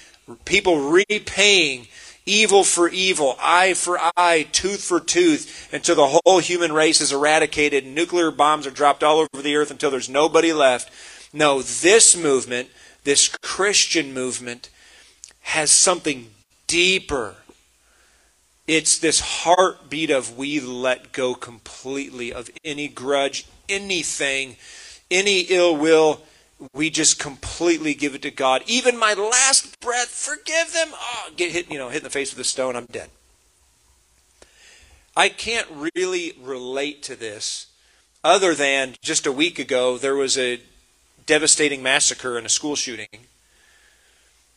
people 0.47 0.79
repaying 0.79 1.89
evil 2.25 2.65
for 2.65 2.89
evil, 2.89 3.37
eye 3.41 3.75
for 3.75 3.99
eye, 4.17 4.47
tooth 4.51 4.83
for 4.83 4.99
tooth, 4.99 5.69
until 5.73 5.95
the 5.95 6.21
whole 6.25 6.39
human 6.39 6.73
race 6.73 7.01
is 7.01 7.13
eradicated 7.13 7.85
and 7.85 7.95
nuclear 7.95 8.31
bombs 8.31 8.67
are 8.67 8.71
dropped 8.71 9.05
all 9.05 9.19
over 9.19 9.43
the 9.43 9.57
earth 9.57 9.71
until 9.71 9.91
there's 9.91 10.09
nobody 10.09 10.53
left. 10.53 10.91
No, 11.35 11.61
this 11.61 12.17
movement, 12.17 12.69
this 13.05 13.29
Christian 13.43 14.15
movement, 14.15 14.71
has 15.43 15.71
something 15.71 16.31
deeper. 16.67 17.37
It's 18.67 18.99
this 18.99 19.21
heartbeat 19.21 20.11
of 20.11 20.37
we 20.37 20.61
let 20.61 21.13
go 21.13 21.35
completely 21.35 22.33
of 22.33 22.51
any 22.65 22.89
grudge, 22.89 23.47
anything, 23.69 24.57
any 25.11 25.41
ill 25.43 25.77
will 25.77 26.23
we 26.73 26.91
just 26.91 27.19
completely 27.19 27.95
give 27.95 28.15
it 28.15 28.23
to 28.23 28.31
God. 28.31 28.63
Even 28.67 28.99
my 28.99 29.13
last 29.13 29.79
breath, 29.81 30.09
forgive 30.09 30.73
them. 30.73 30.89
Oh, 30.95 31.31
get 31.37 31.53
hit, 31.53 31.71
you 31.71 31.79
know, 31.79 31.91
hit 31.91 31.99
in 31.99 32.05
the 32.05 32.11
face 32.11 32.33
with 32.35 32.41
a 32.41 32.49
stone, 32.49 32.77
I'm 32.77 32.87
dead. 32.87 33.11
I 35.17 35.29
can't 35.29 35.69
really 35.95 36.35
relate 36.41 37.03
to 37.05 37.17
this 37.17 37.67
other 38.23 38.55
than 38.55 38.97
just 39.03 39.27
a 39.27 39.33
week 39.33 39.59
ago 39.59 39.97
there 39.97 40.17
was 40.17 40.37
a 40.37 40.61
devastating 41.27 41.83
massacre 41.83 42.37
and 42.37 42.47
a 42.47 42.51
school 42.51 42.77
shooting. 42.77 43.09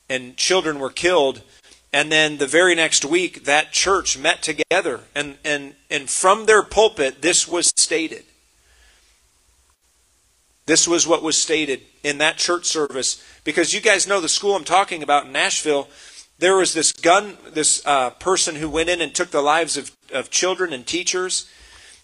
And 0.10 0.36
children 0.38 0.80
were 0.80 0.89
killed. 0.89 1.43
And 1.92 2.12
then 2.12 2.38
the 2.38 2.48
very 2.48 2.76
next 2.76 3.04
week, 3.04 3.46
that 3.46 3.72
church 3.72 4.18
met 4.18 4.44
together. 4.44 5.02
And, 5.16 5.38
and, 5.44 5.76
and 5.90 6.10
from 6.10 6.46
their 6.46 6.62
pulpit, 6.62 7.22
this 7.22 7.48
was 7.48 7.74
stated. 7.76 8.26
This 10.68 10.88
was 10.88 11.08
what 11.08 11.24
was 11.24 11.36
stated 11.36 11.82
in 12.04 12.20
that 12.20 12.38
church 12.38 12.66
service. 12.66 13.24
Because 13.44 13.74
you 13.74 13.82
guys 13.82 14.08
know 14.08 14.22
the 14.22 14.30
school 14.30 14.56
I'm 14.56 14.64
talking 14.64 15.02
about 15.02 15.26
in 15.26 15.32
Nashville. 15.32 15.88
There 16.38 16.56
was 16.56 16.74
this 16.74 16.92
gun, 16.92 17.38
this 17.52 17.86
uh, 17.86 18.12
person 18.12 18.56
who 18.56 18.70
went 18.70 18.90
in 18.90 19.02
and 19.02 19.14
took 19.14 19.32
the 19.32 19.42
lives 19.42 19.78
of, 19.78 19.92
of 20.14 20.30
children 20.30 20.74
and 20.74 20.86
teachers 20.86 21.50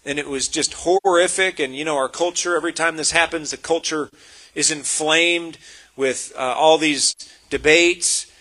and 0.05 0.19
it 0.19 0.27
was 0.27 0.47
just 0.47 0.73
horrific. 0.85 1.59
And 1.59 1.75
you 1.75 1.83
know, 1.83 1.97
our 1.97 2.09
culture, 2.09 2.55
every 2.55 2.73
time 2.73 2.95
this 2.95 3.11
happens, 3.11 3.51
the 3.51 3.57
culture 3.57 4.09
is 4.53 4.71
inflamed 4.71 5.57
with 5.95 6.31
uh, 6.37 6.39
all 6.39 6.77
these 6.77 7.15
debates. 7.49 8.31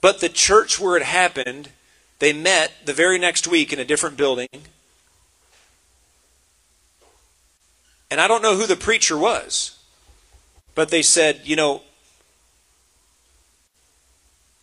But 0.00 0.20
the 0.20 0.28
church 0.28 0.78
where 0.78 0.96
it 0.96 1.02
happened, 1.02 1.70
they 2.18 2.32
met 2.32 2.72
the 2.84 2.92
very 2.92 3.18
next 3.18 3.46
week 3.46 3.72
in 3.72 3.78
a 3.78 3.84
different 3.84 4.16
building. 4.16 4.48
And 8.10 8.20
I 8.20 8.28
don't 8.28 8.42
know 8.42 8.56
who 8.56 8.66
the 8.66 8.76
preacher 8.76 9.18
was, 9.18 9.78
but 10.74 10.90
they 10.90 11.02
said, 11.02 11.40
you 11.44 11.56
know, 11.56 11.82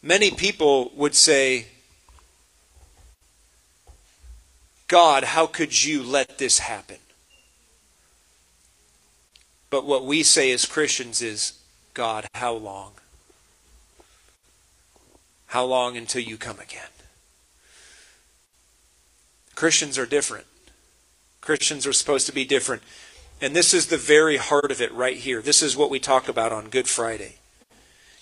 many 0.01 0.31
people 0.31 0.91
would 0.95 1.15
say, 1.15 1.67
God, 4.87 5.23
how 5.23 5.47
could 5.47 5.83
you 5.83 6.03
let 6.03 6.37
this 6.37 6.59
happen? 6.59 6.97
But 9.69 9.85
what 9.85 10.05
we 10.05 10.21
say 10.21 10.51
as 10.51 10.65
Christians 10.65 11.21
is, 11.21 11.53
God, 11.93 12.27
how 12.35 12.53
long? 12.53 12.93
How 15.53 15.65
long 15.65 15.95
until 15.95 16.23
you 16.23 16.35
come 16.35 16.59
again? 16.59 16.89
Christians 19.53 19.99
are 19.99 20.07
different. 20.07 20.47
Christians 21.41 21.85
are 21.85 21.93
supposed 21.93 22.25
to 22.25 22.33
be 22.33 22.43
different. 22.43 22.81
And 23.39 23.55
this 23.55 23.71
is 23.71 23.85
the 23.85 23.97
very 23.97 24.37
heart 24.37 24.71
of 24.71 24.81
it 24.81 24.91
right 24.91 25.15
here. 25.15 25.43
This 25.43 25.61
is 25.61 25.77
what 25.77 25.91
we 25.91 25.99
talk 25.99 26.27
about 26.27 26.51
on 26.51 26.69
Good 26.69 26.87
Friday. 26.87 27.35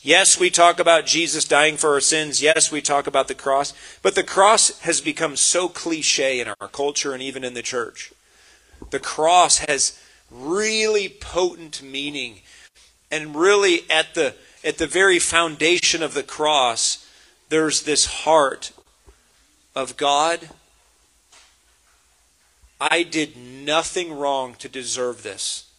Yes, 0.02 0.42
we 0.42 0.50
talk 0.50 0.78
about 0.78 1.06
Jesus 1.06 1.46
dying 1.46 1.78
for 1.78 1.94
our 1.94 2.02
sins. 2.02 2.42
Yes, 2.42 2.70
we 2.70 2.82
talk 2.82 3.08
about 3.08 3.30
the 3.30 3.34
cross. 3.34 3.74
But 4.02 4.16
the 4.16 4.24
cross 4.24 4.78
has 4.80 5.00
become 5.00 5.38
so 5.38 5.70
cliche 5.70 6.42
in 6.42 6.50
our 6.60 6.68
culture 6.68 7.14
and 7.14 7.24
even 7.24 7.46
in 7.46 7.54
the 7.54 7.62
church. 7.62 8.12
The 8.90 9.00
cross 9.00 9.60
has 9.60 9.98
really 10.30 11.08
potent 11.08 11.82
meaning. 11.82 12.42
And 13.10 13.38
really, 13.38 13.90
at 13.90 14.16
the, 14.16 14.36
at 14.66 14.80
the 14.80 14.88
very 14.88 15.18
foundation 15.18 16.04
of 16.04 16.14
the 16.14 16.24
cross, 16.24 17.08
there's 17.52 17.84
this 17.84 18.06
heart 18.06 18.72
of 19.76 19.98
God. 19.98 20.50
I 22.80 23.04
did 23.04 23.36
nothing 23.36 24.14
wrong 24.14 24.56
to 24.56 24.70
deserve 24.70 25.22
this, 25.22 25.70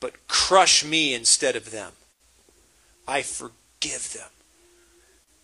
but 0.00 0.26
crush 0.26 0.84
me 0.84 1.14
instead 1.14 1.54
of 1.54 1.70
them. 1.70 1.92
I 3.06 3.22
forgive 3.22 4.12
them. 4.12 4.28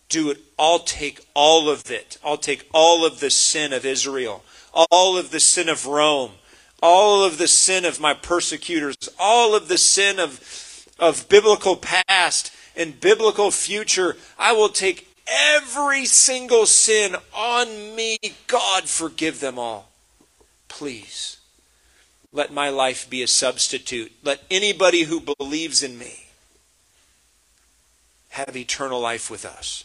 Do 0.09 0.29
it. 0.29 0.39
I'll 0.59 0.79
take 0.79 1.25
all 1.33 1.69
of 1.69 1.89
it. 1.89 2.17
I'll 2.21 2.37
take 2.37 2.67
all 2.73 3.05
of 3.05 3.21
the 3.21 3.29
sin 3.29 3.71
of 3.71 3.85
Israel, 3.85 4.43
all 4.91 5.17
of 5.17 5.31
the 5.31 5.39
sin 5.39 5.69
of 5.69 5.87
Rome, 5.87 6.31
all 6.81 7.23
of 7.23 7.37
the 7.37 7.47
sin 7.47 7.85
of 7.85 8.01
my 8.01 8.13
persecutors, 8.13 8.97
all 9.17 9.55
of 9.55 9.69
the 9.69 9.77
sin 9.77 10.19
of, 10.19 10.85
of 10.99 11.29
biblical 11.29 11.77
past 11.77 12.51
and 12.75 12.99
biblical 12.99 13.51
future. 13.51 14.17
I 14.37 14.51
will 14.51 14.67
take 14.67 15.12
every 15.27 16.05
single 16.05 16.65
sin 16.65 17.15
on 17.35 17.95
me. 17.95 18.17
God, 18.47 18.85
forgive 18.85 19.39
them 19.39 19.57
all. 19.57 19.89
Please. 20.67 21.37
Let 22.31 22.51
my 22.51 22.69
life 22.69 23.07
be 23.07 23.21
a 23.21 23.27
substitute. 23.27 24.11
Let 24.23 24.41
anybody 24.49 25.03
who 25.03 25.21
believes 25.21 25.83
in 25.83 25.99
me 25.99 26.25
have 28.29 28.57
eternal 28.57 28.99
life 28.99 29.29
with 29.29 29.45
us. 29.45 29.83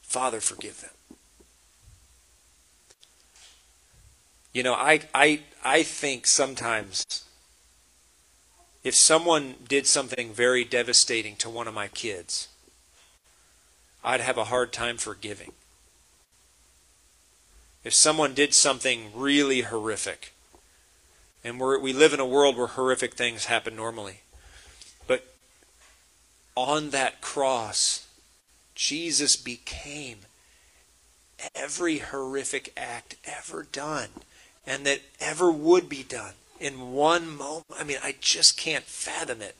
Father, 0.00 0.40
forgive 0.40 0.80
them. 0.80 1.18
You 4.54 4.62
know, 4.62 4.74
I, 4.74 5.00
I, 5.14 5.40
I 5.62 5.82
think 5.82 6.26
sometimes 6.26 7.24
if 8.82 8.94
someone 8.94 9.54
did 9.68 9.86
something 9.86 10.32
very 10.32 10.64
devastating 10.64 11.36
to 11.36 11.50
one 11.50 11.68
of 11.68 11.74
my 11.74 11.88
kids, 11.88 12.48
I'd 14.04 14.20
have 14.20 14.38
a 14.38 14.44
hard 14.44 14.72
time 14.72 14.96
forgiving. 14.96 15.52
If 17.84 17.94
someone 17.94 18.34
did 18.34 18.54
something 18.54 19.10
really 19.14 19.62
horrific, 19.62 20.32
and 21.44 21.58
we 21.58 21.92
live 21.92 22.12
in 22.12 22.20
a 22.20 22.26
world 22.26 22.56
where 22.56 22.68
horrific 22.68 23.14
things 23.14 23.46
happen 23.46 23.74
normally, 23.74 24.20
but 25.06 25.34
on 26.54 26.90
that 26.90 27.20
cross, 27.20 28.06
Jesus 28.74 29.36
became 29.36 30.18
every 31.54 31.98
horrific 31.98 32.72
act 32.76 33.16
ever 33.24 33.64
done 33.64 34.08
and 34.66 34.86
that 34.86 35.00
ever 35.20 35.50
would 35.50 35.88
be 35.88 36.02
done 36.02 36.34
in 36.60 36.92
one 36.92 37.36
moment. 37.36 37.66
I 37.76 37.84
mean, 37.84 37.98
I 38.02 38.14
just 38.20 38.56
can't 38.56 38.84
fathom 38.84 39.42
it. 39.42 39.56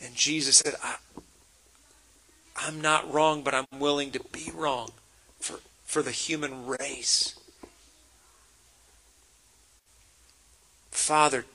And 0.00 0.14
Jesus 0.14 0.56
said, 0.56 0.74
I, 0.82 0.96
I'm 2.56 2.80
not 2.80 3.12
wrong, 3.12 3.42
but 3.42 3.54
I'm 3.54 3.66
willing 3.78 4.10
to 4.12 4.20
be 4.32 4.50
wrong 4.54 4.92
for, 5.40 5.60
for 5.84 6.02
the 6.02 6.10
human 6.10 6.66
race. 6.66 7.38
Father, 10.90 11.46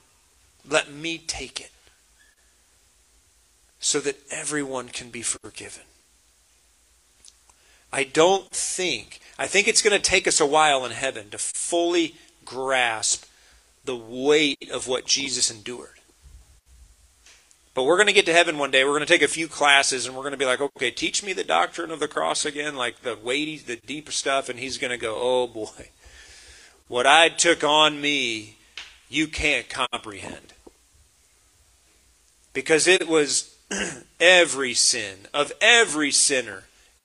let 0.67 0.91
me 0.91 1.17
take 1.17 1.61
it 1.61 1.71
so 3.79 3.99
that 3.99 4.17
everyone 4.31 4.89
can 4.89 5.09
be 5.09 5.21
forgiven. 5.21 5.83
I 7.93 8.03
don't 8.03 8.49
think, 8.51 9.21
I 9.39 9.47
think 9.47 9.67
it's 9.67 9.81
going 9.81 9.95
to 9.95 10.03
take 10.03 10.27
us 10.27 10.41
a 10.41 10.45
while 10.45 10.85
in 10.85 10.91
heaven 10.91 11.29
to 11.29 11.37
fully 11.37 12.15
grasp 12.43 13.25
the 13.85 13.95
weight 13.95 14.69
of 14.71 14.87
what 14.87 15.05
Jesus 15.05 15.49
endured. 15.49 15.96
But 17.77 17.83
we're 17.83 17.97
going 17.97 18.07
to 18.07 18.13
get 18.13 18.25
to 18.25 18.33
heaven 18.33 18.57
one 18.57 18.71
day. 18.71 18.83
We're 18.83 18.97
going 18.97 19.05
to 19.05 19.05
take 19.05 19.21
a 19.21 19.27
few 19.27 19.47
classes 19.47 20.07
and 20.07 20.15
we're 20.15 20.23
going 20.23 20.31
to 20.31 20.37
be 20.37 20.47
like, 20.47 20.61
okay, 20.61 20.89
teach 20.89 21.23
me 21.23 21.31
the 21.31 21.43
doctrine 21.43 21.91
of 21.91 21.99
the 21.99 22.07
cross 22.07 22.43
again, 22.43 22.75
like 22.75 23.03
the 23.03 23.15
weighty, 23.15 23.55
the 23.57 23.75
deep 23.75 24.09
stuff. 24.09 24.49
And 24.49 24.57
he's 24.57 24.79
going 24.79 24.89
to 24.89 24.97
go, 24.97 25.13
oh 25.15 25.45
boy, 25.45 25.89
what 26.87 27.05
I 27.05 27.29
took 27.29 27.63
on 27.63 28.01
me, 28.01 28.55
you 29.09 29.27
can't 29.27 29.69
comprehend. 29.69 30.53
Because 32.51 32.87
it 32.87 33.07
was 33.07 33.55
every 34.19 34.73
sin 34.73 35.27
of 35.31 35.53
every 35.61 36.09
sinner, 36.09 36.63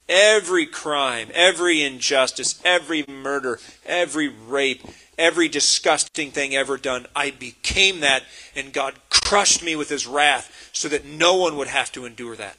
every 0.09 0.65
crime, 0.65 1.29
every 1.35 1.83
injustice, 1.83 2.59
every 2.65 3.05
murder, 3.07 3.59
every 3.85 4.29
rape, 4.29 4.83
every 5.19 5.49
disgusting 5.49 6.31
thing 6.31 6.55
ever 6.55 6.77
done. 6.77 7.07
I 7.15 7.31
became 7.31 8.01
that, 8.01 8.25
and 8.55 8.73
God 8.73 8.95
crushed 9.11 9.63
me 9.63 9.77
with 9.77 9.89
his 9.89 10.07
wrath 10.07 10.71
so 10.73 10.89
that 10.89 11.05
no 11.05 11.37
one 11.37 11.57
would 11.57 11.69
have 11.69 11.93
to 11.93 12.05
endure 12.05 12.37
that. 12.37 12.57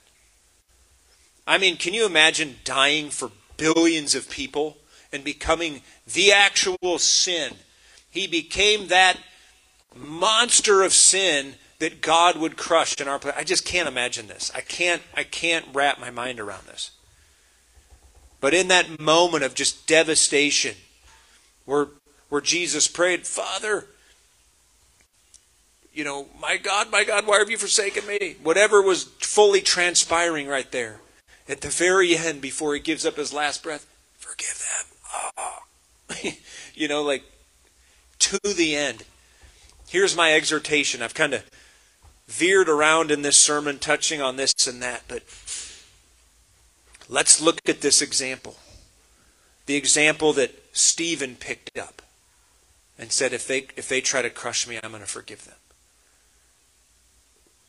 I 1.46 1.58
mean, 1.58 1.78
can 1.78 1.94
you 1.94 2.06
imagine 2.06 2.58
dying 2.64 3.10
for 3.10 3.32
billions 3.58 4.16
of 4.16 4.30
people 4.30 4.78
and 5.12 5.24
becoming 5.24 5.82
the 6.12 6.32
actual 6.32 7.00
sin? 7.00 7.56
He 8.10 8.28
became 8.28 8.88
that 8.88 9.18
monster 9.96 10.84
of 10.84 10.94
sin 10.94 11.56
that 11.80 12.02
God 12.02 12.38
would 12.38 12.56
crush 12.56 13.00
in 13.02 13.08
our 13.08 13.20
place. 13.20 13.36
I 13.38 13.44
just 13.44 13.66
can't 13.66 13.90
imagine 13.90 14.28
this. 14.28 14.52
I 14.56 14.62
can't 14.62 15.02
I 15.16 15.24
can't 15.24 15.66
wrap 15.74 16.00
my 16.00 16.12
mind 16.12 16.40
around 16.40 16.66
this. 16.68 16.92
But 18.40 18.54
in 18.54 18.68
that 18.70 19.00
moment 19.00 19.44
of 19.44 19.54
just 19.54 19.86
devastation 19.88 20.76
where 21.66 21.88
where 22.34 22.42
Jesus 22.42 22.88
prayed, 22.88 23.28
"Father, 23.28 23.86
you 25.94 26.04
know, 26.04 26.30
my 26.40 26.58
God, 26.58 26.90
my 26.90 27.04
God, 27.04 27.28
why 27.28 27.38
have 27.38 27.52
you 27.52 27.60
forsaken 27.60 28.08
me?" 28.08 28.38
Whatever 28.42 28.82
was 28.82 29.04
fully 29.20 29.62
transpiring 29.62 30.48
right 30.48 30.72
there. 30.72 31.00
At 31.48 31.62
the 31.62 31.70
very 31.70 32.18
end 32.18 32.42
before 32.42 32.74
he 32.74 32.80
gives 32.80 33.06
up 33.06 33.18
his 33.18 33.34
last 33.34 33.62
breath, 33.62 33.86
forgive 34.18 34.58
them. 34.58 35.32
Oh. 35.38 36.38
you 36.74 36.88
know, 36.88 37.04
like 37.04 37.24
to 38.18 38.40
the 38.40 38.76
end. 38.76 39.04
Here's 39.88 40.16
my 40.16 40.34
exhortation. 40.34 41.04
I've 41.04 41.14
kind 41.14 41.36
of 41.36 41.44
veered 42.28 42.68
around 42.68 43.12
in 43.12 43.22
this 43.22 43.40
sermon, 43.40 43.78
touching 43.78 44.24
on 44.24 44.38
this 44.38 44.56
and 44.66 44.82
that, 44.82 45.04
but 45.08 45.22
let's 47.08 47.40
look 47.40 47.60
at 47.70 47.82
this 47.82 48.02
example. 48.02 48.56
The 49.68 49.76
example 49.76 50.34
that 50.34 50.64
Stephen 50.74 51.36
picked 51.36 51.78
up 51.78 52.03
and 52.98 53.12
said, 53.12 53.34
if 53.34 53.48
they, 53.48 53.68
if 53.76 53.90
they 53.90 54.02
try 54.02 54.22
to 54.22 54.30
crush 54.30 54.68
me, 54.68 54.80
I'm 54.82 54.92
going 54.92 55.02
to 55.02 55.10
forgive 55.10 55.46
them. 55.46 55.56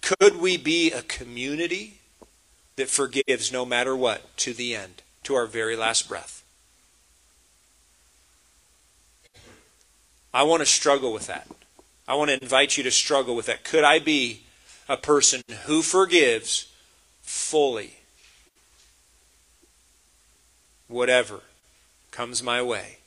Could 0.00 0.40
we 0.40 0.56
be 0.56 0.92
a 0.92 1.02
community 1.02 2.00
that 2.76 2.88
forgives 2.88 3.50
no 3.50 3.64
matter 3.64 3.96
what 3.96 4.36
to 4.38 4.52
the 4.52 4.76
end, 4.76 5.02
to 5.22 5.34
our 5.34 5.46
very 5.46 5.76
last 5.76 6.08
breath? 6.08 6.44
I 10.32 10.42
want 10.42 10.60
to 10.60 10.66
struggle 10.66 11.12
with 11.12 11.26
that. 11.28 11.46
I 12.06 12.16
want 12.16 12.30
to 12.30 12.42
invite 12.42 12.76
you 12.76 12.82
to 12.82 12.90
struggle 12.90 13.34
with 13.34 13.46
that. 13.46 13.64
Could 13.64 13.84
I 13.84 13.98
be 13.98 14.42
a 14.88 14.96
person 14.96 15.42
who 15.64 15.80
forgives 15.80 16.70
fully 17.22 17.94
whatever 20.88 21.40
comes 22.10 22.42
my 22.42 22.60
way? 22.60 22.98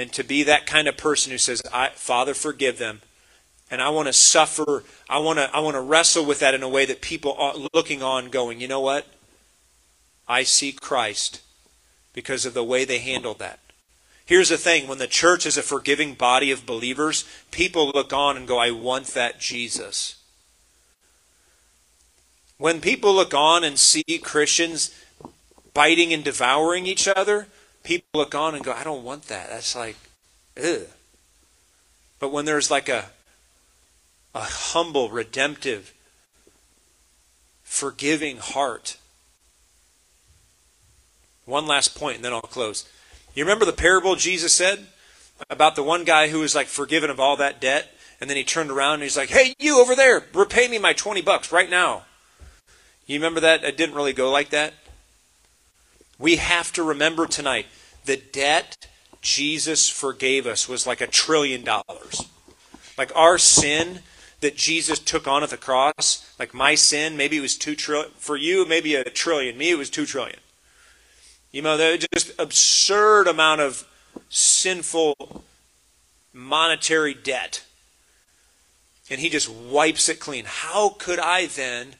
And 0.00 0.10
to 0.14 0.24
be 0.24 0.42
that 0.44 0.66
kind 0.66 0.88
of 0.88 0.96
person 0.96 1.30
who 1.30 1.36
says, 1.36 1.62
Father, 1.94 2.32
forgive 2.32 2.78
them. 2.78 3.02
And 3.70 3.82
I 3.82 3.90
want 3.90 4.06
to 4.06 4.14
suffer. 4.14 4.82
I 5.10 5.18
want 5.18 5.38
to, 5.38 5.54
I 5.54 5.60
want 5.60 5.74
to 5.74 5.80
wrestle 5.82 6.24
with 6.24 6.40
that 6.40 6.54
in 6.54 6.62
a 6.62 6.68
way 6.70 6.86
that 6.86 7.02
people 7.02 7.34
are 7.34 7.54
looking 7.74 8.02
on 8.02 8.30
going, 8.30 8.62
you 8.62 8.66
know 8.66 8.80
what? 8.80 9.06
I 10.26 10.42
see 10.42 10.72
Christ 10.72 11.42
because 12.14 12.46
of 12.46 12.54
the 12.54 12.64
way 12.64 12.86
they 12.86 12.98
handled 12.98 13.40
that. 13.40 13.60
Here's 14.24 14.48
the 14.48 14.56
thing 14.56 14.88
when 14.88 14.96
the 14.96 15.06
church 15.06 15.44
is 15.44 15.58
a 15.58 15.62
forgiving 15.62 16.14
body 16.14 16.50
of 16.50 16.64
believers, 16.64 17.26
people 17.50 17.90
look 17.90 18.10
on 18.10 18.38
and 18.38 18.48
go, 18.48 18.58
I 18.58 18.70
want 18.70 19.08
that 19.08 19.38
Jesus. 19.38 20.16
When 22.56 22.80
people 22.80 23.12
look 23.12 23.34
on 23.34 23.64
and 23.64 23.78
see 23.78 24.18
Christians 24.22 24.94
biting 25.74 26.14
and 26.14 26.24
devouring 26.24 26.86
each 26.86 27.06
other, 27.06 27.48
people 27.82 28.08
look 28.14 28.34
on 28.34 28.54
and 28.54 28.64
go, 28.64 28.72
I 28.72 28.84
don't 28.84 29.04
want 29.04 29.24
that. 29.24 29.50
That's 29.50 29.74
like, 29.74 29.96
ugh. 30.62 30.86
But 32.18 32.32
when 32.32 32.44
there's 32.44 32.70
like 32.70 32.88
a, 32.88 33.06
a 34.34 34.42
humble, 34.42 35.10
redemptive, 35.10 35.94
forgiving 37.62 38.38
heart. 38.38 38.96
One 41.46 41.66
last 41.66 41.94
point, 41.94 42.16
and 42.16 42.24
then 42.24 42.32
I'll 42.32 42.42
close. 42.42 42.86
You 43.34 43.44
remember 43.44 43.64
the 43.64 43.72
parable 43.72 44.16
Jesus 44.16 44.52
said 44.52 44.86
about 45.48 45.76
the 45.76 45.82
one 45.82 46.04
guy 46.04 46.28
who 46.28 46.40
was 46.40 46.54
like 46.54 46.66
forgiven 46.66 47.10
of 47.10 47.20
all 47.20 47.36
that 47.36 47.60
debt? 47.60 47.88
And 48.20 48.28
then 48.28 48.36
he 48.36 48.44
turned 48.44 48.70
around 48.70 48.94
and 48.94 49.02
he's 49.04 49.16
like, 49.16 49.30
Hey, 49.30 49.54
you 49.58 49.80
over 49.80 49.94
there, 49.94 50.24
repay 50.34 50.68
me 50.68 50.78
my 50.78 50.92
20 50.92 51.22
bucks 51.22 51.52
right 51.52 51.70
now. 51.70 52.02
You 53.06 53.18
remember 53.18 53.40
that? 53.40 53.64
It 53.64 53.76
didn't 53.76 53.94
really 53.94 54.12
go 54.12 54.30
like 54.30 54.50
that. 54.50 54.74
We 56.20 56.36
have 56.36 56.70
to 56.74 56.82
remember 56.82 57.26
tonight 57.26 57.66
the 58.04 58.18
debt 58.18 58.76
Jesus 59.22 59.88
forgave 59.88 60.46
us 60.46 60.68
was 60.68 60.86
like 60.86 61.00
a 61.00 61.06
trillion 61.06 61.64
dollars. 61.64 62.28
Like 62.98 63.10
our 63.16 63.38
sin 63.38 64.00
that 64.40 64.54
Jesus 64.54 64.98
took 64.98 65.26
on 65.26 65.42
at 65.42 65.48
the 65.48 65.56
cross, 65.56 66.34
like 66.38 66.52
my 66.52 66.74
sin, 66.74 67.16
maybe 67.16 67.38
it 67.38 67.40
was 67.40 67.56
two 67.56 67.74
trillion. 67.74 68.12
For 68.16 68.36
you, 68.36 68.66
maybe 68.66 68.94
a 68.94 69.04
trillion. 69.04 69.56
Me, 69.56 69.70
it 69.70 69.78
was 69.78 69.88
two 69.88 70.04
trillion. 70.04 70.38
You 71.52 71.62
know, 71.62 71.78
there's 71.78 72.06
just 72.14 72.38
absurd 72.38 73.26
amount 73.26 73.62
of 73.62 73.88
sinful 74.28 75.42
monetary 76.34 77.14
debt. 77.14 77.64
And 79.08 79.20
he 79.20 79.30
just 79.30 79.48
wipes 79.48 80.08
it 80.10 80.20
clean. 80.20 80.44
How 80.46 80.90
could 80.90 81.18
I 81.18 81.46
then 81.46 81.94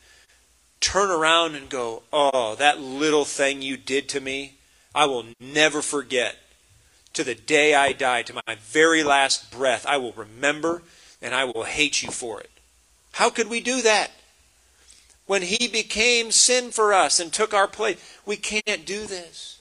turn 0.81 1.11
around 1.11 1.55
and 1.55 1.69
go, 1.69 2.03
oh, 2.13 2.55
that 2.57 2.81
little 2.81 3.25
thing 3.25 3.63
you 3.63 3.77
did 3.77 4.09
to 4.11 4.21
me, 4.21 4.55
I 4.95 5.07
will 5.07 5.27
never 5.39 5.83
forget. 5.83 6.37
To 7.15 7.25
the 7.25 7.35
day 7.35 7.75
I 7.75 7.93
die, 7.93 8.23
to 8.23 8.35
my 8.35 8.57
very 8.61 9.03
last 9.03 9.51
breath, 9.51 9.85
I 9.87 9.97
will 9.97 10.13
remember 10.13 10.83
and 11.21 11.35
I 11.35 11.45
will 11.45 11.65
hate 11.65 12.03
you 12.03 12.11
for 12.11 12.41
it. 12.41 12.51
How 13.13 13.31
could 13.31 13.49
we 13.49 13.61
do 13.61 13.83
that? 13.83 14.13
when 15.31 15.43
he 15.43 15.69
became 15.69 16.33
sin 16.33 16.73
for 16.73 16.93
us 16.93 17.21
and 17.21 17.33
took 17.33 17.55
our 17.55 17.69
place. 17.69 18.19
We 18.27 18.35
can't 18.35 18.85
do 18.85 19.07
this. 19.07 19.61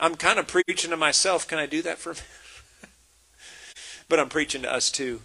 I'm 0.00 0.14
kind 0.14 0.38
of 0.38 0.46
preaching 0.46 0.88
to 0.92 0.96
myself. 0.96 1.46
Can 1.46 1.58
I 1.58 1.66
do 1.66 1.82
that 1.82 1.98
for 1.98 2.14
me? 2.14 2.20
but 4.08 4.18
I'm 4.18 4.30
preaching 4.30 4.62
to 4.62 4.72
us 4.72 4.90
too. 4.90 5.20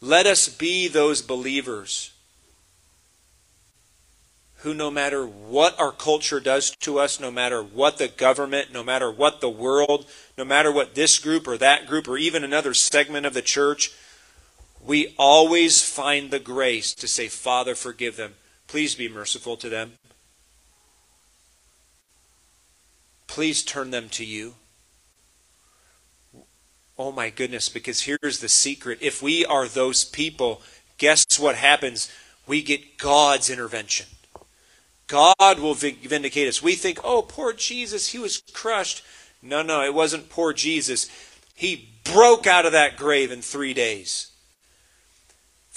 Let 0.00 0.24
us 0.26 0.48
be 0.48 0.86
those 0.86 1.20
believers 1.20 2.09
who, 4.62 4.74
no 4.74 4.90
matter 4.90 5.26
what 5.26 5.78
our 5.80 5.92
culture 5.92 6.38
does 6.38 6.70
to 6.80 6.98
us, 6.98 7.18
no 7.18 7.30
matter 7.30 7.62
what 7.62 7.96
the 7.96 8.08
government, 8.08 8.72
no 8.72 8.82
matter 8.82 9.10
what 9.10 9.40
the 9.40 9.48
world, 9.48 10.06
no 10.36 10.44
matter 10.44 10.70
what 10.70 10.94
this 10.94 11.18
group 11.18 11.48
or 11.48 11.56
that 11.56 11.86
group 11.86 12.06
or 12.06 12.18
even 12.18 12.44
another 12.44 12.74
segment 12.74 13.24
of 13.24 13.32
the 13.32 13.42
church, 13.42 13.90
we 14.84 15.14
always 15.18 15.82
find 15.82 16.30
the 16.30 16.38
grace 16.38 16.92
to 16.94 17.08
say, 17.08 17.28
Father, 17.28 17.74
forgive 17.74 18.16
them. 18.16 18.34
Please 18.66 18.94
be 18.94 19.08
merciful 19.08 19.56
to 19.56 19.68
them. 19.68 19.92
Please 23.26 23.62
turn 23.62 23.90
them 23.90 24.08
to 24.10 24.24
you. 24.24 24.54
Oh 26.98 27.12
my 27.12 27.30
goodness, 27.30 27.70
because 27.70 28.02
here's 28.02 28.40
the 28.40 28.48
secret. 28.48 28.98
If 29.00 29.22
we 29.22 29.42
are 29.46 29.66
those 29.66 30.04
people, 30.04 30.60
guess 30.98 31.24
what 31.38 31.54
happens? 31.54 32.12
We 32.46 32.62
get 32.62 32.98
God's 32.98 33.48
intervention. 33.48 34.06
God 35.10 35.58
will 35.58 35.74
vindicate 35.74 36.48
us. 36.48 36.62
We 36.62 36.74
think, 36.74 37.00
oh, 37.02 37.22
poor 37.22 37.52
Jesus, 37.52 38.08
he 38.08 38.18
was 38.18 38.42
crushed. 38.52 39.04
No, 39.42 39.62
no, 39.62 39.82
it 39.82 39.92
wasn't 39.92 40.30
poor 40.30 40.52
Jesus. 40.52 41.10
He 41.54 41.88
broke 42.04 42.46
out 42.46 42.64
of 42.64 42.72
that 42.72 42.96
grave 42.96 43.30
in 43.30 43.42
three 43.42 43.74
days 43.74 44.30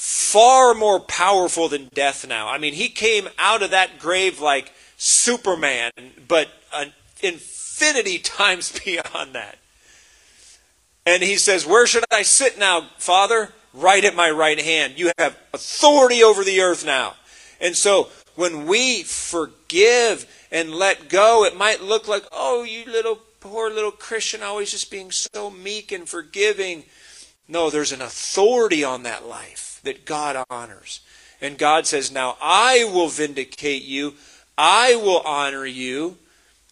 far 0.04 0.74
more 0.74 1.00
powerful 1.00 1.70
than 1.70 1.90
death 1.94 2.28
now. 2.28 2.50
I 2.50 2.58
mean, 2.58 2.74
he 2.74 2.90
came 2.90 3.30
out 3.40 3.64
of 3.64 3.72
that 3.72 4.00
grave 4.00 4.42
like 4.42 4.74
Superman, 4.98 5.92
but 6.28 6.50
an 6.74 6.92
infinity 7.22 8.20
times 8.24 8.78
beyond 8.84 9.34
that. 9.34 9.58
And 11.06 11.24
he 11.24 11.38
says, 11.38 11.66
Where 11.66 11.88
should 11.88 12.04
I 12.12 12.24
sit 12.24 12.60
now, 12.60 12.90
Father? 12.98 13.54
Right 13.74 14.04
at 14.04 14.16
my 14.16 14.30
right 14.30 14.60
hand. 14.60 14.96
You 14.98 15.12
have 15.18 15.38
authority 15.54 16.22
over 16.22 16.44
the 16.44 16.62
earth 16.62 16.86
now. 16.86 17.16
And 17.62 17.76
so 17.76 18.10
when 18.36 18.66
we 18.66 19.04
forgive 19.04 20.26
and 20.52 20.72
let 20.72 21.10
go, 21.10 21.44
it 21.46 21.56
might 21.56 21.82
look 21.82 22.08
like, 22.08 22.24
oh, 22.32 22.64
you 22.64 22.86
little 22.86 23.20
poor 23.40 23.70
little 23.70 23.92
Christian, 23.92 24.42
always 24.42 24.72
just 24.72 24.90
being 24.90 25.12
so 25.12 25.50
meek 25.50 25.92
and 25.92 26.08
forgiving. 26.08 26.84
No, 27.48 27.70
there's 27.70 27.92
an 27.92 28.02
authority 28.02 28.84
on 28.84 29.04
that 29.04 29.26
life 29.28 29.82
that 29.84 30.06
God 30.06 30.44
honors. 30.50 31.02
And 31.42 31.58
God 31.58 31.86
says, 31.86 32.12
Now 32.12 32.38
I 32.42 32.86
will 32.86 33.10
vindicate 33.10 33.84
you, 33.84 34.14
I 34.58 34.96
will 34.96 35.20
honor 35.26 35.66
you, 35.66 36.18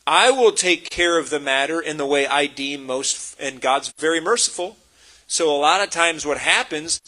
I 0.08 0.32
will 0.32 0.54
take 0.54 0.90
care 0.90 1.20
of 1.20 1.30
the 1.30 1.42
matter 1.42 1.82
in 1.82 1.98
the 1.98 2.06
way 2.06 2.26
I 2.26 2.48
deem 2.48 2.86
most, 2.86 3.38
and 3.40 3.60
God's 3.60 3.94
very 4.00 4.22
merciful. 4.22 4.78
So 5.28 5.54
a 5.54 5.60
lot 5.60 5.82
of 5.84 5.90
times 5.90 6.26
what 6.26 6.38
happens, 6.38 7.02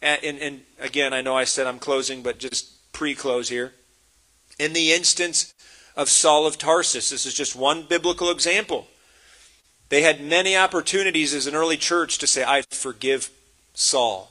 and, 0.00 0.38
and 0.38 0.60
again, 0.78 1.12
I 1.12 1.20
know 1.20 1.36
I 1.36 1.44
said 1.44 1.66
I'm 1.66 1.78
closing, 1.78 2.22
but 2.22 2.38
just 2.38 2.92
pre 2.92 3.14
close 3.14 3.48
here. 3.48 3.72
In 4.60 4.74
the 4.74 4.92
instance 4.92 5.54
of 5.96 6.10
Saul 6.10 6.46
of 6.46 6.58
Tarsus, 6.58 7.08
this 7.08 7.24
is 7.24 7.32
just 7.32 7.56
one 7.56 7.82
biblical 7.82 8.30
example. 8.30 8.88
They 9.88 10.02
had 10.02 10.22
many 10.22 10.54
opportunities 10.54 11.32
as 11.32 11.46
an 11.46 11.54
early 11.54 11.78
church 11.78 12.18
to 12.18 12.26
say, 12.26 12.44
I 12.44 12.60
forgive 12.70 13.30
Saul. 13.72 14.30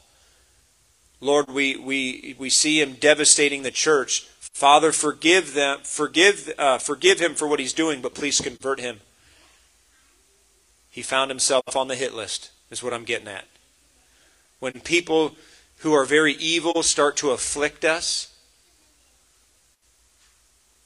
Lord, 1.19 1.47
we, 1.49 1.77
we, 1.77 2.35
we 2.37 2.51
see 2.51 2.79
him 2.79 2.93
devastating 2.93 3.63
the 3.63 3.71
church. 3.71 4.27
Father, 4.39 4.91
forgive 4.91 5.55
them, 5.55 5.79
forgive, 5.81 6.53
uh, 6.59 6.77
forgive 6.77 7.19
him 7.19 7.33
for 7.33 7.47
what 7.47 7.59
he's 7.59 7.73
doing, 7.73 7.99
but 7.99 8.13
please 8.13 8.39
convert 8.39 8.79
him. 8.79 8.99
He 10.91 11.01
found 11.01 11.31
himself 11.31 11.75
on 11.75 11.87
the 11.87 11.95
hit 11.95 12.13
list, 12.13 12.51
is 12.69 12.83
what 12.83 12.93
I'm 12.93 13.03
getting 13.03 13.27
at. 13.27 13.45
When 14.59 14.73
people 14.73 15.35
who 15.77 15.91
are 15.93 16.05
very 16.05 16.33
evil 16.33 16.83
start 16.83 17.17
to 17.17 17.31
afflict 17.31 17.83
us, 17.83 18.28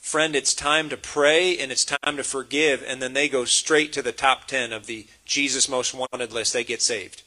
friend, 0.04 0.36
it's 0.36 0.54
time 0.54 0.90
to 0.90 0.98
pray 0.98 1.58
and 1.58 1.72
it's 1.72 1.86
time 1.86 2.18
to 2.18 2.24
forgive, 2.24 2.84
and 2.86 3.02
then 3.02 3.14
they 3.14 3.30
go 3.30 3.46
straight 3.46 3.94
to 3.94 4.02
the 4.02 4.12
top 4.12 4.46
10 4.46 4.74
of 4.74 4.86
the 4.86 5.08
Jesus 5.26 5.70
Most 5.70 5.94
Wanted 5.96 6.34
list. 6.34 6.52
They 6.52 6.66
get 6.66 6.82
saved. 6.82 7.24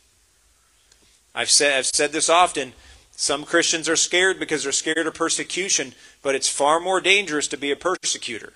I've 1.35 1.49
said, 1.49 1.79
I've 1.79 1.87
said 1.87 2.13
this 2.13 2.29
often. 2.29 2.75
Some 3.13 3.45
Christians 3.45 3.89
are 3.89 3.97
scared 3.97 4.39
because 4.39 4.63
they're 4.63 4.73
scared 4.73 5.07
of 5.07 5.15
persecution, 5.15 5.95
but 6.23 6.35
it's 6.35 6.51
far 6.51 6.79
more 6.79 7.01
dangerous 7.01 7.49
to 7.49 7.57
be 7.57 7.71
a 7.71 7.77
persecutor. 7.77 8.53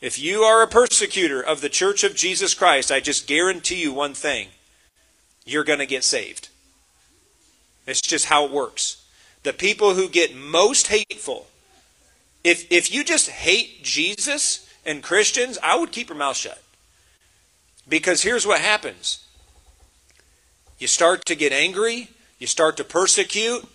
If 0.00 0.18
you 0.18 0.40
are 0.40 0.62
a 0.62 0.66
persecutor 0.66 1.42
of 1.42 1.60
the 1.60 1.68
church 1.68 2.04
of 2.04 2.16
Jesus 2.16 2.54
Christ, 2.54 2.90
I 2.90 3.00
just 3.00 3.26
guarantee 3.26 3.82
you 3.82 3.92
one 3.92 4.14
thing 4.14 4.48
you're 5.44 5.62
going 5.62 5.78
to 5.78 5.86
get 5.86 6.04
saved. 6.04 6.48
It's 7.86 8.00
just 8.00 8.26
how 8.26 8.46
it 8.46 8.50
works. 8.50 9.04
The 9.42 9.52
people 9.52 9.94
who 9.94 10.08
get 10.08 10.34
most 10.34 10.86
hateful, 10.86 11.48
if, 12.46 12.70
if 12.70 12.94
you 12.94 13.02
just 13.02 13.28
hate 13.28 13.82
Jesus 13.82 14.72
and 14.84 15.02
Christians, 15.02 15.58
I 15.64 15.76
would 15.76 15.90
keep 15.90 16.08
your 16.08 16.16
mouth 16.16 16.36
shut. 16.36 16.62
Because 17.88 18.22
here's 18.22 18.46
what 18.46 18.60
happens 18.60 19.26
you 20.78 20.86
start 20.86 21.24
to 21.24 21.34
get 21.34 21.52
angry, 21.52 22.08
You 22.38 22.46
start 22.46 22.76
to 22.76 22.84
persecute. 22.84 23.66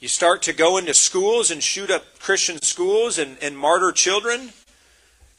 You 0.00 0.08
start 0.08 0.42
to 0.42 0.52
go 0.52 0.76
into 0.76 0.92
schools 0.92 1.50
and 1.50 1.62
shoot 1.62 1.90
up 1.90 2.18
Christian 2.18 2.60
schools 2.60 3.18
and, 3.18 3.38
and 3.40 3.56
martyr 3.56 3.92
children. 3.92 4.50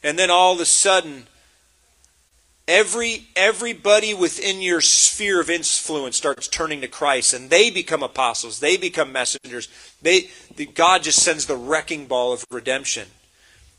And 0.02 0.18
then 0.18 0.30
all 0.30 0.54
of 0.54 0.60
a 0.60 0.64
sudden, 0.64 1.28
every 2.66 3.26
everybody 3.36 4.14
within 4.14 4.62
your 4.62 4.80
sphere 4.80 5.40
of 5.40 5.50
influence 5.50 6.16
starts 6.16 6.48
turning 6.48 6.80
to 6.80 6.88
Christ 6.88 7.34
and 7.34 7.50
they 7.50 7.70
become 7.70 8.02
apostles. 8.02 8.60
They 8.60 8.76
become 8.76 9.12
messengers. 9.12 9.68
They 10.00 10.30
the, 10.54 10.66
God 10.66 11.02
just 11.02 11.22
sends 11.22 11.46
the 11.46 11.56
wrecking 11.56 12.06
ball 12.06 12.32
of 12.32 12.44
redemption 12.50 13.08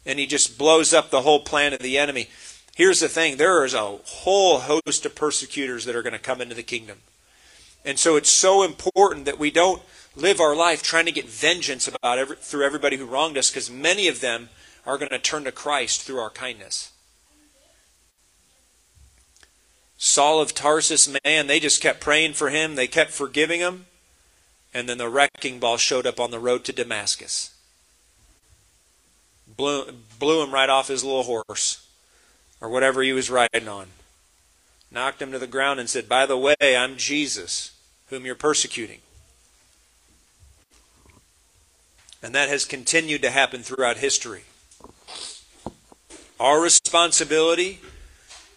and 0.06 0.20
he 0.20 0.28
just 0.28 0.58
blows 0.58 0.94
up 0.94 1.10
the 1.10 1.22
whole 1.22 1.40
plan 1.40 1.74
of 1.74 1.80
the 1.80 1.98
enemy. 1.98 2.30
Here's 2.76 3.00
the 3.00 3.10
thing. 3.10 3.38
There 3.38 3.64
is 3.66 3.74
a 3.74 3.98
whole 4.06 4.60
host 4.60 5.06
of 5.06 5.16
persecutors 5.16 5.86
that 5.86 5.96
are 5.96 6.04
going 6.04 6.14
to 6.14 6.20
come 6.20 6.42
into 6.42 6.56
the 6.56 6.64
kingdom. 6.64 7.00
And 7.86 7.98
so 7.98 8.16
it's 8.16 8.30
so 8.30 8.64
important 8.64 9.26
that 9.26 9.40
we 9.40 9.50
don't 9.50 9.82
live 10.16 10.40
our 10.40 10.56
life 10.56 10.84
trying 10.84 11.06
to 11.06 11.12
get 11.12 11.30
vengeance 11.30 11.88
about 11.88 12.18
every, 12.18 12.36
through 12.36 12.66
everybody 12.66 12.98
who 12.98 13.06
wronged 13.06 13.38
us 13.38 13.50
because 13.50 13.70
many 13.70 14.08
of 14.08 14.22
them 14.22 14.50
are 14.86 14.98
going 14.98 15.10
to 15.10 15.20
turn 15.20 15.46
to 15.46 15.52
Christ 15.52 16.02
through 16.02 16.20
our 16.20 16.30
kindness 16.30 16.92
Saul 19.98 20.42
of 20.42 20.54
Tarsus, 20.54 21.10
man, 21.24 21.48
they 21.48 21.60
just 21.60 21.82
kept 21.82 22.02
praying 22.02 22.34
for 22.34 22.50
him. 22.50 22.76
They 22.76 22.88
kept 22.88 23.12
forgiving 23.12 23.60
him. 23.60 23.86
And 24.74 24.90
then 24.90 24.98
the 24.98 25.10
wrecking 25.10 25.60
ball 25.60 25.78
showed 25.78 26.06
up 26.06 26.20
on 26.20 26.32
the 26.32 26.40
road 26.40 26.66
to 26.66 26.74
Damascus. 26.74 27.56
Blew, 29.56 29.86
blew 30.20 30.44
him 30.44 30.54
right 30.54 30.70
off 30.70 30.90
his 30.90 31.04
little 31.04 31.24
horse 31.24 31.88
or 32.60 32.70
whatever 32.70 33.02
he 33.02 33.14
was 33.14 33.30
riding 33.30 33.68
on. 33.68 33.88
Knocked 34.92 35.22
him 35.22 35.32
to 35.32 35.40
the 35.40 35.48
ground 35.48 35.80
and 35.80 35.90
said, 35.90 36.10
By 36.10 36.26
the 36.26 36.38
way, 36.38 36.56
I'm 36.62 36.98
Jesus, 36.98 37.72
whom 38.10 38.26
you're 38.26 38.36
persecuting. 38.36 39.00
And 42.22 42.34
that 42.34 42.50
has 42.50 42.66
continued 42.66 43.22
to 43.22 43.30
happen 43.30 43.62
throughout 43.62 43.98
history. 43.98 44.44
Our 46.40 46.60
responsibility, 46.60 47.80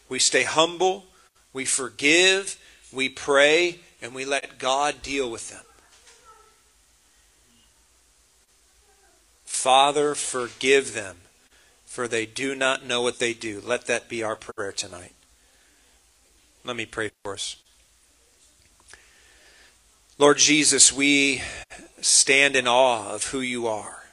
we 0.09 0.18
stay 0.18 0.45
humble, 0.45 1.05
we 1.53 1.64
forgive, 1.64 2.57
we 2.92 3.09
pray, 3.09 3.80
and 4.01 4.14
we 4.14 4.24
let 4.24 4.59
God 4.59 5.03
deal 5.03 5.30
with 5.30 5.51
them. 5.51 5.64
Father, 9.44 10.14
forgive 10.14 10.94
them, 10.94 11.16
for 11.84 12.07
they 12.07 12.26
do 12.26 12.55
not 12.55 12.86
know 12.86 13.03
what 13.03 13.18
they 13.18 13.34
do. 13.34 13.61
Let 13.64 13.86
that 13.86 14.09
be 14.09 14.22
our 14.22 14.36
prayer 14.36 14.72
tonight. 14.72 15.14
Let 16.64 16.76
me 16.76 16.86
pray 16.86 17.11
for 17.24 17.34
us. 17.34 17.57
Lord 20.16 20.38
Jesus, 20.38 20.92
we 20.92 21.42
stand 22.01 22.57
in 22.57 22.66
awe 22.66 23.12
of 23.12 23.26
who 23.26 23.40
you 23.40 23.66
are. 23.66 24.05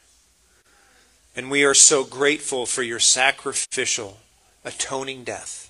And 1.36 1.52
we 1.52 1.64
are 1.64 1.74
so 1.74 2.04
grateful 2.04 2.66
for 2.66 2.82
your 2.82 3.00
sacrificial, 3.00 4.20
atoning 4.64 5.24
death. 5.24 5.70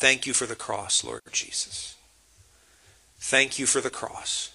Thank 0.00 0.26
you 0.26 0.32
for 0.32 0.46
the 0.46 0.56
cross, 0.56 1.04
Lord 1.04 1.20
Jesus. 1.30 1.94
Thank 3.18 3.58
you 3.58 3.66
for 3.66 3.82
the 3.82 3.90
cross. 3.90 4.50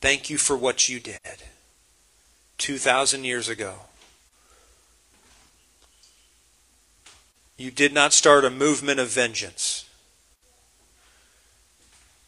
Thank 0.00 0.30
you 0.30 0.38
for 0.38 0.56
what 0.56 0.88
you 0.88 1.00
did 1.00 1.42
2,000 2.58 3.24
years 3.24 3.48
ago. 3.48 3.74
You 7.56 7.72
did 7.72 7.92
not 7.92 8.12
start 8.12 8.44
a 8.44 8.50
movement 8.50 9.00
of 9.00 9.08
vengeance. 9.08 9.84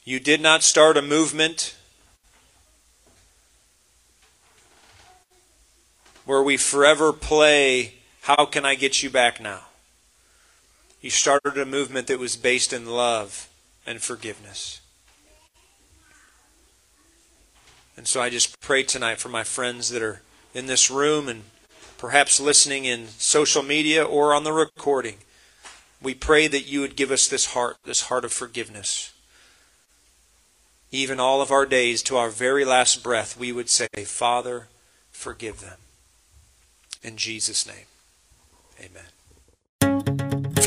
You 0.05 0.19
did 0.19 0.41
not 0.41 0.65
start 0.65 0.97
a 0.97 1.03
movement 1.03 1.77
where 6.25 6.43
we 6.43 6.57
forever 6.57 7.13
play, 7.13 7.95
How 8.23 8.45
can 8.45 8.65
I 8.65 8.75
get 8.75 9.05
you 9.05 9.09
back 9.09 9.41
now? 9.41 9.68
He 11.01 11.11
started 11.11 11.57
a 11.57 11.65
movement 11.65 12.09
that 12.09 12.19
was 12.19 12.37
based 12.37 12.73
in 12.73 12.87
love 12.87 13.49
and 13.87 14.03
forgiveness. 14.03 14.81
And 17.97 18.07
so 18.07 18.21
I 18.21 18.31
just 18.31 18.61
pray 18.61 18.83
tonight 18.83 19.19
for 19.19 19.29
my 19.29 19.45
friends 19.45 19.91
that 19.91 20.03
are 20.03 20.23
in 20.55 20.67
this 20.67 20.91
room 20.91 21.29
and 21.29 21.43
perhaps 21.99 22.41
listening 22.41 22.85
in 22.85 23.09
social 23.09 23.63
media 23.63 24.05
or 24.05 24.33
on 24.35 24.45
the 24.45 24.53
recording. 24.53 25.17
We 26.01 26.15
pray 26.15 26.47
that 26.47 26.67
you 26.67 26.81
would 26.81 26.97
give 26.97 27.11
us 27.11 27.27
this 27.27 27.47
heart, 27.47 27.77
this 27.85 28.03
heart 28.03 28.25
of 28.25 28.33
forgiveness. 28.33 29.13
Even 30.91 31.21
all 31.21 31.43
of 31.43 31.51
our 31.51 31.67
days, 31.67 32.03
to 32.05 32.17
our 32.17 32.31
very 32.31 32.65
last 32.65 33.03
breath, 33.03 33.37
we 33.37 33.53
would 33.53 33.69
say, 33.69 33.89
Father, 34.05 34.69
forgive 35.11 35.61
them. 35.61 35.79
In 37.03 37.17
Jesus' 37.17 37.67
name, 37.67 37.87
amen. 38.79 39.18